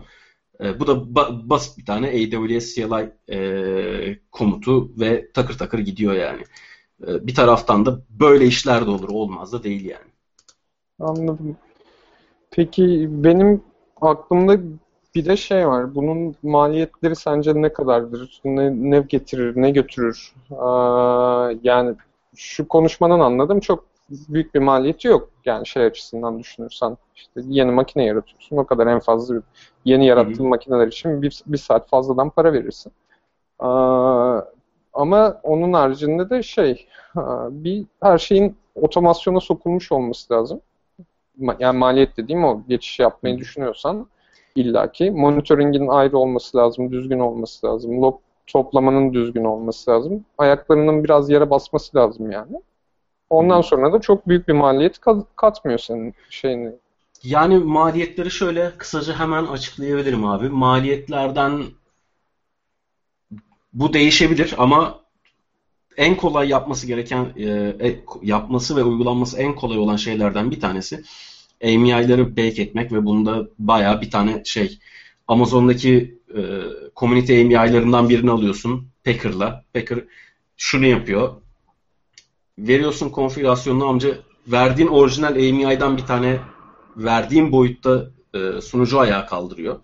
E, 0.64 0.80
bu 0.80 0.88
da 0.88 0.92
ba- 0.92 1.50
basit 1.50 1.78
bir 1.78 1.86
tane 1.86 2.08
AWS 2.08 2.76
CLI 2.76 3.12
e, 3.32 4.20
komutu 4.32 4.92
ve 5.00 5.32
takır 5.34 5.58
takır 5.58 5.80
gidiyor 5.80 6.14
yani. 6.14 6.44
Bir 7.00 7.36
taraftan 7.36 7.86
da 7.86 8.02
böyle 8.10 8.48
işler 8.48 8.86
de 8.86 8.90
olur, 8.90 9.10
olmaz 9.10 9.54
da 9.54 9.64
değil 9.64 9.86
yani. 9.86 10.12
Anladım. 11.00 11.58
Peki 12.52 13.08
benim 13.10 13.64
aklımda 14.02 14.58
bir 15.16 15.26
de 15.26 15.38
şey 15.38 15.68
var. 15.68 15.96
Bunun 15.96 16.36
maliyetleri 16.44 17.16
sence 17.16 17.62
ne 17.62 17.74
kadardır? 17.74 18.42
Ne, 18.46 18.92
ne 18.92 19.00
getirir, 19.00 19.54
ne 19.56 19.72
götürür? 19.72 20.34
Aa, 20.58 21.52
yani 21.64 21.96
şu 22.36 22.68
konuşmadan 22.68 23.20
anladım. 23.20 23.60
Çok 23.60 23.86
büyük 24.10 24.56
bir 24.56 24.60
maliyeti 24.60 25.08
yok. 25.08 25.30
Yani 25.46 25.68
şey 25.68 25.86
açısından 25.86 26.40
düşünürsen 26.40 26.98
işte 27.16 27.42
yeni 27.48 27.72
makine 27.72 28.06
yaratıyorsun. 28.06 28.58
O 28.58 28.66
kadar 28.66 28.88
en 28.88 29.00
fazla 29.00 29.42
yeni 29.86 30.06
yarattığın 30.06 30.44
Hı-hı. 30.44 30.48
makineler 30.48 30.88
için 30.88 31.22
bir, 31.22 31.42
bir 31.48 31.58
saat 31.58 31.90
fazladan 31.90 32.30
para 32.30 32.54
verirsin. 32.54 32.92
Aa, 33.60 34.42
ama 34.94 35.40
onun 35.44 35.74
haricinde 35.74 36.30
de 36.30 36.44
şey 36.44 36.88
bir 37.50 37.86
her 38.02 38.18
şeyin 38.18 38.58
otomasyona 38.76 39.40
sokulmuş 39.40 39.92
olması 39.92 40.34
lazım. 40.34 40.62
Yani 41.60 41.78
maliyet 41.78 42.18
dediğim 42.18 42.44
o 42.44 42.64
geçiş 42.68 43.00
yapmayı 43.00 43.38
düşünüyorsan 43.38 44.08
illaki 44.56 45.12
monitoringin 45.12 45.88
ayrı 45.88 46.18
olması 46.18 46.58
lazım, 46.58 46.92
düzgün 46.92 47.20
olması 47.20 47.68
lazım. 47.68 48.02
Log 48.02 48.20
toplamanın 48.48 49.14
düzgün 49.14 49.44
olması 49.44 49.92
lazım. 49.92 50.26
Ayaklarının 50.38 51.04
biraz 51.04 51.30
yere 51.30 51.50
basması 51.50 51.98
lazım 51.98 52.32
yani. 52.32 52.62
Ondan 53.30 53.62
sonra 53.62 53.94
da 53.94 54.02
çok 54.02 54.28
büyük 54.28 54.48
bir 54.48 54.54
maliyet 54.54 55.00
katmıyor 55.36 55.80
senin 55.80 56.14
şeyini. 56.30 56.72
Yani 57.24 57.58
maliyetleri 57.58 58.32
şöyle 58.32 58.72
kısaca 58.78 59.20
hemen 59.20 59.46
açıklayabilirim 59.46 60.26
abi. 60.26 60.50
Maliyetlerden 60.50 61.64
bu 63.74 63.94
değişebilir 63.94 64.56
ama 64.58 65.00
en 65.98 66.18
kolay 66.18 66.50
yapması 66.50 66.88
gereken 66.88 67.34
e, 67.36 67.44
e 67.88 68.00
yapması 68.22 68.76
ve 68.76 68.84
uygulanması 68.84 69.38
en 69.38 69.56
kolay 69.56 69.78
olan 69.78 69.96
şeylerden 69.96 70.52
bir 70.52 70.60
tanesi 70.60 71.04
AMI'ları 71.64 72.38
bake 72.38 72.62
etmek 72.62 72.92
ve 72.92 73.06
bunda 73.06 73.48
bayağı 73.60 74.02
bir 74.02 74.12
tane 74.12 74.44
şey 74.46 74.80
Amazon'daki 75.28 76.20
e, 76.36 76.42
community 76.96 77.42
AMI'larından 77.42 78.10
birini 78.10 78.32
alıyorsun 78.32 78.88
Packer'la. 79.04 79.64
Packer 79.74 80.04
şunu 80.58 80.86
yapıyor 80.86 81.42
veriyorsun 82.60 83.10
konfigürasyonunu 83.10 83.86
amca 83.86 84.18
verdiğin 84.48 84.88
orijinal 84.88 85.32
AMI'den 85.32 85.98
bir 85.98 86.06
tane 86.06 86.40
verdiğin 86.98 87.52
boyutta 87.52 88.10
e, 88.34 88.62
sunucu 88.62 89.00
ayağa 89.00 89.26
kaldırıyor. 89.26 89.80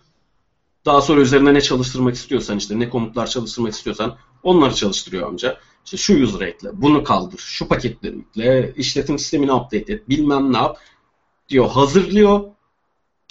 Daha 0.86 1.02
sonra 1.02 1.22
üzerine 1.22 1.54
ne 1.54 1.62
çalıştırmak 1.62 2.16
istiyorsan 2.16 2.58
işte 2.58 2.80
ne 2.80 2.90
komutlar 2.90 3.28
çalıştırmak 3.28 3.74
istiyorsan 3.74 4.18
onları 4.44 4.76
çalıştırıyor 4.76 5.28
amca. 5.28 5.58
İşte 5.86 5.98
şu 5.98 6.24
user 6.24 6.48
ekle, 6.48 6.70
bunu 6.74 7.04
kaldır, 7.04 7.38
şu 7.38 7.68
paketleri 7.68 8.16
yükle, 8.16 8.74
işletim 8.76 9.20
sistemini 9.20 9.54
update 9.54 9.94
et, 9.94 10.10
bilmem 10.10 10.54
ne 10.54 10.58
yap 10.58 10.78
diyor. 11.50 11.70
Hazırlıyor, 11.70 12.44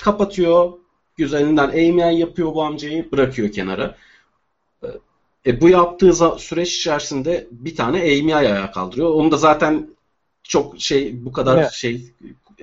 kapatıyor, 0.03 0.73
güzelinden 1.17 1.69
AMI 1.69 2.19
yapıyor 2.19 2.55
bu 2.55 2.63
amcayı, 2.63 3.13
bırakıyor 3.13 3.53
kenara. 3.53 3.97
E, 5.47 5.61
bu 5.61 5.69
yaptığı 5.69 6.39
süreç 6.39 6.77
içerisinde 6.77 7.49
bir 7.51 7.77
tane 7.77 7.99
AMI 7.99 8.37
ayağa 8.37 8.71
kaldırıyor. 8.71 9.11
Onu 9.11 9.31
da 9.31 9.37
zaten 9.37 9.89
çok 10.43 10.81
şey 10.81 11.25
bu 11.25 11.33
kadar 11.33 11.59
evet. 11.59 11.73
şey 11.73 12.13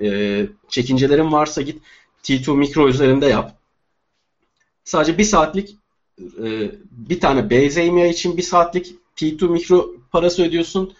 e, 0.02 0.46
çekincelerin 0.68 1.32
varsa 1.32 1.62
git 1.62 1.82
T2 2.22 2.56
Micro 2.56 2.88
üzerinde 2.88 3.26
yap. 3.26 3.56
Sadece 4.84 5.18
bir 5.18 5.24
saatlik 5.24 5.76
e, 6.18 6.70
bir 6.90 7.20
tane 7.20 7.50
base 7.50 7.88
AMI 7.88 8.08
için 8.08 8.36
bir 8.36 8.42
saatlik 8.42 8.94
T2 9.20 9.48
Micro 9.48 9.90
parası 10.12 10.44
ödüyorsun. 10.44 10.92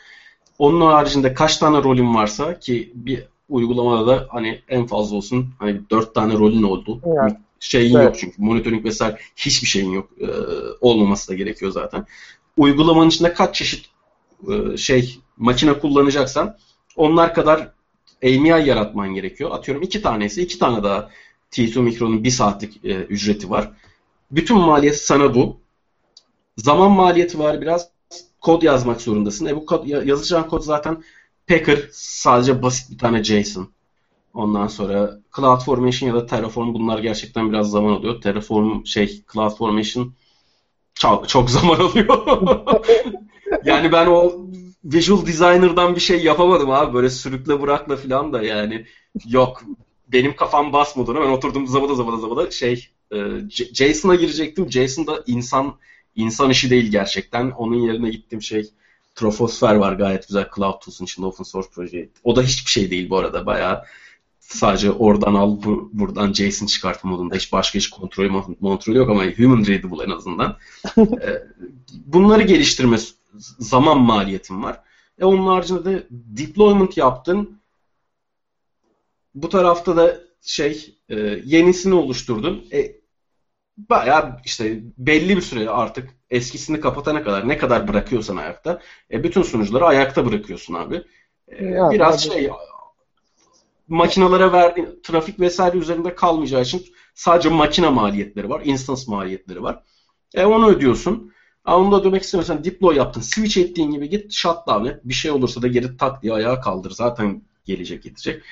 Onun 0.59 0.81
haricinde 0.81 1.35
kaç 1.35 1.57
tane 1.57 1.83
rolün 1.83 2.15
varsa 2.15 2.59
ki 2.59 2.93
bir 2.95 3.25
uygulamada 3.49 4.07
da 4.07 4.27
hani 4.31 4.61
en 4.69 4.87
fazla 4.87 5.17
olsun 5.17 5.49
hani 5.59 5.81
dört 5.91 6.15
tane 6.15 6.35
rolün 6.35 6.63
oldu. 6.63 7.01
Evet 7.07 7.37
şeyin 7.61 7.95
evet. 7.95 8.05
yok 8.05 8.17
çünkü. 8.19 8.43
Monitoring 8.43 8.85
vesaire 8.85 9.19
hiçbir 9.37 9.67
şeyin 9.67 9.93
yok. 9.93 10.11
E, 10.21 10.27
olmaması 10.81 11.29
da 11.29 11.35
gerekiyor 11.35 11.73
zaten. 11.73 12.07
Uygulamanın 12.57 13.09
içinde 13.09 13.33
kaç 13.33 13.55
çeşit 13.55 13.87
e, 14.49 14.77
şey 14.77 15.19
makine 15.37 15.79
kullanacaksan 15.79 16.57
onlar 16.97 17.35
kadar 17.35 17.73
AMI 18.25 18.49
yaratman 18.49 19.15
gerekiyor. 19.15 19.51
Atıyorum 19.51 19.83
iki 19.83 20.03
tanesi, 20.03 20.43
iki 20.43 20.59
tane 20.59 20.83
daha 20.83 21.11
T2 21.51 21.81
Micro'nun 21.81 22.25
bir 22.25 22.31
saatlik 22.31 22.85
e, 22.85 22.95
ücreti 22.95 23.51
var. 23.51 23.71
Bütün 24.31 24.57
maliyet 24.57 24.97
sana 24.97 25.35
bu. 25.35 25.61
Zaman 26.57 26.91
maliyeti 26.91 27.39
var 27.39 27.61
biraz. 27.61 27.89
Kod 28.41 28.63
yazmak 28.63 29.01
zorundasın. 29.01 29.47
E 29.47 29.57
bu 29.57 29.67
kod, 29.67 29.87
yazacağın 29.87 30.43
kod 30.43 30.63
zaten 30.63 31.03
Packer 31.49 31.89
sadece 31.93 32.63
basit 32.63 32.91
bir 32.91 32.99
tane 32.99 33.25
JSON. 33.25 33.73
Ondan 34.35 34.67
sonra 34.67 35.19
CloudFormation 35.37 36.09
ya 36.09 36.15
da 36.15 36.27
Terraform 36.27 36.75
bunlar 36.75 36.99
gerçekten 36.99 37.53
biraz 37.53 37.71
zaman 37.71 37.93
alıyor. 37.93 38.21
Terraform 38.21 38.87
şey 38.87 39.23
CloudFormation 39.33 40.15
çok, 40.95 41.29
çok 41.29 41.51
zaman 41.57 41.81
alıyor. 41.81 42.27
yani 43.65 43.93
ben 43.93 44.07
o 44.07 44.33
visual 44.85 45.27
designer'dan 45.27 45.95
bir 45.95 46.01
şey 46.01 46.25
yapamadım 46.25 46.71
abi. 46.71 46.95
Böyle 46.95 47.11
sürükle 47.11 47.63
bırakla 47.63 47.97
falan 47.97 48.33
da 48.33 48.43
yani 48.43 48.87
yok. 49.27 49.63
Benim 50.09 50.37
kafam 50.37 50.73
basmadı. 50.73 51.15
Ben 51.15 51.31
oturdum 51.31 51.67
zabada 51.67 51.95
zabada 51.95 52.17
zabada 52.17 52.51
şey 52.51 52.89
e, 53.13 53.17
JSON'a 53.51 54.15
girecektim. 54.15 54.73
JSON 54.73 55.07
da 55.07 55.23
insan 55.27 55.75
insan 56.15 56.51
işi 56.51 56.71
değil 56.71 56.91
gerçekten. 56.91 57.51
Onun 57.51 57.77
yerine 57.77 58.11
gittim 58.11 58.43
şey 58.43 58.71
Troposfer 59.15 59.75
var 59.75 59.93
gayet 59.93 60.29
güzel 60.29 60.49
Cloud 60.57 60.81
Tools'un 60.81 61.05
içinde 61.05 61.27
open 61.27 61.45
source 61.45 61.69
proje. 61.73 62.09
O 62.25 62.37
da 62.37 62.43
hiçbir 62.43 62.71
şey 62.71 62.91
değil 62.91 63.11
bu 63.11 63.19
arada. 63.19 63.47
Bayağı 63.47 63.85
sadece 64.41 64.91
oradan 64.91 65.35
al 65.35 65.63
bu, 65.65 65.91
buradan 65.93 66.33
JSON 66.33 66.67
çıkart 66.67 67.05
modunda 67.05 67.35
hiç 67.35 67.53
başka 67.53 67.79
hiç 67.79 67.91
kontrolü 67.91 68.31
kontrolü 68.61 68.99
yok 68.99 69.11
ama 69.11 69.25
human 69.25 69.67
readable 69.67 70.05
en 70.05 70.11
azından. 70.11 70.57
Ee, 70.99 71.43
bunları 72.07 72.43
geliştirme 72.43 72.99
zaman 73.59 74.01
maliyetim 74.01 74.63
var. 74.63 74.81
E 75.19 75.25
onun 75.25 75.47
haricinde 75.47 75.85
de 75.85 76.07
deployment 76.11 76.97
yaptın. 76.97 77.61
Bu 79.35 79.49
tarafta 79.49 79.97
da 79.97 80.21
şey 80.43 80.95
e, 81.09 81.17
yenisini 81.45 81.95
oluşturdun. 81.95 82.67
E, 82.73 83.00
bayağı 83.89 84.37
işte 84.45 84.81
belli 84.99 85.37
bir 85.37 85.43
süre 85.43 85.71
artık 85.71 86.11
eskisini 86.31 86.81
kapatana 86.81 87.23
kadar 87.23 87.49
ne 87.49 87.59
kadar 87.59 87.89
bırakıyorsan 87.89 88.37
ayakta 88.37 88.81
e, 89.13 89.25
bütün 89.25 89.43
sunucuları 89.43 89.85
ayakta 89.87 90.27
bırakıyorsun 90.27 90.75
abi. 90.75 91.03
E, 91.49 91.65
ya, 91.65 91.91
biraz 91.91 92.27
abi. 92.27 92.35
şey 92.35 92.51
makinalara 93.89 94.53
verdiğin 94.53 95.01
trafik 95.03 95.41
vesaire 95.41 95.79
üzerinde 95.79 96.15
kalmayacağı 96.15 96.63
için 96.63 96.87
sadece 97.15 97.49
makine 97.49 97.89
maliyetleri 97.89 98.49
var, 98.49 98.63
instance 98.65 99.03
maliyetleri 99.07 99.63
var. 99.63 99.83
E 100.35 100.45
onu 100.45 100.69
ödüyorsun. 100.69 101.33
Ama 101.65 101.77
onu 101.77 101.93
da 101.93 102.01
ödemek 102.01 102.23
istemiyorsan 102.23 102.65
deploy 102.65 102.97
yaptın, 102.97 103.21
switch 103.21 103.59
ettiğin 103.59 103.91
gibi 103.91 104.09
git 104.09 104.33
shutdown 104.33 104.85
et. 104.85 105.01
Bir 105.05 105.15
şey 105.15 105.31
olursa 105.31 105.63
da 105.63 105.69
geri 105.69 105.97
tak 105.97 106.23
diye 106.23 106.33
ayağa 106.33 106.61
kaldır. 106.61 106.91
Zaten 106.91 107.43
gelecek 107.65 108.03
gidecek. 108.03 108.43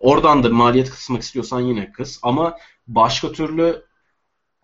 Oradan 0.00 0.44
da 0.44 0.48
maliyet 0.48 0.90
kısmak 0.90 1.22
istiyorsan 1.22 1.60
yine 1.60 1.92
kıs. 1.92 2.18
Ama 2.22 2.58
başka 2.86 3.32
türlü 3.32 3.84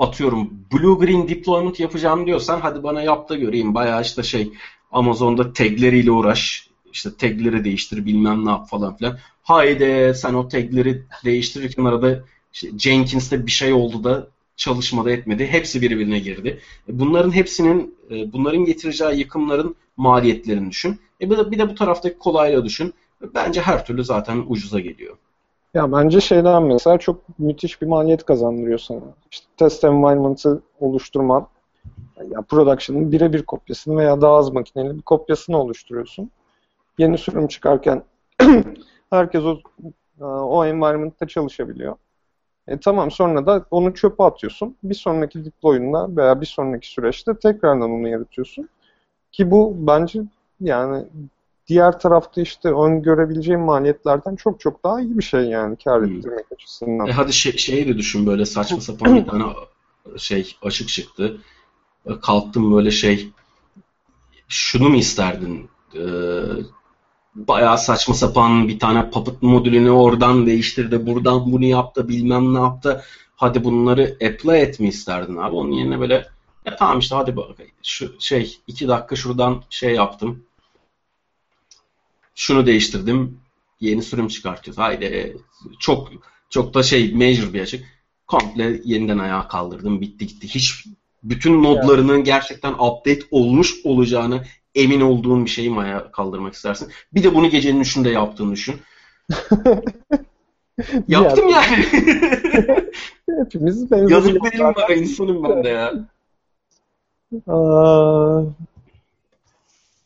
atıyorum 0.00 0.50
blue 0.72 1.06
green 1.06 1.28
deployment 1.28 1.80
yapacağım 1.80 2.26
diyorsan 2.26 2.60
hadi 2.60 2.82
bana 2.82 3.02
yap 3.02 3.28
da 3.28 3.36
göreyim. 3.36 3.74
Bayağı 3.74 4.02
işte 4.02 4.22
şey 4.22 4.52
Amazon'da 4.92 5.52
tagleriyle 5.52 6.10
uğraş 6.10 6.68
işte 6.92 7.10
tagleri 7.18 7.64
değiştir 7.64 8.06
bilmem 8.06 8.46
ne 8.46 8.50
yap 8.50 8.68
falan 8.68 8.96
filan. 8.96 9.18
Haydi 9.42 10.12
sen 10.16 10.34
o 10.34 10.48
tagleri 10.48 11.02
değiştirirken 11.24 11.84
arada 11.84 12.24
işte 12.52 12.68
Jenkins'te 12.78 13.46
bir 13.46 13.50
şey 13.50 13.72
oldu 13.72 14.04
da 14.04 14.26
çalışmada 14.56 15.10
etmedi. 15.10 15.46
Hepsi 15.46 15.82
birbirine 15.82 16.18
girdi. 16.18 16.60
E, 16.88 16.98
bunların 17.00 17.34
hepsinin 17.34 17.94
e, 18.10 18.32
bunların 18.32 18.64
getireceği 18.64 19.18
yıkımların 19.18 19.76
maliyetlerini 19.96 20.70
düşün. 20.70 21.00
E 21.20 21.30
bir 21.30 21.38
de, 21.38 21.50
bir 21.50 21.58
de 21.58 21.68
bu 21.68 21.74
taraftaki 21.74 22.18
kolaylığı 22.18 22.64
düşün. 22.64 22.94
Bence 23.34 23.60
her 23.60 23.86
türlü 23.86 24.04
zaten 24.04 24.44
ucuza 24.46 24.80
geliyor. 24.80 25.16
Ya 25.74 25.92
bence 25.92 26.20
şeyden 26.20 26.62
mesela 26.62 26.98
çok 26.98 27.38
müthiş 27.38 27.82
bir 27.82 27.86
maliyet 27.86 28.24
kazandırıyor 28.24 28.78
sana. 28.78 29.00
İşte 29.30 29.46
test 29.56 29.84
environment'ı 29.84 30.62
oluşturman, 30.80 31.46
ya 32.30 32.42
production'ın 32.42 33.12
birebir 33.12 33.42
kopyasını 33.42 33.96
veya 33.96 34.20
daha 34.20 34.32
az 34.32 34.52
makineli 34.52 34.96
bir 34.96 35.02
kopyasını 35.02 35.58
oluşturuyorsun. 35.58 36.30
Yeni 36.98 37.18
sürüm 37.18 37.48
çıkarken 37.48 38.02
herkes 39.10 39.42
o, 39.44 39.58
o 40.26 40.64
environment'ta 40.64 41.28
çalışabiliyor. 41.28 41.96
E 42.68 42.80
tamam 42.80 43.10
sonra 43.10 43.46
da 43.46 43.64
onu 43.70 43.94
çöpe 43.94 44.22
atıyorsun. 44.22 44.76
Bir 44.82 44.94
sonraki 44.94 45.44
deploy'unda 45.44 46.16
veya 46.16 46.40
bir 46.40 46.46
sonraki 46.46 46.88
süreçte 46.88 47.38
tekrardan 47.38 47.90
onu 47.90 48.08
yaratıyorsun. 48.08 48.68
Ki 49.32 49.50
bu 49.50 49.74
bence 49.78 50.22
yani 50.60 51.04
diğer 51.70 52.00
tarafta 52.00 52.40
işte 52.40 52.68
öngörebileceğim 52.68 53.60
maliyetlerden 53.60 54.36
çok 54.36 54.60
çok 54.60 54.84
daha 54.84 55.00
iyi 55.00 55.18
bir 55.18 55.22
şey 55.22 55.40
yani 55.40 55.76
kar 55.84 56.02
hmm. 56.02 56.16
ettirmek 56.16 56.46
açısından. 56.52 57.06
E 57.06 57.12
hadi 57.12 57.32
şey, 57.32 57.56
şeyi 57.56 57.88
de 57.88 57.98
düşün 57.98 58.26
böyle 58.26 58.46
saçma 58.46 58.80
sapan 58.80 59.16
bir 59.16 59.26
tane 59.26 59.44
şey 60.16 60.56
açık 60.62 60.88
çıktı. 60.88 61.36
E, 62.06 62.20
kalktım 62.20 62.76
böyle 62.76 62.90
şey 62.90 63.30
şunu 64.48 64.88
mu 64.88 64.96
isterdin? 64.96 65.70
Ee, 65.96 66.00
bayağı 67.34 67.78
saçma 67.78 68.14
sapan 68.14 68.68
bir 68.68 68.78
tane 68.78 69.10
puppet 69.10 69.42
modülünü 69.42 69.90
oradan 69.90 70.46
değiştirdi, 70.46 71.06
buradan 71.06 71.52
bunu 71.52 71.64
yaptı, 71.64 72.08
bilmem 72.08 72.54
ne 72.54 72.60
yaptı. 72.60 73.02
Hadi 73.36 73.64
bunları 73.64 74.16
apply 74.24 74.60
et 74.60 74.80
mi 74.80 74.88
isterdin 74.88 75.36
abi? 75.36 75.56
Onun 75.56 75.72
yerine 75.72 76.00
böyle 76.00 76.26
ya 76.66 76.76
tamam 76.76 76.98
işte 76.98 77.14
hadi 77.14 77.36
bak 77.36 77.46
şu 77.82 78.20
şey 78.20 78.58
iki 78.66 78.88
dakika 78.88 79.16
şuradan 79.16 79.62
şey 79.70 79.94
yaptım. 79.94 80.42
Şunu 82.34 82.66
değiştirdim. 82.66 83.40
Yeni 83.80 84.02
sürüm 84.02 84.28
çıkartıyoruz. 84.28 84.78
Haydi 84.78 85.36
çok 85.78 86.10
çok 86.50 86.74
da 86.74 86.82
şey 86.82 87.14
major 87.14 87.52
bir 87.52 87.60
açık. 87.60 87.84
Komple 88.26 88.80
yeniden 88.84 89.18
ayağa 89.18 89.48
kaldırdım. 89.48 90.00
Bitti 90.00 90.26
gitti. 90.26 90.48
Hiç 90.48 90.84
bütün 91.22 91.62
nodlarının 91.62 92.24
gerçekten 92.24 92.72
update 92.72 93.20
olmuş 93.30 93.74
olacağını 93.84 94.44
emin 94.74 95.00
olduğun 95.00 95.44
bir 95.44 95.50
şeyi 95.50 95.70
mi 95.70 95.80
ayağa 95.80 96.10
kaldırmak 96.12 96.54
istersin? 96.54 96.88
Bir 97.14 97.22
de 97.22 97.34
bunu 97.34 97.50
gecenin 97.50 97.80
üçünde 97.80 98.10
yaptığını 98.10 98.52
düşün. 98.52 98.74
Yaptım 101.08 101.48
yani. 101.48 101.84
Hepimiz 103.38 103.90
benzer. 103.90 104.10
Yazık 104.10 104.44
benim 104.44 104.64
var 104.64 104.90
insanım 104.90 105.44
ben 105.44 105.64
de 105.64 105.68
ya. 105.68 105.92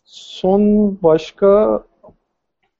son 0.05 0.99
başka 1.03 1.83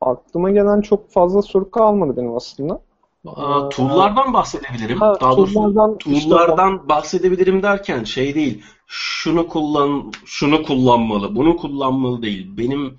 aklıma 0.07 0.51
gelen 0.51 0.81
çok 0.81 1.11
fazla 1.11 1.43
soru 1.43 1.71
kalmadı 1.71 2.17
benim 2.17 2.37
aslında. 2.37 2.81
Aa, 3.27 3.69
tool'lardan 3.69 4.33
bahsedebilirim. 4.33 4.99
Ha, 4.99 5.17
Daha 5.21 5.37
doğrusu 5.37 5.55
tool'lardan 5.55 6.75
işte... 6.75 6.89
bahsedebilirim 6.89 7.63
derken 7.63 8.05
şey 8.05 8.35
değil. 8.35 8.63
Şunu 8.87 9.49
kullan, 9.49 10.13
şunu 10.25 10.63
kullanmalı, 10.63 11.37
bunu 11.37 11.57
kullanmalı 11.57 12.23
değil. 12.23 12.59
Benim 12.59 12.99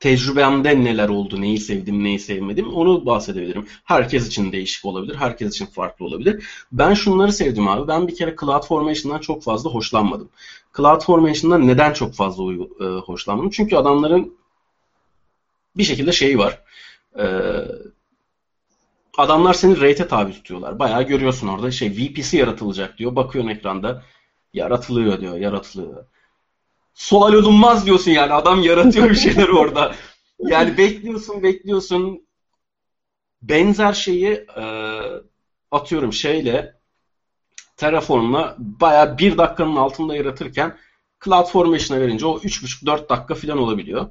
tecrübemde 0.00 0.84
neler 0.84 1.08
oldu, 1.08 1.40
neyi 1.40 1.58
sevdim, 1.58 2.04
neyi 2.04 2.18
sevmedim 2.18 2.74
onu 2.74 3.06
bahsedebilirim. 3.06 3.66
Herkes 3.84 4.28
için 4.28 4.52
değişik 4.52 4.84
olabilir, 4.84 5.14
herkes 5.14 5.54
için 5.54 5.66
farklı 5.66 6.04
olabilir. 6.06 6.44
Ben 6.72 6.94
şunları 6.94 7.32
sevdim 7.32 7.68
abi. 7.68 7.88
Ben 7.88 8.08
bir 8.08 8.14
kere 8.14 8.36
Cloud 8.40 8.62
Formation'dan 8.62 9.18
çok 9.18 9.42
fazla 9.42 9.70
hoşlanmadım. 9.70 10.28
Cloud 10.76 11.00
Formation'dan 11.00 11.66
neden 11.66 11.92
çok 11.92 12.14
fazla 12.14 12.52
e, 12.52 12.84
hoşlanmadım? 12.84 13.50
Çünkü 13.50 13.76
adamların 13.76 14.34
bir 15.76 15.84
şekilde 15.84 16.12
şeyi 16.12 16.38
var. 16.38 16.60
E, 17.18 17.24
adamlar 19.18 19.54
seni 19.54 19.80
rate'e 19.80 20.08
tabi 20.08 20.32
tutuyorlar. 20.32 20.78
Bayağı 20.78 21.02
görüyorsun 21.02 21.48
orada 21.48 21.70
şey 21.70 21.90
VPC 21.90 22.38
yaratılacak 22.38 22.98
diyor. 22.98 23.16
Bakıyorsun 23.16 23.50
ekranda 23.50 24.02
yaratılıyor 24.52 25.20
diyor, 25.20 25.36
yaratılıyor. 25.36 26.06
Sual 26.94 27.32
olunmaz 27.32 27.86
diyorsun 27.86 28.10
yani. 28.10 28.32
Adam 28.32 28.62
yaratıyor 28.62 29.10
bir 29.10 29.14
şeyler 29.14 29.48
orada. 29.48 29.94
Yani 30.38 30.78
bekliyorsun, 30.78 31.42
bekliyorsun. 31.42 32.26
Benzer 33.42 33.92
şeyi 33.92 34.46
e, 34.56 35.00
atıyorum 35.70 36.12
şeyle 36.12 36.74
Terraform'la 37.76 38.56
bayağı 38.58 39.18
bir 39.18 39.38
dakikanın 39.38 39.76
altında 39.76 40.16
yaratırken 40.16 40.78
CloudFormation'a 41.24 42.00
verince 42.00 42.26
o 42.26 42.38
3,5-4 42.38 43.08
dakika 43.08 43.34
falan 43.34 43.58
olabiliyor. 43.58 44.10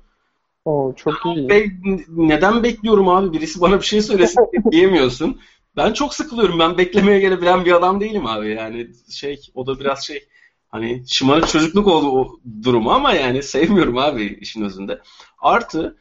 Oo, 0.65 0.93
çok 0.95 1.25
iyi. 1.25 1.49
Be 1.49 1.65
neden 2.09 2.63
bekliyorum 2.63 3.09
abi? 3.09 3.33
Birisi 3.33 3.61
bana 3.61 3.79
bir 3.79 3.85
şey 3.85 4.01
söylesin 4.01 4.45
diyemiyorsun. 4.71 5.39
Ben 5.75 5.93
çok 5.93 6.13
sıkılıyorum. 6.13 6.59
Ben 6.59 6.77
beklemeye 6.77 7.19
gelebilen 7.19 7.65
bir 7.65 7.71
adam 7.71 8.01
değilim 8.01 8.25
abi. 8.25 8.49
Yani 8.49 8.87
şey 9.09 9.41
o 9.55 9.67
da 9.67 9.79
biraz 9.79 10.05
şey 10.05 10.27
hani 10.69 11.03
şımarık 11.07 11.47
çocukluk 11.47 11.87
oldu 11.87 12.07
o 12.07 12.39
durumu 12.63 12.91
ama 12.91 13.13
yani 13.13 13.43
sevmiyorum 13.43 13.97
abi 13.97 14.37
işin 14.41 14.61
özünde. 14.61 15.01
Artı 15.39 15.97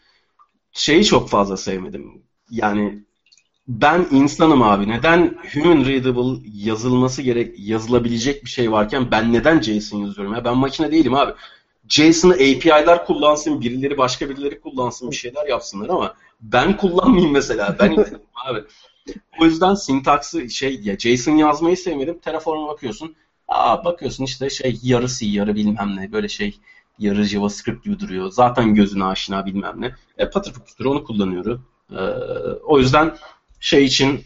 şeyi 0.72 1.04
çok 1.04 1.28
fazla 1.28 1.56
sevmedim. 1.56 2.22
Yani 2.50 2.98
ben 3.68 4.06
insanım 4.10 4.62
abi. 4.62 4.88
Neden 4.88 5.38
human 5.54 5.84
readable 5.86 6.48
yazılması 6.54 7.22
gerek 7.22 7.54
yazılabilecek 7.58 8.44
bir 8.44 8.50
şey 8.50 8.72
varken 8.72 9.10
ben 9.10 9.32
neden 9.32 9.60
JSON 9.60 9.98
yazıyorum 9.98 10.34
ya? 10.34 10.44
Ben 10.44 10.56
makine 10.56 10.92
değilim 10.92 11.14
abi. 11.14 11.32
JSON'ı 11.89 12.35
API'ler 12.35 13.07
kullansın, 13.07 13.61
birileri 13.61 13.99
başka 13.99 14.28
birileri 14.28 14.61
kullansın, 14.61 15.11
bir 15.11 15.16
şeyler 15.16 15.47
yapsınlar 15.47 15.89
ama 15.89 16.14
ben 16.41 16.76
kullanmayayım 16.76 17.33
mesela. 17.33 17.76
Ben 17.78 17.97
abi. 18.47 18.64
O 19.41 19.45
yüzden 19.45 19.74
sintaksı 19.74 20.51
şey 20.51 20.80
ya 20.80 20.99
JSON 20.99 21.37
yazmayı 21.37 21.76
sevmedim. 21.76 22.18
Terraform'a 22.18 22.68
bakıyorsun. 22.68 23.14
Aa 23.49 23.85
bakıyorsun 23.85 24.24
işte 24.24 24.51
şey 24.51 24.78
yarı 24.83 25.09
C, 25.09 25.26
yarı 25.26 25.55
bilmem 25.55 25.97
ne 25.97 26.12
böyle 26.12 26.28
şey 26.28 26.59
yarı 26.99 27.24
JavaScript 27.24 27.85
gibi 27.85 28.01
duruyor. 28.01 28.30
Zaten 28.30 28.74
gözüne 28.74 29.05
aşina 29.05 29.47
bilmem 29.47 29.80
ne. 29.80 29.95
E, 30.18 30.30
patır 30.30 30.85
onu 30.85 31.05
kullanıyorum. 31.05 31.66
Ee, 31.93 31.97
o 32.64 32.78
yüzden 32.78 33.16
şey 33.61 33.85
için 33.85 34.24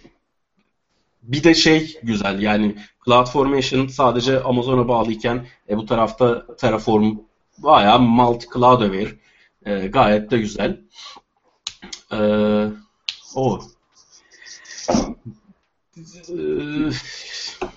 bir 1.23 1.45
de 1.45 1.55
şey 1.55 1.99
güzel 2.03 2.43
yani 2.43 2.77
CloudFormation 3.05 3.87
sadece 3.87 4.43
Amazon'a 4.43 4.89
bağlıyken 4.89 5.47
e, 5.69 5.77
bu 5.77 5.87
tarafta 5.87 6.57
Terraform 6.57 7.17
bayağı 7.59 8.01
multi 8.01 8.47
cloud 8.55 8.81
aware. 8.81 9.19
E, 9.67 9.87
gayet 9.87 10.31
de 10.31 10.39
güzel. 10.39 10.81
E, 12.13 12.19
o. 13.35 13.61
E, 16.29 16.39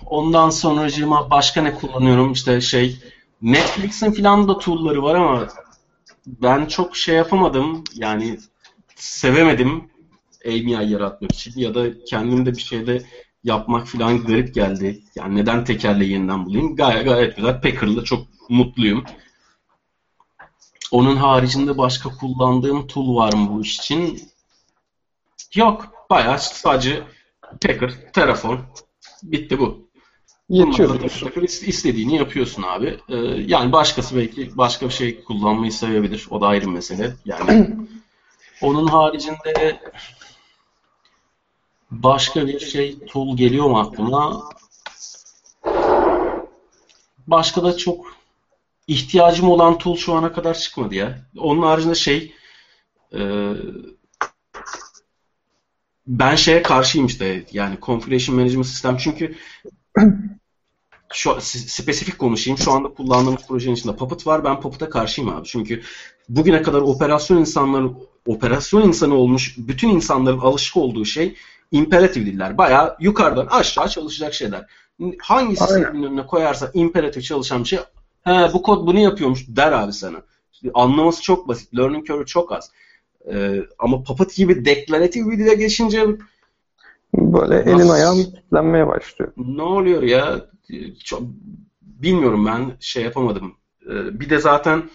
ondan 0.06 0.50
sonracığıma 0.50 1.30
başka 1.30 1.62
ne 1.62 1.74
kullanıyorum? 1.74 2.32
İşte 2.32 2.60
şey 2.60 2.98
Netflix'in 3.42 4.12
filan 4.12 4.48
da 4.48 4.58
tool'ları 4.58 5.02
var 5.02 5.14
ama 5.14 5.48
ben 6.26 6.66
çok 6.66 6.96
şey 6.96 7.16
yapamadım. 7.16 7.84
Yani 7.94 8.38
sevemedim 8.96 9.90
AMI 10.46 10.90
yaratmak 10.90 11.32
için 11.32 11.60
ya 11.60 11.74
da 11.74 12.04
kendim 12.04 12.46
de 12.46 12.52
bir 12.52 12.60
şeyde 12.60 13.02
yapmak 13.44 13.86
filan 13.86 14.24
garip 14.24 14.54
geldi. 14.54 15.02
Yani 15.16 15.36
neden 15.36 15.64
tekerle 15.64 16.04
yeniden 16.04 16.46
bulayım? 16.46 16.76
Gayet 16.76 17.04
gayet 17.04 17.36
güzel. 17.36 17.60
Packer'la 17.60 18.04
çok 18.04 18.26
mutluyum. 18.48 19.04
Onun 20.92 21.16
haricinde 21.16 21.78
başka 21.78 22.08
kullandığım 22.08 22.86
tool 22.86 23.16
var 23.16 23.32
mı 23.32 23.50
bu 23.52 23.60
iş 23.60 23.78
için? 23.78 24.22
Yok. 25.54 25.92
Bayağı 26.10 26.38
sadece 26.38 27.02
Packer, 27.62 28.12
Terraform. 28.12 28.58
Bitti 29.22 29.58
bu. 29.58 29.90
Yetiyor. 30.48 31.00
İstediğini 31.42 32.16
yapıyorsun 32.16 32.62
abi. 32.62 33.00
Ee, 33.08 33.16
yani 33.46 33.72
başkası 33.72 34.16
belki 34.16 34.56
başka 34.56 34.86
bir 34.86 34.92
şey 34.92 35.24
kullanmayı 35.24 35.72
sevebilir. 35.72 36.26
O 36.30 36.40
da 36.40 36.46
ayrı 36.46 36.66
bir 36.66 36.70
mesele. 36.70 37.14
Yani 37.24 37.76
onun 38.62 38.86
haricinde 38.86 39.80
başka 41.90 42.46
bir 42.46 42.60
şey 42.60 42.98
tool 43.06 43.36
geliyor 43.36 43.66
mu 43.70 43.78
aklıma? 43.78 44.50
Başka 47.26 47.62
da 47.62 47.76
çok 47.76 48.19
ihtiyacım 48.90 49.48
olan 49.48 49.78
tool 49.78 49.96
şu 49.96 50.14
ana 50.14 50.32
kadar 50.32 50.54
çıkmadı 50.54 50.94
ya. 50.94 51.18
Onun 51.38 51.62
haricinde 51.62 51.94
şey 51.94 52.34
e, 53.14 53.20
ben 56.06 56.34
şeye 56.34 56.62
karşıyım 56.62 57.06
işte 57.06 57.44
yani 57.52 57.78
configuration 57.82 58.36
management 58.36 58.66
sistem 58.66 58.96
çünkü 58.96 59.34
şu 61.12 61.36
spesifik 61.40 62.18
konuşayım. 62.18 62.58
Şu 62.58 62.72
anda 62.72 62.88
kullandığımız 62.88 63.46
projenin 63.46 63.74
içinde 63.74 63.96
Puppet 63.96 64.26
var. 64.26 64.44
Ben 64.44 64.60
Puppet'a 64.60 64.90
karşıyım 64.90 65.30
abi. 65.30 65.48
Çünkü 65.48 65.82
bugüne 66.28 66.62
kadar 66.62 66.80
operasyon 66.80 67.38
insanları 67.38 67.90
operasyon 68.26 68.88
insanı 68.88 69.14
olmuş 69.14 69.54
bütün 69.58 69.88
insanların 69.88 70.38
alışık 70.38 70.76
olduğu 70.76 71.04
şey 71.04 71.36
imperatif 71.72 72.26
diller. 72.26 72.58
Bayağı 72.58 72.96
yukarıdan 73.00 73.46
aşağı 73.46 73.88
çalışacak 73.88 74.34
şeyler. 74.34 74.66
Hangi 75.22 75.56
sistemin 75.56 76.02
önüne 76.02 76.26
koyarsa 76.26 76.70
imperatif 76.74 77.24
çalışan 77.24 77.62
bir 77.62 77.68
şey 77.68 77.78
He 78.24 78.52
bu 78.52 78.62
kod 78.62 78.86
bunu 78.86 78.98
yapıyormuş 78.98 79.44
der 79.48 79.72
abi 79.72 79.92
sana. 79.92 80.22
Anlaması 80.74 81.22
çok 81.22 81.48
basit. 81.48 81.76
Learning 81.76 82.06
curve 82.06 82.26
çok 82.26 82.52
az. 82.52 82.70
Ee, 83.32 83.60
ama 83.78 84.02
Puppet 84.02 84.34
gibi 84.36 84.64
deklaratif 84.64 85.26
bir 85.26 85.38
dile 85.38 85.54
geçince 85.54 86.06
böyle 87.14 87.58
elin 87.58 87.78
Nasıl? 87.78 87.90
ayağın 87.90 88.14
kilitlenmeye 88.14 88.86
başlıyor. 88.86 89.32
Ne 89.36 89.62
oluyor 89.62 90.02
ya? 90.02 90.46
Çok, 91.04 91.22
bilmiyorum 91.82 92.46
ben 92.46 92.76
şey 92.80 93.04
yapamadım. 93.04 93.54
Ee, 93.86 94.20
bir 94.20 94.30
de 94.30 94.38
zaten 94.38 94.90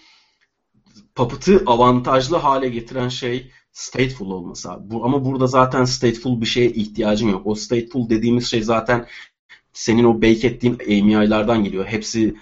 Puppet'ı 1.16 1.64
avantajlı 1.66 2.38
hale 2.38 2.70
getiren 2.70 3.10
şey 3.10 3.52
stateful 3.72 4.32
olması 4.32 4.72
abi. 4.72 4.90
Bu, 4.92 5.06
ama 5.06 5.26
burada 5.26 5.48
zaten 5.48 5.86
stateful 5.86 6.42
bir 6.42 6.46
şeye 6.46 6.70
ihtiyacın 6.70 7.30
yok. 7.30 7.42
O 7.46 7.56
stateful 7.56 8.10
dediğimiz 8.10 8.52
şey 8.52 8.62
zaten 8.62 9.06
senin 9.74 10.04
o 10.04 10.16
bake 10.22 10.48
ettiğin 10.48 10.80
AMI'lardan 10.88 11.64
geliyor. 11.64 11.86
Hepsi 11.86 12.36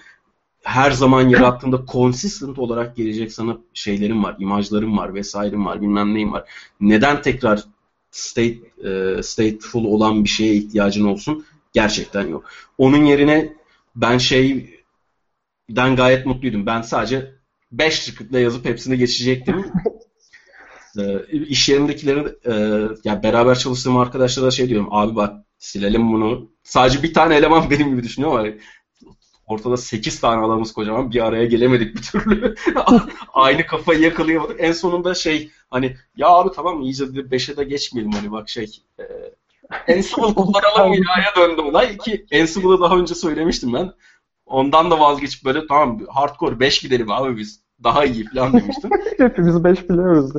her 0.63 0.91
zaman 0.91 1.29
yarattığında 1.29 1.85
consistent 1.91 2.59
olarak 2.59 2.95
gelecek 2.95 3.31
sana 3.31 3.57
şeylerim 3.73 4.23
var, 4.23 4.35
imajlarım 4.39 4.97
var, 4.97 5.13
vesaire'm 5.13 5.65
var, 5.65 5.81
bilmem 5.81 6.13
neyim 6.13 6.33
var. 6.33 6.49
Neden 6.81 7.21
tekrar 7.21 7.63
state 8.11 8.57
e, 8.83 9.23
stateful 9.23 9.85
olan 9.85 10.23
bir 10.23 10.29
şeye 10.29 10.55
ihtiyacın 10.55 11.05
olsun? 11.05 11.45
Gerçekten 11.73 12.27
yok. 12.27 12.49
Onun 12.77 13.05
yerine 13.05 13.53
ben 13.95 14.17
şeyden 14.17 15.95
gayet 15.95 16.25
mutluydum. 16.25 16.65
Ben 16.65 16.81
sadece 16.81 17.31
5 17.71 17.99
scriptle 17.99 18.39
yazıp 18.39 18.65
hepsini 18.65 18.97
geçecektim. 18.97 19.65
e, 20.99 21.21
iş 21.37 21.69
yerindekileri 21.69 22.35
e, 22.45 22.53
ya 23.03 23.23
beraber 23.23 23.55
çalıştığım 23.55 23.97
arkadaşlara 23.97 24.51
şey 24.51 24.69
diyorum. 24.69 24.87
Abi 24.91 25.15
bak 25.15 25.45
silelim 25.57 26.13
bunu. 26.13 26.51
Sadece 26.63 27.03
bir 27.03 27.13
tane 27.13 27.35
eleman 27.35 27.69
benim 27.69 27.89
gibi 27.89 28.03
düşünüyor 28.03 28.39
ama 28.39 28.49
ortada 29.47 29.77
8 29.77 30.19
tane 30.21 30.45
adamız 30.45 30.73
kocaman 30.73 31.11
bir 31.11 31.25
araya 31.25 31.45
gelemedik 31.45 31.95
bir 31.95 32.01
türlü. 32.01 32.55
Aynı 33.33 33.65
kafayı 33.65 33.99
yakalayamadık. 33.99 34.55
En 34.59 34.71
sonunda 34.71 35.13
şey 35.13 35.51
hani 35.69 35.97
ya 36.17 36.27
abi 36.27 36.49
tamam 36.55 36.81
iyice 36.81 37.15
de 37.15 37.19
5'e 37.19 37.57
de 37.57 37.63
geçmeyelim 37.63 38.11
hani 38.11 38.31
bak 38.31 38.49
şey 38.49 38.79
e, 38.99 39.03
Ansible 39.93 40.33
kullanalım 40.33 40.93
ilaya 40.93 41.35
döndü 41.37 41.61
olay 41.61 41.97
ki 41.97 42.25
Ansible'ı 42.41 42.81
daha 42.81 42.97
önce 42.97 43.15
söylemiştim 43.15 43.73
ben. 43.73 43.93
Ondan 44.45 44.91
da 44.91 44.99
vazgeçip 44.99 45.45
böyle 45.45 45.67
tamam 45.67 45.99
hardcore 46.07 46.59
5 46.59 46.79
gidelim 46.79 47.11
abi 47.11 47.37
biz 47.37 47.63
daha 47.83 48.05
iyi 48.05 48.25
falan 48.25 48.53
demiştim. 48.53 48.89
Hepimiz 49.17 49.63
5 49.63 49.89
biliyoruz. 49.89 50.31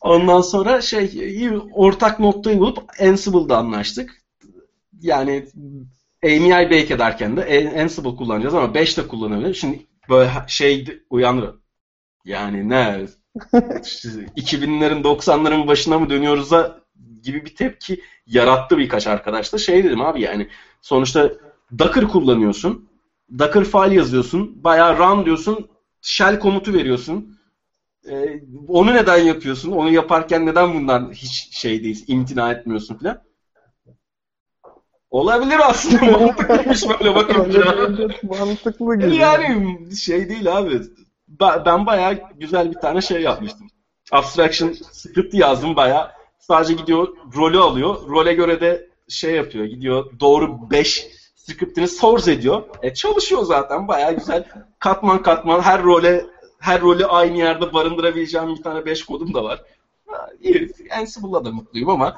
Ondan 0.00 0.40
sonra 0.40 0.80
şey 0.80 1.50
ortak 1.72 2.20
noktayı 2.20 2.58
bulup 2.58 2.78
Ansible'da 3.00 3.58
anlaştık. 3.58 4.22
Yani 5.00 5.46
AMI 6.24 6.50
bake 6.50 6.94
ederken 6.94 7.36
de 7.36 7.72
Ansible 7.82 8.16
kullanacağız 8.16 8.54
ama 8.54 8.74
5 8.74 8.98
de 8.98 9.08
kullanabilir. 9.08 9.54
Şimdi 9.54 9.86
böyle 10.08 10.30
şey 10.46 11.00
uyanır. 11.10 11.54
Yani 12.24 12.68
ne 12.68 13.06
2000'lerin 14.36 15.02
90'ların 15.02 15.66
başına 15.66 15.98
mı 15.98 16.10
dönüyoruz 16.10 16.50
da 16.50 16.80
gibi 17.22 17.44
bir 17.44 17.54
tepki 17.54 18.00
yarattı 18.26 18.78
birkaç 18.78 19.06
arkadaş 19.06 19.52
da. 19.52 19.58
Şey 19.58 19.84
dedim 19.84 20.00
abi 20.00 20.20
yani 20.20 20.48
sonuçta 20.82 21.32
Docker 21.78 22.08
kullanıyorsun. 22.08 22.88
Docker 23.38 23.64
file 23.64 23.94
yazıyorsun. 23.94 24.64
Bayağı 24.64 24.98
run 24.98 25.24
diyorsun. 25.24 25.68
Shell 26.00 26.38
komutu 26.38 26.72
veriyorsun. 26.72 27.38
Ee, 28.10 28.40
onu 28.68 28.94
neden 28.94 29.16
yapıyorsun? 29.16 29.72
Onu 29.72 29.90
yaparken 29.90 30.46
neden 30.46 30.74
bundan 30.74 31.12
hiç 31.12 31.48
şey 31.56 31.84
değil, 31.84 32.04
imtina 32.06 32.52
etmiyorsun 32.52 32.94
falan. 32.94 33.22
Olabilir 35.10 35.60
aslında 35.68 36.04
mantıklıymış 36.18 36.88
böyle 36.88 37.14
bakınca. 37.14 37.64
Mantıklı 38.22 38.96
gibi. 38.96 39.16
Yani 39.16 39.78
şey 39.96 40.28
değil 40.28 40.56
abi. 40.58 40.80
Ben 41.66 41.86
bayağı 41.86 42.18
güzel 42.34 42.70
bir 42.70 42.80
tane 42.80 43.00
şey 43.00 43.22
yapmıştım. 43.22 43.66
Abstraction 44.12 44.72
script 44.92 45.34
yazdım 45.34 45.76
bayağı. 45.76 46.10
Sadece 46.38 46.74
gidiyor 46.74 47.08
rolü 47.36 47.58
alıyor. 47.58 48.08
Role 48.08 48.34
göre 48.34 48.60
de 48.60 48.88
şey 49.08 49.34
yapıyor. 49.34 49.64
Gidiyor 49.64 50.20
doğru 50.20 50.70
5 50.70 51.06
scriptini 51.36 51.88
source 51.88 52.32
ediyor. 52.32 52.62
E 52.82 52.94
çalışıyor 52.94 53.42
zaten 53.42 53.88
bayağı 53.88 54.12
güzel. 54.12 54.44
Katman 54.78 55.22
katman 55.22 55.60
her 55.60 55.82
role 55.82 56.26
her 56.58 56.80
rolü 56.80 57.06
aynı 57.06 57.38
yerde 57.38 57.72
barındırabileceğim 57.72 58.56
bir 58.56 58.62
tane 58.62 58.86
5 58.86 59.04
kodum 59.04 59.34
da 59.34 59.44
var. 59.44 59.62
Ha, 60.06 60.28
iyi. 60.40 60.72
Ansible'la 61.00 61.44
da 61.44 61.50
mutluyum 61.50 61.88
ama 61.90 62.16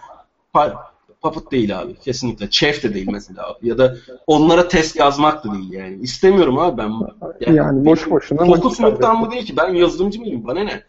Puppet 1.22 1.50
değil 1.50 1.80
abi. 1.80 1.94
Kesinlikle. 1.94 2.50
Chef 2.50 2.82
de 2.82 2.94
değil 2.94 3.08
mesela. 3.10 3.58
Ya 3.62 3.78
da 3.78 3.96
onlara 4.26 4.68
test 4.68 4.96
yazmak 4.96 5.44
da 5.44 5.52
değil 5.52 5.72
yani. 5.72 5.98
İstemiyorum 6.02 6.58
abi 6.58 6.78
ben. 6.78 6.92
Yani, 7.40 7.56
yani 7.56 7.84
boş 7.84 8.10
boşuna. 8.10 8.44
Fokus 8.44 8.80
noktam 8.80 9.26
bu 9.26 9.30
değil 9.30 9.46
ki. 9.46 9.56
Ben 9.56 9.68
yazılımcı 9.68 10.20
mıyım? 10.20 10.44
Bana 10.46 10.60
ne? 10.60 10.82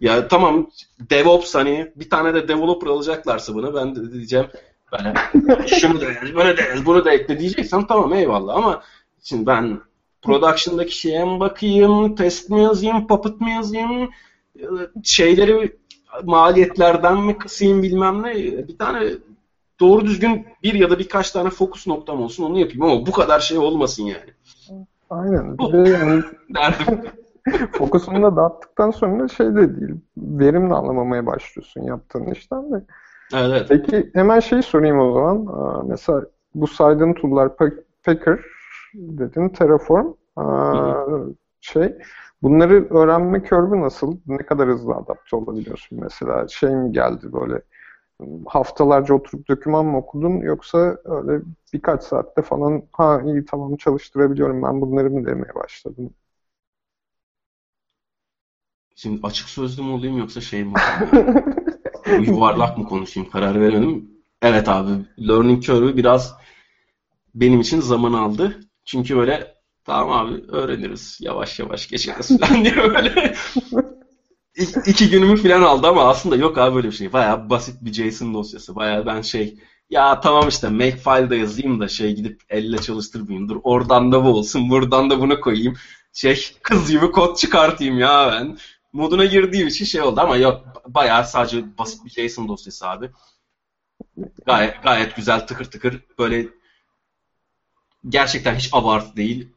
Ya 0.00 0.28
tamam 0.28 0.70
DevOps 1.10 1.54
hani 1.54 1.92
bir 1.96 2.10
tane 2.10 2.34
de 2.34 2.48
developer 2.48 2.86
alacaklarsa 2.86 3.54
buna 3.54 3.74
ben 3.74 3.96
de 3.96 4.12
diyeceğim 4.12 4.46
böyle 4.92 5.14
şunu 5.66 6.00
da 6.00 6.04
yaz, 6.04 6.34
bunu 6.34 6.56
da 6.56 6.62
yaz, 6.62 6.86
bunu 6.86 7.04
da 7.04 7.12
ekle 7.12 7.38
diyeceksen 7.38 7.86
tamam 7.86 8.14
eyvallah 8.14 8.56
ama 8.56 8.82
şimdi 9.22 9.46
ben 9.46 9.80
production'daki 10.22 10.98
şeye 10.98 11.24
mi 11.24 11.40
bakayım, 11.40 12.14
test 12.14 12.50
mi 12.50 12.62
yazayım, 12.62 13.06
puppet 13.06 13.40
mi 13.40 13.50
yazayım, 13.50 14.10
şeyleri 15.04 15.76
maliyetlerden 16.24 17.22
mi 17.22 17.38
kısayım 17.38 17.82
bilmem 17.82 18.22
ne. 18.22 18.34
Bir 18.68 18.78
tane 18.78 19.10
doğru 19.80 20.04
düzgün 20.04 20.46
bir 20.62 20.74
ya 20.74 20.90
da 20.90 20.98
birkaç 20.98 21.30
tane 21.30 21.50
fokus 21.50 21.86
noktam 21.86 22.22
olsun 22.22 22.44
onu 22.44 22.58
yapayım 22.58 22.82
ama 22.82 23.06
bu 23.06 23.12
kadar 23.12 23.40
şey 23.40 23.58
olmasın 23.58 24.02
yani. 24.02 24.30
Aynen. 25.10 25.58
Bir 25.58 25.72
de 25.72 25.90
yani 25.90 26.22
derdim. 26.54 27.00
fokusunu 27.72 28.22
da 28.22 28.36
dağıttıktan 28.36 28.90
sonra 28.90 29.28
şey 29.28 29.46
de 29.46 29.80
değil. 29.80 29.94
Verimle 30.16 30.74
anlamamaya 30.74 31.26
başlıyorsun 31.26 31.82
yaptığın 31.82 32.26
işten 32.26 32.72
de. 32.72 32.84
Evet. 33.34 33.66
Peki 33.68 34.10
hemen 34.14 34.40
şeyi 34.40 34.62
sorayım 34.62 35.00
o 35.00 35.12
zaman. 35.12 35.46
Mesela 35.88 36.22
bu 36.54 36.66
saydığın 36.66 37.14
tool'lar 37.14 37.56
Packer 38.04 38.40
dedin, 38.94 39.48
Terraform 39.48 40.06
şey 41.60 41.94
bunları 42.42 42.94
öğrenme 42.94 43.42
körbü 43.42 43.80
nasıl? 43.80 44.16
Ne 44.26 44.38
kadar 44.38 44.68
hızlı 44.68 44.94
adapte 44.94 45.36
olabiliyorsun 45.36 45.98
mesela? 46.02 46.48
Şey 46.48 46.70
mi 46.70 46.92
geldi 46.92 47.32
böyle 47.32 47.62
haftalarca 48.46 49.14
oturup 49.14 49.48
doküman 49.48 49.86
mı 49.86 49.98
okudun 49.98 50.40
yoksa 50.40 50.98
öyle 51.04 51.42
birkaç 51.72 52.02
saatte 52.02 52.42
falan 52.42 52.82
ha 52.92 53.22
iyi 53.24 53.44
tamam 53.44 53.76
çalıştırabiliyorum 53.76 54.62
ben 54.62 54.80
bunları 54.80 55.10
mı 55.10 55.26
demeye 55.26 55.54
başladım? 55.54 56.10
Şimdi 58.96 59.26
açık 59.26 59.48
sözlü 59.48 59.82
mü 59.82 59.90
olayım 59.90 60.18
yoksa 60.18 60.40
şey 60.40 60.64
mi 60.64 60.72
yuvarlak 62.26 62.78
mı 62.78 62.84
konuşayım 62.84 63.30
karar 63.30 63.60
veremedim. 63.60 64.10
Evet 64.42 64.68
abi 64.68 64.90
learning 65.28 65.62
curve'ü 65.62 65.96
biraz 65.96 66.34
benim 67.34 67.60
için 67.60 67.80
zaman 67.80 68.12
aldı. 68.12 68.60
Çünkü 68.84 69.16
böyle 69.16 69.54
tamam 69.84 70.26
abi 70.26 70.44
öğreniriz 70.48 71.18
yavaş 71.20 71.58
yavaş 71.60 71.88
geçeriz 71.88 72.38
falan 72.40 72.64
diye 72.64 72.76
böyle 72.76 73.34
iki 74.86 75.10
günümü 75.10 75.36
falan 75.36 75.62
aldı 75.62 75.86
ama 75.86 76.08
aslında 76.08 76.36
yok 76.36 76.58
abi 76.58 76.74
böyle 76.74 76.88
bir 76.88 76.92
şey. 76.92 77.12
Bayağı 77.12 77.50
basit 77.50 77.76
bir 77.80 77.92
JSON 77.92 78.34
dosyası. 78.34 78.76
Bayağı 78.76 79.06
ben 79.06 79.20
şey 79.20 79.58
ya 79.90 80.20
tamam 80.20 80.48
işte 80.48 80.68
makefile'da 80.68 81.34
yazayım 81.34 81.80
da 81.80 81.88
şey 81.88 82.14
gidip 82.16 82.42
elle 82.48 82.78
çalıştırmayayım. 82.78 83.48
Dur 83.48 83.60
oradan 83.62 84.12
da 84.12 84.24
bu 84.24 84.28
olsun, 84.28 84.70
buradan 84.70 85.10
da 85.10 85.20
bunu 85.20 85.40
koyayım. 85.40 85.76
Şey 86.12 86.52
kız 86.62 86.90
gibi 86.90 87.10
kod 87.10 87.36
çıkartayım 87.36 87.98
ya 87.98 88.30
ben. 88.32 88.58
Moduna 88.92 89.24
girdiğim 89.24 89.68
için 89.68 89.84
şey 89.84 90.02
oldu 90.02 90.20
ama 90.20 90.36
yok 90.36 90.82
bayağı 90.88 91.24
sadece 91.26 91.78
basit 91.78 92.04
bir 92.04 92.28
JSON 92.28 92.48
dosyası 92.48 92.88
abi. 92.88 93.10
Gayet, 94.46 94.82
gayet 94.82 95.16
güzel 95.16 95.46
tıkır 95.46 95.64
tıkır 95.64 96.02
böyle 96.18 96.48
gerçekten 98.08 98.54
hiç 98.54 98.68
abartı 98.72 99.16
değil 99.16 99.48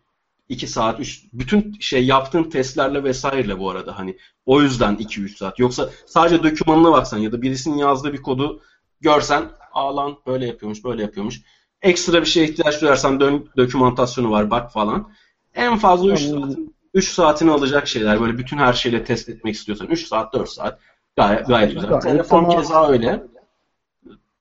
2 0.52 0.68
saat, 0.68 1.00
3 1.00 1.24
bütün 1.34 1.78
şey 1.80 2.06
yaptığın 2.06 2.44
testlerle 2.44 3.04
vesaireyle 3.04 3.60
bu 3.60 3.70
arada 3.70 4.00
hani 4.00 4.18
o 4.46 4.62
yüzden 4.62 4.96
2-3 4.96 5.38
saat. 5.38 5.60
Yoksa 5.60 5.90
sadece 6.06 6.44
dokümanına 6.44 6.92
baksan 6.92 7.18
ya 7.18 7.32
da 7.32 7.42
birisinin 7.42 7.78
yazdığı 7.78 8.14
bir 8.14 8.22
kodu 8.22 8.62
görsen 9.02 9.44
aa 9.74 9.96
lan 9.96 10.18
böyle 10.28 10.48
yapıyormuş, 10.48 10.84
böyle 10.84 11.02
yapıyormuş. 11.02 11.42
Ekstra 11.82 12.22
bir 12.22 12.26
şeye 12.26 12.48
ihtiyaç 12.48 12.82
duyarsan 12.82 13.20
dön, 13.20 13.50
dokümantasyonu 13.58 14.32
var 14.32 14.52
bak 14.52 14.72
falan. 14.72 15.12
En 15.56 15.78
fazla 15.78 16.12
3 16.14 16.20
saatin, 16.20 16.76
3 16.94 17.10
saatini 17.10 17.52
alacak 17.52 17.88
şeyler. 17.88 18.22
Böyle 18.22 18.38
bütün 18.38 18.58
her 18.58 18.74
şeyle 18.74 19.04
test 19.04 19.30
etmek 19.30 19.56
istiyorsan 19.56 19.88
3 19.88 20.08
saat, 20.08 20.34
4 20.34 20.50
saat. 20.50 20.80
Gayet, 21.16 21.48
gayet 21.48 21.74
güzel. 21.74 22.00
Telefon 22.00 22.50
keza 22.50 22.90
öyle. 22.90 23.24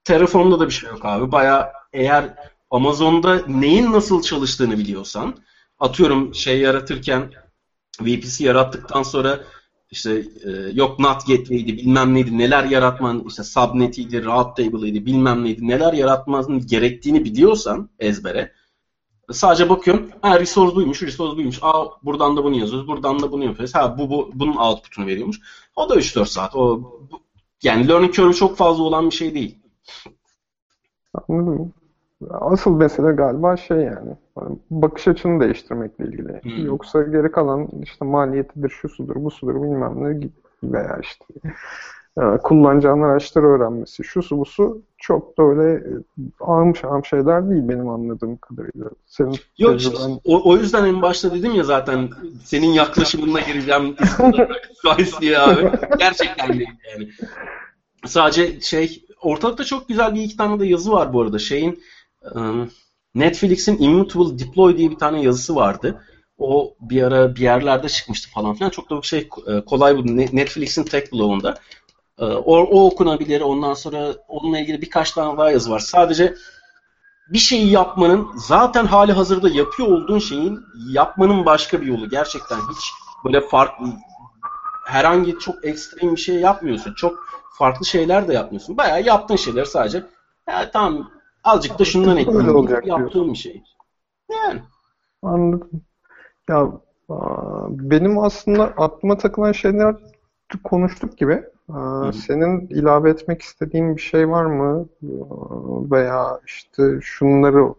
Telefonda 0.04 0.60
da 0.60 0.66
bir 0.66 0.72
şey 0.72 0.90
yok 0.90 1.04
abi. 1.04 1.32
Baya 1.32 1.72
eğer 1.92 2.34
Amazon'da 2.70 3.46
neyin 3.46 3.92
nasıl 3.92 4.22
çalıştığını 4.22 4.78
biliyorsan 4.78 5.34
atıyorum 5.80 6.34
şey 6.34 6.60
yaratırken 6.60 7.32
VPC 8.00 8.44
yarattıktan 8.44 9.02
sonra 9.02 9.40
işte 9.90 10.24
e, 10.44 10.50
yok 10.72 10.98
not 10.98 11.26
gateway'di 11.26 11.76
bilmem 11.76 12.14
neydi 12.14 12.38
neler 12.38 12.64
yaratman 12.64 13.24
işte 13.28 13.42
subnet'iydi 13.42 14.24
route 14.24 14.64
table'ıydı 14.64 15.06
bilmem 15.06 15.44
neydi 15.44 15.68
neler 15.68 15.92
yaratmanın 15.92 16.66
gerektiğini 16.66 17.24
biliyorsan 17.24 17.90
ezbere 17.98 18.52
Sadece 19.32 19.68
bakıyorum. 19.68 20.10
Ha 20.22 20.40
resource 20.40 20.76
buymuş, 20.76 21.02
resource 21.02 21.36
buymuş. 21.36 21.58
Aa 21.62 21.84
buradan 22.02 22.36
da 22.36 22.44
bunu 22.44 22.56
yazıyoruz, 22.56 22.88
buradan 22.88 23.20
da 23.20 23.32
bunu 23.32 23.44
yapıyoruz. 23.44 23.74
Ha 23.74 23.98
bu, 23.98 24.10
bu 24.10 24.30
bunun 24.34 24.56
output'unu 24.56 25.06
veriyormuş. 25.06 25.40
O 25.76 25.88
da 25.88 25.94
3-4 25.94 26.26
saat. 26.26 26.56
O 26.56 26.82
bu, 26.82 27.20
yani 27.62 27.88
learning 27.88 28.14
curve 28.14 28.32
çok 28.32 28.56
fazla 28.56 28.82
olan 28.82 29.10
bir 29.10 29.14
şey 29.14 29.34
değil. 29.34 29.58
Anladım. 31.28 31.72
Asıl 32.30 32.76
mesele 32.76 33.12
galiba 33.12 33.56
şey 33.56 33.78
yani 33.78 34.10
bakış 34.70 35.08
açını 35.08 35.40
değiştirmekle 35.40 36.04
ilgili. 36.04 36.42
Hmm. 36.42 36.66
Yoksa 36.66 37.02
geri 37.02 37.32
kalan 37.32 37.68
işte 37.82 38.04
maliyetidir, 38.04 38.70
şu 38.70 38.88
sudur, 38.88 39.14
bu 39.16 39.30
sudur 39.30 39.54
bilmem 39.54 39.94
ne 39.96 40.28
veya 40.62 40.98
işte 41.02 41.24
e, 42.18 42.22
kullanacağın 42.42 43.02
araçları 43.02 43.46
öğrenmesi, 43.46 44.04
şu 44.04 44.22
su 44.22 44.38
bu 44.38 44.44
su 44.44 44.82
çok 44.98 45.38
da 45.38 45.42
öyle 45.42 45.74
e, 45.74 45.92
ağım 46.40 46.76
şahım 46.76 47.04
şeyler 47.04 47.50
değil 47.50 47.68
benim 47.68 47.88
anladığım 47.88 48.36
kadarıyla. 48.36 48.90
Senin 49.06 49.36
Yok 49.58 49.72
tecrüben... 49.72 50.20
o, 50.24 50.50
o 50.50 50.56
yüzden 50.56 50.84
en 50.84 51.02
başta 51.02 51.34
dedim 51.34 51.54
ya 51.54 51.64
zaten 51.64 52.08
senin 52.44 52.68
yaklaşımına 52.68 53.40
gireceğim 53.40 53.96
diye 55.20 55.38
abi. 55.38 55.70
Gerçekten 55.98 56.48
değil 56.48 56.70
yani. 56.92 57.08
Sadece 58.06 58.60
şey 58.60 59.04
ortalıkta 59.22 59.64
çok 59.64 59.88
güzel 59.88 60.14
bir 60.14 60.22
iki 60.22 60.36
tane 60.36 60.60
de 60.60 60.66
yazı 60.66 60.92
var 60.92 61.12
bu 61.12 61.20
arada. 61.20 61.38
Şeyin 61.38 61.82
Netflix'in 63.14 63.78
Immutable 63.78 64.38
Deploy 64.38 64.76
diye 64.76 64.90
bir 64.90 64.98
tane 64.98 65.22
yazısı 65.22 65.54
vardı. 65.56 66.02
O 66.38 66.74
bir 66.80 67.02
ara 67.02 67.36
bir 67.36 67.40
yerlerde 67.40 67.88
çıkmıştı 67.88 68.30
falan 68.30 68.54
filan. 68.54 68.70
Çok 68.70 68.90
da 68.90 69.02
şey 69.02 69.28
e, 69.46 69.64
kolay 69.64 69.96
bu. 69.96 70.06
Netflix'in 70.16 70.84
Tech 70.84 71.12
Blog'unda. 71.12 71.54
O, 72.18 72.58
o 72.58 72.86
okunabilir. 72.86 73.40
Ondan 73.40 73.74
sonra 73.74 74.14
onunla 74.28 74.58
ilgili 74.58 74.82
birkaç 74.82 75.12
tane 75.12 75.38
daha 75.38 75.50
yazı 75.50 75.70
var. 75.70 75.78
Sadece 75.78 76.34
bir 77.32 77.38
şeyi 77.38 77.70
yapmanın 77.70 78.28
zaten 78.36 78.86
hali 78.86 79.12
hazırda 79.12 79.48
yapıyor 79.48 79.88
olduğun 79.88 80.18
şeyin 80.18 80.60
yapmanın 80.92 81.46
başka 81.46 81.80
bir 81.80 81.86
yolu. 81.86 82.08
Gerçekten 82.08 82.56
hiç 82.56 82.92
böyle 83.24 83.40
farklı 83.40 83.86
herhangi 84.86 85.38
çok 85.38 85.64
ekstrem 85.64 86.16
bir 86.16 86.20
şey 86.20 86.34
yapmıyorsun. 86.34 86.94
Çok 86.94 87.18
farklı 87.58 87.86
şeyler 87.86 88.28
de 88.28 88.34
yapmıyorsun. 88.34 88.76
Bayağı 88.76 89.02
yaptığın 89.02 89.36
şeyler 89.36 89.64
sadece 89.64 90.06
ya, 90.48 90.70
tamam 90.70 91.10
Azıcık 91.44 91.78
da 91.78 91.84
şundan 91.84 92.16
ekleyeyim. 92.16 92.56
olacak 92.56 92.86
yaptığım 92.86 93.12
diyorsun. 93.12 93.32
bir 93.32 93.38
şey. 93.38 93.62
Yani. 94.30 94.60
Anladım. 95.22 95.70
Ya 96.48 96.68
benim 97.68 98.18
aslında 98.18 98.64
aklıma 98.64 99.18
takılan 99.18 99.52
şeyler 99.52 99.96
konuştuk 100.64 101.18
gibi. 101.18 101.42
Hı. 101.70 102.12
Senin 102.12 102.68
ilave 102.68 103.10
etmek 103.10 103.42
istediğin 103.42 103.96
bir 103.96 104.00
şey 104.00 104.28
var 104.28 104.44
mı? 104.44 104.86
Veya 105.90 106.40
işte 106.46 106.82
şunları 107.02 107.74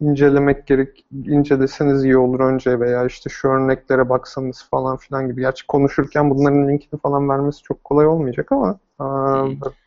incelemek 0.00 0.66
gerek, 0.66 1.06
inceleseniz 1.26 2.04
iyi 2.04 2.16
olur 2.16 2.40
önce 2.40 2.80
veya 2.80 3.06
işte 3.06 3.30
şu 3.30 3.48
örneklere 3.48 4.08
baksanız 4.08 4.68
falan 4.70 4.96
filan 4.96 5.28
gibi. 5.28 5.40
Gerçi 5.40 5.66
konuşurken 5.66 6.30
bunların 6.30 6.68
linkini 6.68 7.00
falan 7.00 7.28
vermesi 7.28 7.62
çok 7.62 7.84
kolay 7.84 8.06
olmayacak 8.06 8.52
ama 8.52 8.78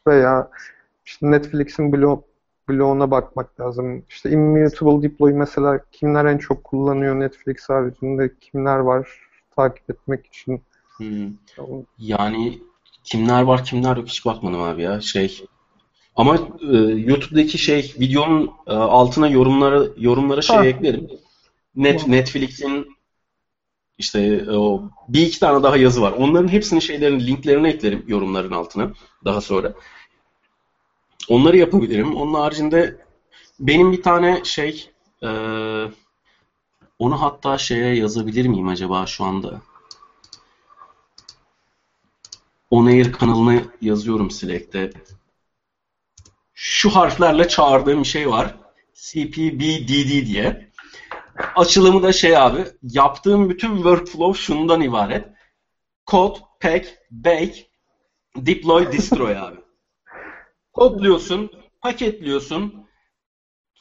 veya 0.08 0.50
işte 1.06 1.32
Netflix'in 1.32 1.94
blog 1.94 2.24
bloğuna 2.70 3.12
bakmak 3.12 3.60
lazım. 3.60 4.04
İşte 4.10 4.30
Immutable 4.30 5.10
Deploy 5.10 5.34
mesela 5.34 5.80
kimler 5.92 6.26
en 6.26 6.38
çok 6.38 6.64
kullanıyor 6.64 7.20
Netflix 7.20 7.70
haricinde 7.70 8.32
kimler 8.42 8.78
var 8.78 9.08
takip 9.56 9.90
etmek 9.90 10.26
için. 10.26 10.62
Hmm. 10.98 11.32
Yani 11.98 12.60
kimler 13.04 13.42
var 13.42 13.64
kimler 13.64 13.98
yok 13.98 14.08
hiç 14.08 14.26
bakmadım 14.26 14.62
abi 14.62 14.82
ya. 14.82 15.02
Şey 15.02 15.46
ama 16.16 16.36
e, 16.72 16.78
YouTube'daki 16.78 17.58
şey 17.58 17.94
videonun 18.00 18.52
e, 18.68 18.74
altına 18.74 19.28
yorumlara 19.28 19.84
yorumlara 19.98 20.42
şey 20.42 20.56
ha. 20.56 20.66
eklerim. 20.66 21.08
Net 21.76 22.08
Netflix'in 22.08 22.88
işte 23.98 24.22
e, 24.22 24.52
o 24.52 24.82
bir 25.08 25.22
iki 25.22 25.40
tane 25.40 25.64
daha 25.64 25.78
yazı 25.78 26.02
var. 26.02 26.12
Onların 26.12 26.48
hepsinin 26.48 26.80
şeylerin 26.80 27.20
linklerini 27.20 27.68
eklerim 27.68 28.04
yorumların 28.08 28.52
altına 28.52 28.92
daha 29.26 29.42
sonra. 29.42 29.74
Onları 31.30 31.58
yapabilirim. 31.58 32.16
Onun 32.16 32.34
haricinde 32.34 33.06
benim 33.60 33.92
bir 33.92 34.02
tane 34.02 34.42
şey 34.44 34.90
e, 35.24 35.30
onu 37.00 37.22
hatta 37.22 37.58
şeye 37.58 37.96
yazabilir 37.96 38.48
miyim 38.48 38.68
acaba 38.68 39.06
şu 39.06 39.24
anda? 39.24 39.62
On 42.70 42.86
Air 42.86 43.12
kanalına 43.12 43.62
yazıyorum 43.82 44.32
Slack'te. 44.32 44.92
Şu 46.54 46.90
harflerle 46.90 47.48
çağırdığım 47.48 48.00
bir 48.00 48.08
şey 48.08 48.30
var. 48.30 48.56
CPBDD 48.94 50.28
diye. 50.28 50.72
Açılımı 51.56 52.04
da 52.04 52.14
şey 52.14 52.38
abi, 52.38 52.66
yaptığım 52.84 53.50
bütün 53.50 53.76
workflow 53.76 54.42
şundan 54.42 54.82
ibaret. 54.82 55.28
Code, 56.08 56.40
pack, 56.60 56.88
bake, 57.12 57.68
deploy, 58.36 58.92
destroy 58.92 59.38
abi. 59.38 59.63
Kodluyorsun, 60.74 61.52
paketliyorsun. 61.82 62.84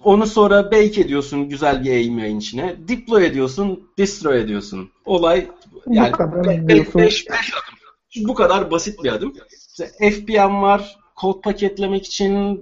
Onu 0.05 0.27
sonra 0.27 0.65
bake 0.65 1.01
ediyorsun 1.01 1.49
güzel 1.49 1.85
bir 1.85 1.91
aim 1.91 2.39
içine. 2.39 2.77
Deploy 2.89 3.27
ediyorsun, 3.27 3.91
destroy 3.99 4.41
ediyorsun. 4.41 4.91
Olay 5.05 5.51
yani 5.87 6.13
5 6.69 7.27
adım. 7.31 8.29
Bu 8.29 8.35
kadar 8.35 8.71
basit 8.71 9.05
bir 9.05 9.13
adım. 9.13 9.35
İşte 9.69 10.11
FPM 10.11 10.63
var, 10.63 10.97
kod 11.17 11.43
paketlemek 11.43 12.07
için 12.07 12.61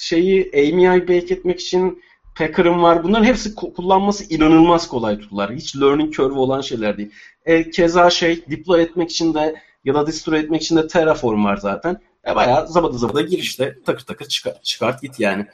şeyi 0.00 0.50
AMI 0.54 1.02
bake 1.02 1.34
etmek 1.34 1.60
için 1.60 2.02
Packer'ım 2.36 2.82
var. 2.82 3.04
Bunların 3.04 3.24
hepsi 3.24 3.54
kullanması 3.54 4.34
inanılmaz 4.34 4.88
kolay 4.88 5.18
tutullar. 5.18 5.54
Hiç 5.54 5.76
learning 5.76 6.12
curve 6.12 6.38
olan 6.38 6.60
şeyler 6.60 6.98
değil. 6.98 7.10
E, 7.44 7.70
keza 7.70 8.10
şey 8.10 8.44
deploy 8.50 8.82
etmek 8.82 9.10
için 9.10 9.34
de 9.34 9.62
ya 9.84 9.94
da 9.94 10.06
destroy 10.06 10.38
etmek 10.38 10.62
için 10.62 10.76
de 10.76 10.86
Terraform 10.86 11.44
var 11.44 11.56
zaten. 11.56 12.00
E 12.26 12.34
bayağı 12.34 12.68
zabada 12.68 12.98
zabada 12.98 13.22
gir 13.22 13.38
işte 13.38 13.78
takır 13.86 14.04
takır 14.04 14.26
çıkart, 14.26 14.64
çıkart 14.64 15.02
git 15.02 15.20
yani. 15.20 15.46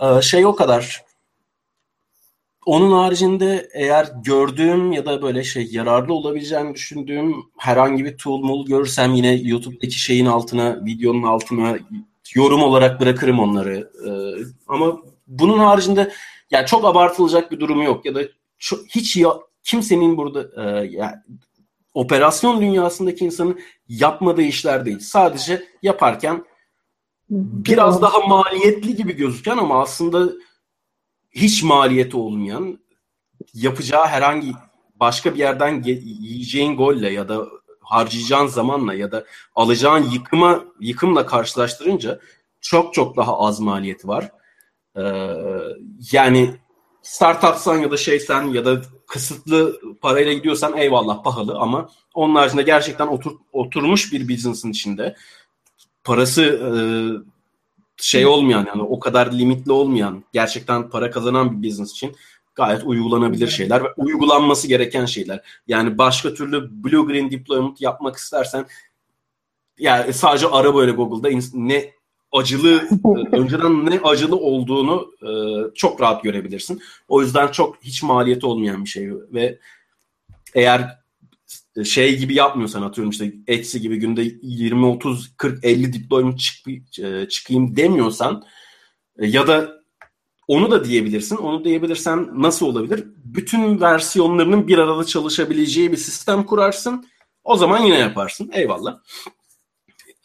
Ee, 0.00 0.22
şey 0.22 0.46
o 0.46 0.54
kadar. 0.54 1.04
Onun 2.66 2.92
haricinde 2.92 3.68
eğer 3.74 4.08
gördüğüm 4.24 4.92
ya 4.92 5.06
da 5.06 5.22
böyle 5.22 5.44
şey 5.44 5.68
yararlı 5.70 6.14
olabileceğini 6.14 6.74
düşündüğüm 6.74 7.34
herhangi 7.58 8.04
bir 8.04 8.18
tool 8.18 8.38
mul 8.38 8.66
görürsem 8.66 9.14
yine 9.14 9.32
YouTube'daki 9.32 9.98
şeyin 9.98 10.26
altına, 10.26 10.84
videonun 10.84 11.22
altına 11.22 11.78
yorum 12.34 12.62
olarak 12.62 13.00
bırakırım 13.00 13.38
onları. 13.38 13.90
Ee, 14.06 14.44
ama 14.68 15.02
bunun 15.26 15.58
haricinde 15.58 16.12
yani 16.50 16.66
çok 16.66 16.84
abartılacak 16.84 17.52
bir 17.52 17.60
durumu 17.60 17.84
yok 17.84 18.04
ya 18.06 18.14
da 18.14 18.20
çok, 18.58 18.86
hiç 18.88 19.16
ya, 19.16 19.30
kimsenin 19.62 20.16
burada 20.16 20.42
e, 20.62 20.86
yani 20.86 21.14
operasyon 21.94 22.60
dünyasındaki 22.60 23.24
insanın 23.24 23.60
yapmadığı 23.88 24.42
işler 24.42 24.84
değil. 24.84 24.98
Sadece 24.98 25.68
yaparken 25.82 26.44
biraz 27.30 28.02
daha 28.02 28.20
maliyetli 28.20 28.96
gibi 28.96 29.16
gözüken 29.16 29.56
ama 29.56 29.82
aslında 29.82 30.32
hiç 31.30 31.62
maliyeti 31.62 32.16
olmayan 32.16 32.78
yapacağı 33.54 34.06
herhangi 34.06 34.52
başka 35.00 35.34
bir 35.34 35.38
yerden 35.38 35.82
yiyeceğin 35.82 36.76
golle 36.76 37.10
ya 37.10 37.28
da 37.28 37.46
harcayacağın 37.80 38.46
zamanla 38.46 38.94
ya 38.94 39.12
da 39.12 39.24
alacağın 39.54 40.10
yıkıma 40.10 40.64
yıkımla 40.80 41.26
karşılaştırınca 41.26 42.20
çok 42.60 42.94
çok 42.94 43.16
daha 43.16 43.38
az 43.38 43.60
maliyeti 43.60 44.08
var. 44.08 44.30
Ee, 44.96 45.02
yani 46.12 46.54
startupsan 47.02 47.78
ya 47.78 47.90
da 47.90 47.96
şeysen 47.96 48.42
ya 48.42 48.64
da 48.64 48.82
kısıtlı 49.06 49.80
parayla 50.00 50.32
gidiyorsan 50.32 50.76
eyvallah 50.76 51.22
pahalı 51.22 51.58
ama 51.58 51.90
onun 52.14 52.34
haricinde 52.34 52.62
gerçekten 52.62 53.06
otur, 53.06 53.32
oturmuş 53.52 54.12
bir 54.12 54.28
business'ın 54.28 54.70
içinde 54.70 55.16
parası 56.04 56.42
e, 56.42 56.70
şey 57.96 58.26
olmayan 58.26 58.66
yani 58.66 58.82
o 58.82 59.00
kadar 59.00 59.32
limitli 59.32 59.72
olmayan 59.72 60.24
gerçekten 60.32 60.90
para 60.90 61.10
kazanan 61.10 61.62
bir 61.62 61.68
business 61.68 61.92
için 61.92 62.16
gayet 62.54 62.84
uygulanabilir 62.84 63.48
şeyler 63.48 63.84
ve 63.84 63.88
uygulanması 63.96 64.68
gereken 64.68 65.04
şeyler. 65.06 65.40
Yani 65.68 65.98
başka 65.98 66.34
türlü 66.34 66.84
blue 66.84 67.06
green 67.06 67.30
deployment 67.30 67.80
yapmak 67.80 68.16
istersen 68.16 68.66
yani 69.78 70.12
sadece 70.12 70.46
ara 70.46 70.74
böyle 70.74 70.92
Google'da 70.92 71.40
ne 71.54 71.92
acılı 72.34 72.88
önceden 73.32 73.86
ne 73.86 74.00
acılı 74.04 74.36
olduğunu 74.36 75.10
e, 75.22 75.30
çok 75.74 76.00
rahat 76.00 76.22
görebilirsin. 76.22 76.80
O 77.08 77.22
yüzden 77.22 77.46
çok 77.46 77.82
hiç 77.82 78.02
maliyeti 78.02 78.46
olmayan 78.46 78.84
bir 78.84 78.90
şey 78.90 79.10
ve 79.12 79.58
eğer 80.54 81.04
şey 81.84 82.18
gibi 82.18 82.34
yapmıyorsan 82.34 82.82
atıyorum 82.82 83.10
işte 83.10 83.32
Etsy 83.46 83.78
gibi 83.78 83.96
günde 83.96 84.22
20 84.42 84.86
30 84.86 85.36
40 85.36 85.64
50 85.64 85.92
deployment 85.92 86.38
çık, 86.38 86.68
e, 86.98 87.28
çıkayım 87.28 87.76
demiyorsan 87.76 88.44
e, 89.18 89.26
ya 89.26 89.46
da 89.46 89.84
onu 90.48 90.70
da 90.70 90.84
diyebilirsin. 90.84 91.36
Onu 91.36 91.64
diyebilirsen 91.64 92.42
nasıl 92.42 92.66
olabilir? 92.66 93.04
Bütün 93.24 93.80
versiyonlarının 93.80 94.68
bir 94.68 94.78
arada 94.78 95.04
çalışabileceği 95.04 95.92
bir 95.92 95.96
sistem 95.96 96.44
kurarsın. 96.44 97.06
O 97.44 97.56
zaman 97.56 97.82
yine 97.82 97.98
yaparsın. 97.98 98.50
Eyvallah. 98.52 98.98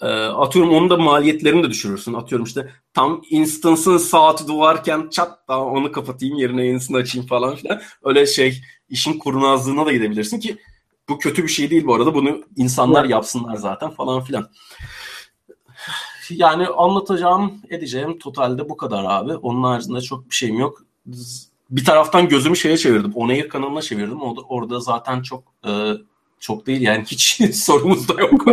E, 0.02 0.08
atıyorum 0.26 0.74
onun 0.74 0.90
da 0.90 0.98
maliyetlerini 0.98 1.64
de 1.64 1.70
düşürürsün. 1.70 2.14
Atıyorum 2.14 2.46
işte 2.46 2.70
tam 2.94 3.22
instance'ın 3.30 3.98
saati 3.98 4.48
duvarken 4.48 5.10
çat 5.12 5.48
daha 5.48 5.66
onu 5.66 5.92
kapatayım 5.92 6.36
yerine 6.36 6.66
yenisini 6.66 6.98
açayım 6.98 7.28
falan 7.28 7.56
filan. 7.56 7.82
Öyle 8.04 8.26
şey 8.26 8.62
işin 8.90 9.20
kurnazlığına 9.20 9.86
da 9.86 9.92
gidebilirsin 9.92 10.40
ki 10.40 10.58
bu 11.10 11.20
kötü 11.20 11.44
bir 11.44 11.48
şey 11.48 11.70
değil 11.70 11.86
bu 11.86 11.96
arada. 11.96 12.14
Bunu 12.14 12.44
insanlar 12.56 13.06
yapsınlar 13.06 13.56
zaten 13.56 13.90
falan 13.90 14.22
filan. 14.22 14.50
Yani 16.30 16.68
anlatacağım, 16.68 17.62
edeceğim 17.70 18.20
totalde 18.20 18.70
bu 18.70 18.78
kadar 18.78 19.06
abi. 19.08 19.36
Onun 19.36 19.64
haricinde 19.64 20.02
çok 20.02 20.30
bir 20.30 20.36
şeyim 20.36 20.60
yok. 20.60 20.84
Bir 21.70 21.86
taraftan 21.86 22.28
gözümü 22.30 22.58
şeye 22.58 22.78
çevirdim. 22.78 23.12
Onair 23.16 23.50
kanalına 23.50 23.82
çevirdim. 23.82 24.22
Orada, 24.22 24.42
orada 24.42 24.80
zaten 24.80 25.22
çok 25.22 25.44
e, 25.68 25.94
çok 26.40 26.68
değil 26.68 26.82
yani 26.82 27.04
hiç 27.04 27.42
sorumuz 27.56 28.10
da 28.10 28.22
yok. 28.22 28.46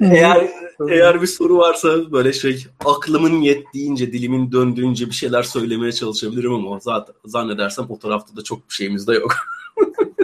eğer 0.00 0.50
eğer 0.88 1.22
bir 1.22 1.26
soru 1.26 1.58
varsa 1.58 2.12
böyle 2.12 2.32
şey 2.32 2.66
aklımın 2.84 3.40
yettiğince, 3.40 4.12
dilimin 4.12 4.52
döndüğünce 4.52 5.06
bir 5.06 5.14
şeyler 5.14 5.42
söylemeye 5.42 5.92
çalışabilirim 5.92 6.54
ama 6.54 6.78
zaten 6.80 7.14
zannedersem 7.24 7.86
o 7.88 7.98
tarafta 7.98 8.36
da 8.36 8.42
çok 8.42 8.58
bir 8.58 8.74
şeyimiz 8.74 9.06
de 9.08 9.14
yok. 9.14 9.34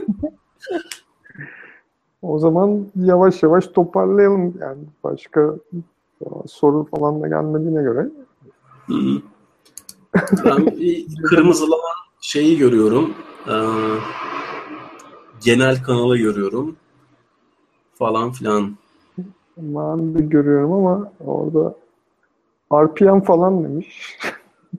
o 2.23 2.39
zaman 2.39 2.87
yavaş 2.97 3.43
yavaş 3.43 3.67
toparlayalım 3.67 4.55
yani 4.61 4.83
başka 5.05 5.55
soru 6.47 6.85
falan 6.85 7.23
da 7.23 7.29
gelmediğine 7.29 7.83
göre. 7.83 8.09
Ben 10.45 10.67
bir 10.67 11.07
kırmızılaman 11.23 11.95
şeyi 12.21 12.59
görüyorum. 12.59 13.15
Ee, 13.49 13.53
genel 15.45 15.83
kanalı 15.83 16.17
görüyorum. 16.17 16.77
Falan 17.99 18.33
filan. 18.33 18.77
Ben 19.57 20.15
de 20.15 20.23
görüyorum 20.23 20.73
ama 20.73 21.13
orada 21.21 21.75
RPM 22.73 23.21
falan 23.21 23.65
demiş. 23.65 24.17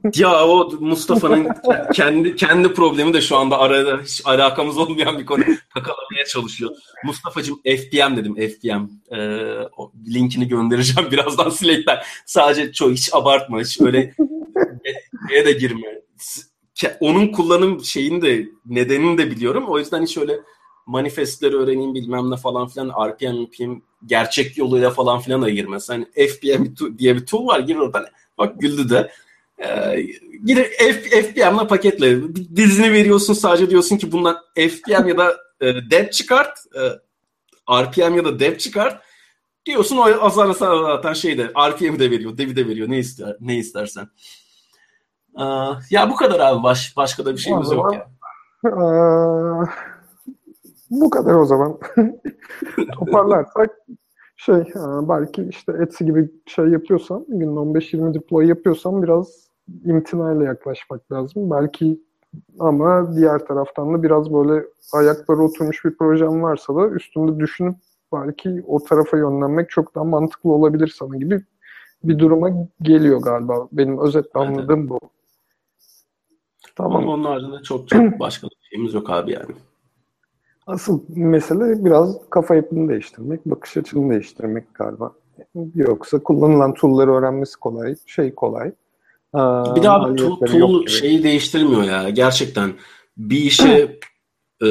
ya 0.16 0.48
o 0.48 0.72
Mustafa'nın 0.80 1.48
kendi 1.94 2.36
kendi 2.36 2.74
problemi 2.74 3.14
de 3.14 3.22
şu 3.22 3.38
anda 3.38 3.60
arada 3.60 4.02
hiç 4.04 4.22
alakamız 4.26 4.78
olmayan 4.78 5.20
bir 5.20 5.26
konu 5.26 5.44
kakalamaya 5.74 6.26
çalışıyor. 6.28 6.72
Mustafa'cığım 7.06 7.58
FPM 7.58 8.18
dedim 8.18 8.36
FPM. 8.36 9.16
Ee, 9.16 9.70
o 9.78 9.92
linkini 10.08 10.48
göndereceğim 10.48 11.12
birazdan 11.12 11.50
Slack'ten. 11.50 11.98
Sadece 12.26 12.72
çok 12.72 12.92
hiç 12.92 13.14
abartma 13.14 13.60
hiç 13.60 13.82
öyle 13.82 14.14
de 15.46 15.52
girme. 15.52 16.02
Onun 17.00 17.28
kullanım 17.28 17.84
şeyini 17.84 18.22
de 18.22 18.50
nedenini 18.66 19.18
de 19.18 19.32
biliyorum. 19.32 19.66
O 19.68 19.80
yüzden 19.80 20.04
hiç 20.04 20.18
öyle 20.18 20.40
manifestleri 20.86 21.56
öğreneyim 21.56 21.94
bilmem 21.94 22.32
ne 22.32 22.38
falan 22.38 22.68
filan 22.68 22.90
RPM, 22.90 23.46
RPM 23.46 23.82
gerçek 24.06 24.58
yoluyla 24.58 24.90
falan 24.90 25.20
filan 25.20 25.42
da 25.42 25.50
girmez. 25.50 25.90
Hani 25.90 26.06
FPM 26.06 26.64
diye 26.98 27.16
bir 27.16 27.26
tool 27.26 27.48
var 27.48 27.60
gir 27.60 27.76
oradan. 27.76 28.06
Bak 28.38 28.62
güldü 28.62 28.90
de. 28.90 29.12
Ee, 29.60 30.02
gir 30.46 30.56
F, 30.78 31.22
FPM'la 31.22 31.68
paketle. 31.68 32.36
Dizini 32.56 32.92
veriyorsun 32.92 33.34
sadece 33.34 33.70
diyorsun 33.70 33.98
ki 33.98 34.12
bundan 34.12 34.38
FPM 34.56 35.08
ya 35.08 35.18
da 35.18 35.36
e, 35.62 35.90
dep 35.92 36.14
çıkart. 36.14 36.58
E, 36.76 36.82
RPM 37.84 38.16
ya 38.16 38.26
da 38.26 38.40
dep 38.40 38.60
çıkart. 38.60 39.02
Diyorsun 39.66 39.98
o 39.98 40.02
azar 40.02 40.54
sana 40.54 40.84
zaten 40.84 41.14
şeyde 41.14 41.52
RPM'i 41.70 42.00
de 42.00 42.12
veriyor, 42.12 42.38
dev'i 42.38 42.56
de 42.56 42.68
veriyor. 42.68 42.90
Ne 42.90 42.98
ister 43.00 43.36
ne 43.40 43.58
istersen. 43.58 44.08
Ee, 45.40 45.44
ya 45.90 46.10
bu 46.10 46.16
kadar 46.16 46.40
abi. 46.40 46.64
Baş, 46.64 46.98
başka 46.98 47.26
da 47.26 47.34
bir 47.34 47.38
şeyimiz 47.38 47.72
yok 47.72 47.94
ya. 47.94 48.08
Ee, 48.66 49.95
bu 51.02 51.10
kadar 51.10 51.36
o 51.36 51.46
zaman. 51.46 51.78
Toparlarsak 53.00 53.70
şey 54.38 54.56
e, 54.56 55.10
belki 55.10 55.48
işte 55.50 55.74
Etsy 55.82 56.04
gibi 56.04 56.30
şey 56.46 56.66
yapıyorsan 56.66 57.26
günün 57.28 57.56
15-20 57.56 58.14
deploy 58.14 58.48
yapıyorsan 58.48 59.04
biraz 59.04 59.48
imtinayla 59.86 60.44
yaklaşmak 60.44 61.12
lazım. 61.12 61.52
Belki 61.52 62.00
ama 62.60 63.16
diğer 63.16 63.40
taraftan 63.40 63.94
da 63.94 64.04
biraz 64.04 64.34
böyle 64.34 64.66
ayakları 64.94 65.42
oturmuş 65.42 65.86
bir 65.86 65.98
projem 65.98 66.44
varsa 66.44 66.76
da 66.76 66.88
üstünde 66.88 67.40
düşünüp 67.40 67.76
belki 68.14 68.64
o 68.68 68.84
tarafa 68.84 69.18
yönlenmek 69.18 69.70
çok 69.70 69.96
daha 69.96 70.04
mantıklı 70.04 70.52
olabilir 70.52 70.96
sana 71.00 71.18
gibi 71.18 71.42
bir 72.04 72.20
duruma 72.20 72.50
geliyor 72.82 73.22
galiba. 73.22 73.68
Benim 73.72 74.00
özetle 74.00 74.40
anladığım 74.40 74.80
evet. 74.80 74.90
bu. 74.90 75.00
Tamam. 76.76 77.04
Ama 77.04 77.14
onun 77.14 77.24
haricinde 77.24 77.64
çok 77.64 77.88
çok 77.88 78.20
başka 78.20 78.48
bir 78.48 78.56
şeyimiz 78.70 78.94
yok 78.94 79.10
abi 79.10 79.32
yani. 79.32 79.56
Asıl 80.68 81.02
mesele 81.10 81.86
biraz 81.86 82.30
kafa 82.30 82.56
yapını 82.56 82.90
değiştirmek, 82.90 83.46
bakış 83.46 83.78
açını 83.78 84.10
değiştirmek 84.12 84.74
galiba. 84.74 85.14
Yoksa 85.76 86.20
kullanılan 86.20 86.74
tool'ları 86.74 87.14
öğrenmesi 87.14 87.60
kolay, 87.60 87.96
şey 88.06 88.36
kolay. 88.36 88.72
bir 89.76 89.84
daha 89.84 90.16
tool, 90.16 90.40
tool 90.40 90.88
şeyi 90.88 91.24
değiştirmiyor 91.24 91.84
ya 91.84 92.10
gerçekten. 92.10 92.74
Bir 93.18 93.38
işe 93.38 94.00
e, 94.62 94.68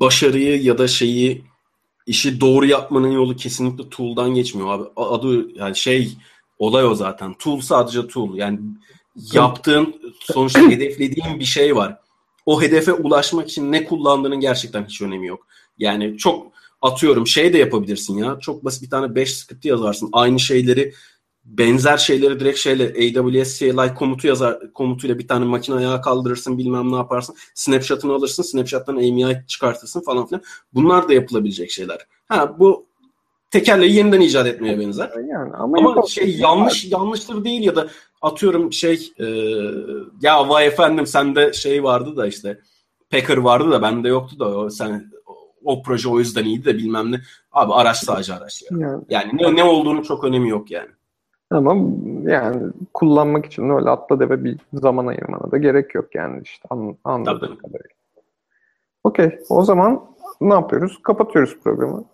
başarıyı 0.00 0.62
ya 0.62 0.78
da 0.78 0.88
şeyi 0.88 1.44
işi 2.06 2.40
doğru 2.40 2.66
yapmanın 2.66 3.10
yolu 3.10 3.36
kesinlikle 3.36 3.88
tool'dan 3.88 4.30
geçmiyor 4.30 4.68
abi. 4.68 4.84
Adı 4.96 5.58
yani 5.58 5.76
şey 5.76 6.12
olay 6.58 6.84
o 6.84 6.94
zaten. 6.94 7.34
Tool 7.34 7.60
sadece 7.60 8.06
tool. 8.06 8.34
Yani 8.34 8.58
yaptığın 9.32 9.94
sonuçta 10.20 10.60
hedeflediğin 10.70 11.40
bir 11.40 11.44
şey 11.44 11.76
var 11.76 11.98
o 12.48 12.62
hedefe 12.62 12.92
ulaşmak 12.92 13.48
için 13.48 13.72
ne 13.72 13.84
kullandığının 13.84 14.40
gerçekten 14.40 14.84
hiç 14.84 15.02
önemi 15.02 15.26
yok. 15.26 15.46
Yani 15.78 16.18
çok 16.18 16.52
atıyorum 16.82 17.26
şey 17.26 17.52
de 17.52 17.58
yapabilirsin 17.58 18.18
ya. 18.18 18.38
Çok 18.40 18.64
basit 18.64 18.82
bir 18.82 18.90
tane 18.90 19.14
5 19.14 19.34
script 19.34 19.64
yazarsın. 19.64 20.08
Aynı 20.12 20.40
şeyleri 20.40 20.92
benzer 21.44 21.96
şeyleri 21.96 22.40
direkt 22.40 22.58
şeyle 22.58 22.84
AWS 22.84 23.58
CLI 23.58 23.94
komutu 23.94 24.26
yazar 24.26 24.72
komutuyla 24.72 25.18
bir 25.18 25.28
tane 25.28 25.44
makine 25.44 25.76
ayağa 25.76 26.00
kaldırırsın 26.00 26.58
bilmem 26.58 26.92
ne 26.92 26.96
yaparsın. 26.96 27.36
Snapshot'ını 27.54 28.12
alırsın. 28.12 28.42
Snapshot'tan 28.42 28.96
AMI 28.96 29.44
çıkartırsın 29.46 30.00
falan 30.00 30.26
filan. 30.26 30.42
Bunlar 30.74 31.08
da 31.08 31.14
yapılabilecek 31.14 31.70
şeyler. 31.70 31.98
Ha 32.28 32.58
bu 32.58 32.86
tekerleği 33.50 33.94
yeniden 33.94 34.20
icat 34.20 34.46
etmeye 34.46 34.78
benzer. 34.80 35.10
Yani 35.30 35.54
ama, 35.54 35.78
ama 35.78 36.02
şey 36.06 36.36
yanlış 36.36 36.84
yanlıştır 36.84 37.44
değil 37.44 37.62
ya 37.62 37.76
da 37.76 37.88
atıyorum 38.22 38.72
şey 38.72 39.12
e, 39.18 39.26
ya 40.22 40.48
vay 40.48 40.66
efendim 40.66 41.06
sende 41.06 41.52
şey 41.52 41.84
vardı 41.84 42.16
da 42.16 42.26
işte 42.26 42.60
Packer 43.10 43.36
vardı 43.36 43.70
da 43.70 43.82
bende 43.82 44.08
yoktu 44.08 44.38
da 44.38 44.58
o, 44.58 44.70
sen 44.70 45.10
o 45.64 45.82
proje 45.82 46.08
o 46.08 46.18
yüzden 46.18 46.44
iyiydi 46.44 46.64
de 46.64 46.74
bilmem 46.74 47.12
ne. 47.12 47.20
Abi 47.52 47.72
araç 47.72 47.96
sadece 47.96 48.34
araç 48.34 48.62
ya. 48.62 48.78
Yani, 48.78 49.04
yani 49.08 49.30
ne, 49.34 49.56
ne 49.56 49.64
olduğunu 49.64 50.04
çok 50.04 50.24
önemi 50.24 50.48
yok 50.48 50.70
yani. 50.70 50.88
Ama 51.50 51.76
yani 52.30 52.72
kullanmak 52.94 53.46
için 53.46 53.70
öyle 53.70 53.90
atla 53.90 54.20
deve 54.20 54.44
bir 54.44 54.58
zaman 54.72 55.06
ayırmana 55.06 55.50
da 55.50 55.56
gerek 55.56 55.94
yok 55.94 56.14
yani 56.14 56.42
işte 56.44 56.62
an, 56.70 56.96
anladığım 57.04 57.48
Tabii. 57.48 57.58
kadarıyla. 57.58 57.98
Okey 59.04 59.38
o 59.48 59.62
zaman 59.62 60.04
ne 60.40 60.54
yapıyoruz? 60.54 60.98
Kapatıyoruz 61.02 61.58
programı. 61.64 62.04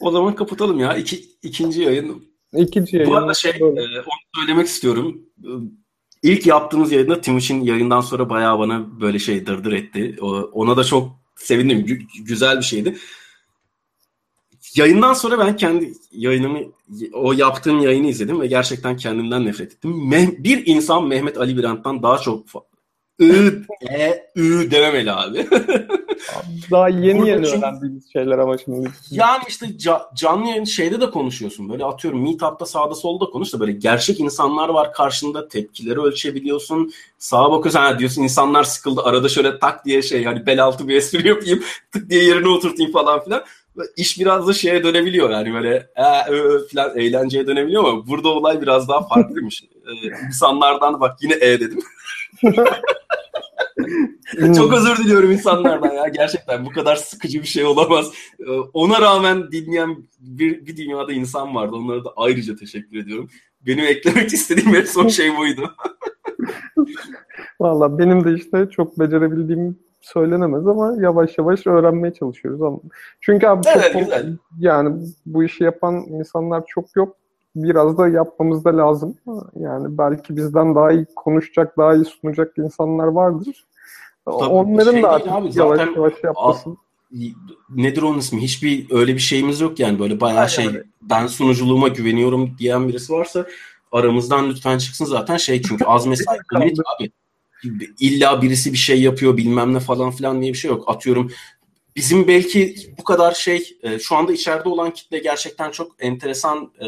O 0.00 0.10
zaman 0.10 0.34
kapatalım 0.34 0.78
ya. 0.78 0.96
İki, 0.96 1.20
ikinci 1.42 1.82
yayın. 1.82 2.29
İkinci 2.56 2.96
yayın. 2.96 3.10
Bu 3.10 3.16
arada 3.16 3.34
şey 3.34 3.50
e, 3.50 3.64
onu 3.64 3.80
söylemek 4.36 4.66
istiyorum. 4.66 5.20
İlk 6.22 6.46
yaptığımız 6.46 6.92
yayında 6.92 7.20
Timuçin 7.20 7.60
yayından 7.60 8.00
sonra 8.00 8.30
bayağı 8.30 8.58
bana 8.58 9.00
böyle 9.00 9.18
şey 9.18 9.46
dırdır 9.46 9.72
etti. 9.72 10.16
Ona 10.52 10.76
da 10.76 10.84
çok 10.84 11.12
sevindim. 11.36 11.78
Gü- 11.78 12.24
güzel 12.24 12.58
bir 12.58 12.64
şeydi. 12.64 12.96
Yayından 14.76 15.12
sonra 15.12 15.38
ben 15.38 15.56
kendi 15.56 15.92
yayınımı, 16.12 16.58
o 17.12 17.32
yaptığım 17.32 17.80
yayını 17.80 18.06
izledim 18.06 18.40
ve 18.40 18.46
gerçekten 18.46 18.96
kendimden 18.96 19.44
nefret 19.46 19.72
ettim. 19.72 19.90
Meh- 19.90 20.44
bir 20.44 20.66
insan 20.66 21.06
Mehmet 21.06 21.38
Ali 21.38 21.56
Birant'tan 21.56 22.02
daha 22.02 22.18
çok 22.18 22.44
ı, 23.20 23.62
e, 23.90 24.24
ü 24.36 24.70
dememeli 24.70 25.12
abi. 25.12 25.46
Daha 26.70 26.88
yeni 26.88 27.28
yeni 27.28 27.46
çünkü, 27.46 27.58
öğrendiğimiz 27.58 28.12
şeyler 28.12 28.38
ama 28.38 28.58
şimdi. 28.58 28.90
Yani 29.10 29.42
işte 29.48 29.78
ca, 29.78 30.10
canlı 30.14 30.48
yayın 30.48 30.64
şeyde 30.64 31.00
de 31.00 31.10
konuşuyorsun. 31.10 31.68
Böyle 31.68 31.84
atıyorum 31.84 32.22
Meetup'ta 32.22 32.66
sağda 32.66 32.94
solda 32.94 33.24
konuş 33.24 33.52
da 33.52 33.60
böyle 33.60 33.72
gerçek 33.72 34.20
insanlar 34.20 34.68
var 34.68 34.92
karşında 34.92 35.48
tepkileri 35.48 36.00
ölçebiliyorsun. 36.00 36.92
Sağa 37.18 37.52
bakıyorsun 37.52 37.80
ha 37.80 37.98
diyorsun 37.98 38.22
insanlar 38.22 38.64
sıkıldı 38.64 39.02
arada 39.02 39.28
şöyle 39.28 39.58
tak 39.58 39.84
diye 39.84 40.02
şey 40.02 40.24
hani 40.24 40.46
bel 40.46 40.64
altı 40.64 40.88
bir 40.88 40.96
espri 40.96 41.28
yapayım 41.28 41.62
tık 41.92 42.10
diye 42.10 42.24
yerine 42.24 42.48
oturtayım 42.48 42.92
falan 42.92 43.24
filan. 43.24 43.44
İş 43.96 44.20
biraz 44.20 44.48
da 44.48 44.52
şeye 44.52 44.84
dönebiliyor 44.84 45.30
yani 45.30 45.54
böyle 45.54 45.88
e, 45.96 46.30
ö, 46.30 46.68
falan 46.68 46.98
eğlenceye 46.98 47.46
dönebiliyor 47.46 47.84
ama 47.84 48.06
burada 48.06 48.28
olay 48.28 48.62
biraz 48.62 48.88
daha 48.88 49.06
farklıymış. 49.06 49.62
ee, 49.62 50.26
insanlardan 50.26 51.00
bak 51.00 51.18
yine 51.22 51.34
e 51.34 51.60
dedim. 51.60 51.78
Çok 54.56 54.74
özür 54.74 54.96
diliyorum 54.96 55.30
insanlardan 55.30 55.92
ya. 55.94 56.08
Gerçekten 56.08 56.66
bu 56.66 56.70
kadar 56.70 56.96
sıkıcı 56.96 57.42
bir 57.42 57.46
şey 57.46 57.64
olamaz. 57.64 58.12
Ee, 58.40 58.50
ona 58.72 59.00
rağmen 59.00 59.52
dinleyen 59.52 59.96
bir, 60.20 60.66
bir 60.66 60.76
dünyada 60.76 61.12
insan 61.12 61.54
vardı. 61.54 61.76
Onlara 61.76 62.04
da 62.04 62.12
ayrıca 62.16 62.56
teşekkür 62.56 62.98
ediyorum. 62.98 63.28
Benim 63.66 63.84
eklemek 63.84 64.32
istediğim 64.32 64.74
en 64.74 64.84
son 64.84 65.08
şey 65.08 65.36
buydu. 65.36 65.74
Valla 67.60 67.98
benim 67.98 68.24
de 68.24 68.34
işte 68.34 68.68
çok 68.70 68.98
becerebildiğim 68.98 69.78
söylenemez 70.00 70.66
ama 70.66 70.94
yavaş 71.00 71.38
yavaş 71.38 71.66
öğrenmeye 71.66 72.14
çalışıyoruz. 72.14 72.80
Çünkü 73.20 73.46
abi 73.46 73.68
Evet, 73.76 73.92
çok, 73.92 74.02
güzel. 74.02 74.36
yani 74.58 75.06
bu 75.26 75.44
işi 75.44 75.64
yapan 75.64 75.94
insanlar 75.94 76.62
çok 76.66 76.96
yok. 76.96 77.16
Biraz 77.56 77.98
da 77.98 78.08
yapmamız 78.08 78.64
da 78.64 78.76
lazım. 78.76 79.16
Yani 79.56 79.98
belki 79.98 80.36
bizden 80.36 80.74
daha 80.74 80.92
iyi 80.92 81.06
konuşacak, 81.16 81.78
daha 81.78 81.94
iyi 81.94 82.04
sunacak 82.04 82.58
insanlar 82.58 83.06
vardır. 83.06 83.64
Onların 84.26 84.92
şey 84.92 85.02
da 85.02 85.10
artık 85.10 85.32
abi, 85.32 85.50
yavaş 85.54 85.78
zaten 85.78 85.94
yavaş 85.94 86.12
yapması. 86.24 86.70
nedir 87.70 88.02
onun 88.02 88.18
ismi? 88.18 88.42
Hiçbir 88.42 88.86
öyle 88.90 89.14
bir 89.14 89.20
şeyimiz 89.20 89.60
yok 89.60 89.80
yani 89.80 89.98
böyle 89.98 90.20
bayağı 90.20 90.48
şey 90.48 90.66
öyle. 90.66 90.84
ben 91.02 91.26
sunuculuğuma 91.26 91.88
güveniyorum 91.88 92.58
diyen 92.58 92.88
birisi 92.88 93.12
varsa 93.12 93.46
aramızdan 93.92 94.50
lütfen 94.50 94.78
çıksın 94.78 95.04
zaten 95.04 95.36
şey 95.36 95.62
çünkü 95.62 95.84
az 95.84 96.06
mesai 96.06 96.38
community 96.52 96.80
abi. 96.96 97.10
İlla 98.00 98.42
birisi 98.42 98.72
bir 98.72 98.78
şey 98.78 99.02
yapıyor 99.02 99.36
bilmem 99.36 99.74
ne 99.74 99.80
falan 99.80 100.10
filan 100.10 100.42
diye 100.42 100.52
bir 100.52 100.58
şey 100.58 100.70
yok. 100.70 100.84
Atıyorum 100.86 101.30
bizim 101.96 102.28
belki 102.28 102.74
bu 102.98 103.04
kadar 103.04 103.32
şey 103.32 103.76
e, 103.82 103.98
şu 103.98 104.16
anda 104.16 104.32
içeride 104.32 104.68
olan 104.68 104.90
kitle 104.90 105.18
gerçekten 105.18 105.70
çok 105.70 105.92
enteresan 105.98 106.72
e, 106.80 106.86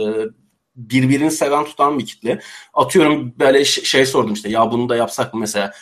birbirini 0.77 1.31
seven 1.31 1.65
tutan 1.65 1.99
bir 1.99 2.07
kitle. 2.07 2.41
Atıyorum 2.75 3.35
böyle 3.39 3.65
şey 3.65 4.07
sordum 4.07 4.33
işte 4.33 4.49
ya 4.49 4.73
bunu 4.73 4.89
da 4.89 4.97
yapsak 4.97 5.35
mı 5.35 5.41
mesela 5.41 5.73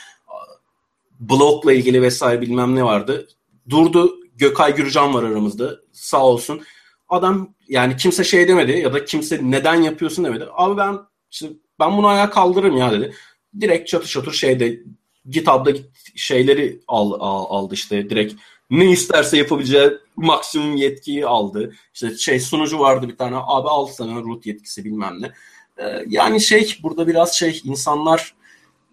blogla 1.21 1.73
ilgili 1.73 2.03
vesaire 2.03 2.41
bilmem 2.41 2.77
ne 2.77 2.85
vardı. 2.85 3.29
Durdu 3.69 4.17
Gökay 4.37 4.75
Gürcan 4.75 5.15
var 5.15 5.23
aramızda 5.23 5.77
sağ 5.93 6.27
olsun. 6.27 6.63
Adam 7.09 7.55
yani 7.69 7.97
kimse 7.97 8.25
şey 8.25 8.49
demedi 8.49 8.73
ya 8.73 8.93
da 8.93 9.05
kimse 9.05 9.41
neden 9.43 9.75
yapıyorsun 9.75 10.25
demedi. 10.25 10.47
Abi 10.53 10.77
ben 10.77 10.99
işte 11.31 11.47
ben 11.81 11.97
bunu 11.97 12.07
ayağa 12.07 12.31
kaldırırım 12.31 12.77
ya 12.77 12.93
dedi. 12.93 13.15
Direkt 13.61 13.89
çatır 13.89 14.09
çatır 14.09 14.33
şeyde 14.33 14.81
GitHub'da 15.29 15.71
git 15.71 15.87
şeyleri 16.17 16.81
al, 16.89 17.13
al- 17.13 17.47
aldı 17.49 17.75
işte 17.75 18.11
direkt 18.11 18.35
ne 18.71 18.91
isterse 18.91 19.37
yapabileceği 19.37 19.91
maksimum 20.27 20.77
yetkiyi 20.77 21.27
aldı. 21.27 21.75
İşte 21.95 22.17
şey 22.17 22.41
sunucu 22.41 22.79
vardı 22.79 23.09
bir 23.09 23.17
tane. 23.17 23.37
Abi 23.37 23.69
al 23.69 23.87
sana 23.87 24.21
root 24.21 24.47
yetkisi 24.47 24.85
bilmem 24.85 25.23
ne. 25.23 25.33
Ee, 25.79 26.05
yani 26.09 26.41
şey 26.41 26.79
burada 26.83 27.07
biraz 27.07 27.35
şey 27.35 27.61
insanlar 27.65 28.35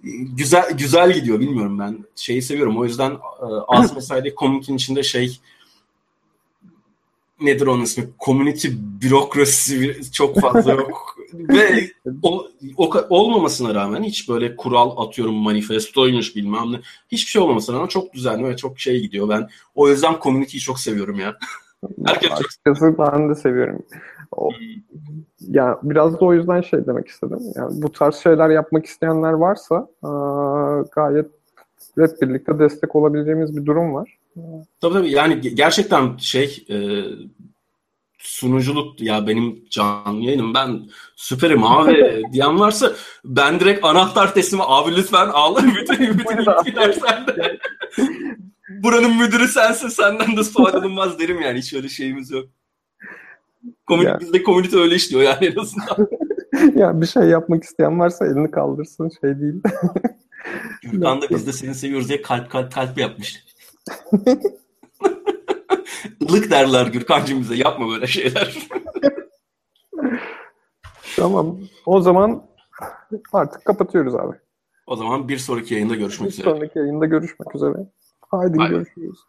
e, 0.03 0.09
güzel 0.35 0.71
güzel 0.71 1.13
gidiyor. 1.13 1.39
Bilmiyorum 1.39 1.79
ben 1.79 2.05
şeyi 2.15 2.41
seviyorum. 2.41 2.77
O 2.77 2.85
yüzden 2.85 3.11
e, 3.11 3.45
az 3.67 3.93
mesaide 3.95 4.35
community'nin 4.35 4.77
içinde 4.77 5.03
şey 5.03 5.39
nedir 7.41 7.67
onun 7.67 7.83
ismi? 7.83 8.09
Community 8.25 8.67
bürokrasi 9.01 10.01
çok 10.11 10.39
fazla 10.39 10.71
yok 10.71 11.16
ve 11.33 11.89
o, 12.23 12.47
o 12.77 12.89
olmamasına 13.09 13.75
rağmen 13.75 14.03
hiç 14.03 14.29
böyle 14.29 14.55
kural 14.55 15.07
atıyorum 15.07 15.35
manifestoymuş 15.35 16.35
bilmem 16.35 16.71
ne 16.71 16.79
hiçbir 17.11 17.31
şey 17.31 17.41
olmamasına 17.41 17.75
rağmen 17.75 17.87
çok 17.87 18.13
düzenli 18.13 18.43
ve 18.43 18.57
çok 18.57 18.79
şey 18.79 19.01
gidiyor 19.01 19.29
ben 19.29 19.47
o 19.75 19.89
yüzden 19.89 20.15
community'yi 20.21 20.61
çok 20.61 20.79
seviyorum 20.79 21.19
ya. 21.19 21.37
Herkes 22.05 22.29
çok 22.29 22.39
Açıkçası 22.39 22.95
ben 22.97 23.29
de 23.29 23.35
seviyorum. 23.35 23.83
O, 24.31 24.49
ya 25.39 25.79
biraz 25.83 26.13
da 26.13 26.25
o 26.25 26.33
yüzden 26.33 26.61
şey 26.61 26.87
demek 26.87 27.07
istedim. 27.07 27.39
Yani 27.55 27.81
bu 27.81 27.91
tarz 27.91 28.15
şeyler 28.15 28.49
yapmak 28.49 28.85
isteyenler 28.85 29.33
varsa 29.33 29.87
aa, 30.03 30.81
gayet 30.95 31.27
hep 31.97 32.21
birlikte 32.21 32.59
destek 32.59 32.95
olabileceğimiz 32.95 33.57
bir 33.57 33.65
durum 33.65 33.93
var. 33.93 34.17
Tabii 34.81 34.93
tabii 34.93 35.11
yani 35.11 35.33
ge- 35.33 35.53
gerçekten 35.53 36.17
şey 36.17 36.65
e, 36.69 36.75
sunuculuk 38.17 39.01
ya 39.01 39.27
benim 39.27 39.65
canlı 39.69 40.23
yayınım 40.23 40.53
ben 40.53 40.89
süperim 41.15 41.63
abi 41.63 42.23
diyen 42.31 42.59
varsa 42.59 42.91
ben 43.25 43.59
direkt 43.59 43.85
anahtar 43.85 44.33
teslimi 44.33 44.63
abi 44.65 44.95
lütfen 44.95 45.27
al 45.27 45.57
bütün 45.75 46.19
bütün 46.19 46.37
yetkiler 46.37 46.91
sende. 46.91 47.59
Buranın 48.69 49.17
müdürü 49.17 49.47
sensin 49.47 49.87
senden 49.87 50.37
de 50.37 50.43
sual 50.43 50.73
alınmaz 50.73 51.19
derim 51.19 51.41
yani 51.41 51.59
hiç 51.59 51.73
öyle 51.73 51.89
şeyimiz 51.89 52.31
yok. 52.31 52.45
Komünite, 53.85 54.09
Ya. 54.09 54.19
Bizde 54.19 54.43
komünite 54.43 54.77
öyle 54.77 54.95
işliyor 54.95 55.23
yani 55.23 55.45
en 55.45 55.55
azından. 55.55 56.07
ya 56.75 57.01
bir 57.01 57.05
şey 57.05 57.23
yapmak 57.23 57.63
isteyen 57.63 57.99
varsa 57.99 58.25
elini 58.25 58.51
kaldırsın 58.51 59.11
şey 59.21 59.39
değil. 59.39 59.61
Gürkan 60.81 61.21
da 61.21 61.29
biz 61.29 61.47
de 61.47 61.53
seni 61.53 61.75
seviyoruz 61.75 62.09
diye 62.09 62.21
kalp 62.21 62.51
kalp 62.51 62.71
kalp 62.73 62.97
yapmış. 62.97 63.43
Ilık 66.19 66.51
derler 66.51 66.87
Gürkan'cığım 66.87 67.39
bize 67.39 67.55
yapma 67.55 67.87
böyle 67.89 68.07
şeyler. 68.07 68.57
tamam. 71.15 71.59
O 71.85 72.01
zaman 72.01 72.43
artık 73.33 73.65
kapatıyoruz 73.65 74.15
abi. 74.15 74.37
O 74.87 74.95
zaman 74.95 75.27
bir 75.27 75.37
sonraki 75.37 75.73
yayında 75.73 75.95
görüşmek 75.95 76.27
Bir 76.29 76.33
üzere. 76.33 76.49
sonraki 76.49 76.79
yayında 76.79 77.05
görüşmek 77.05 77.55
üzere. 77.55 77.73
Haydi 78.31 78.57
bay. 78.57 78.69
görüşürüz. 78.69 79.19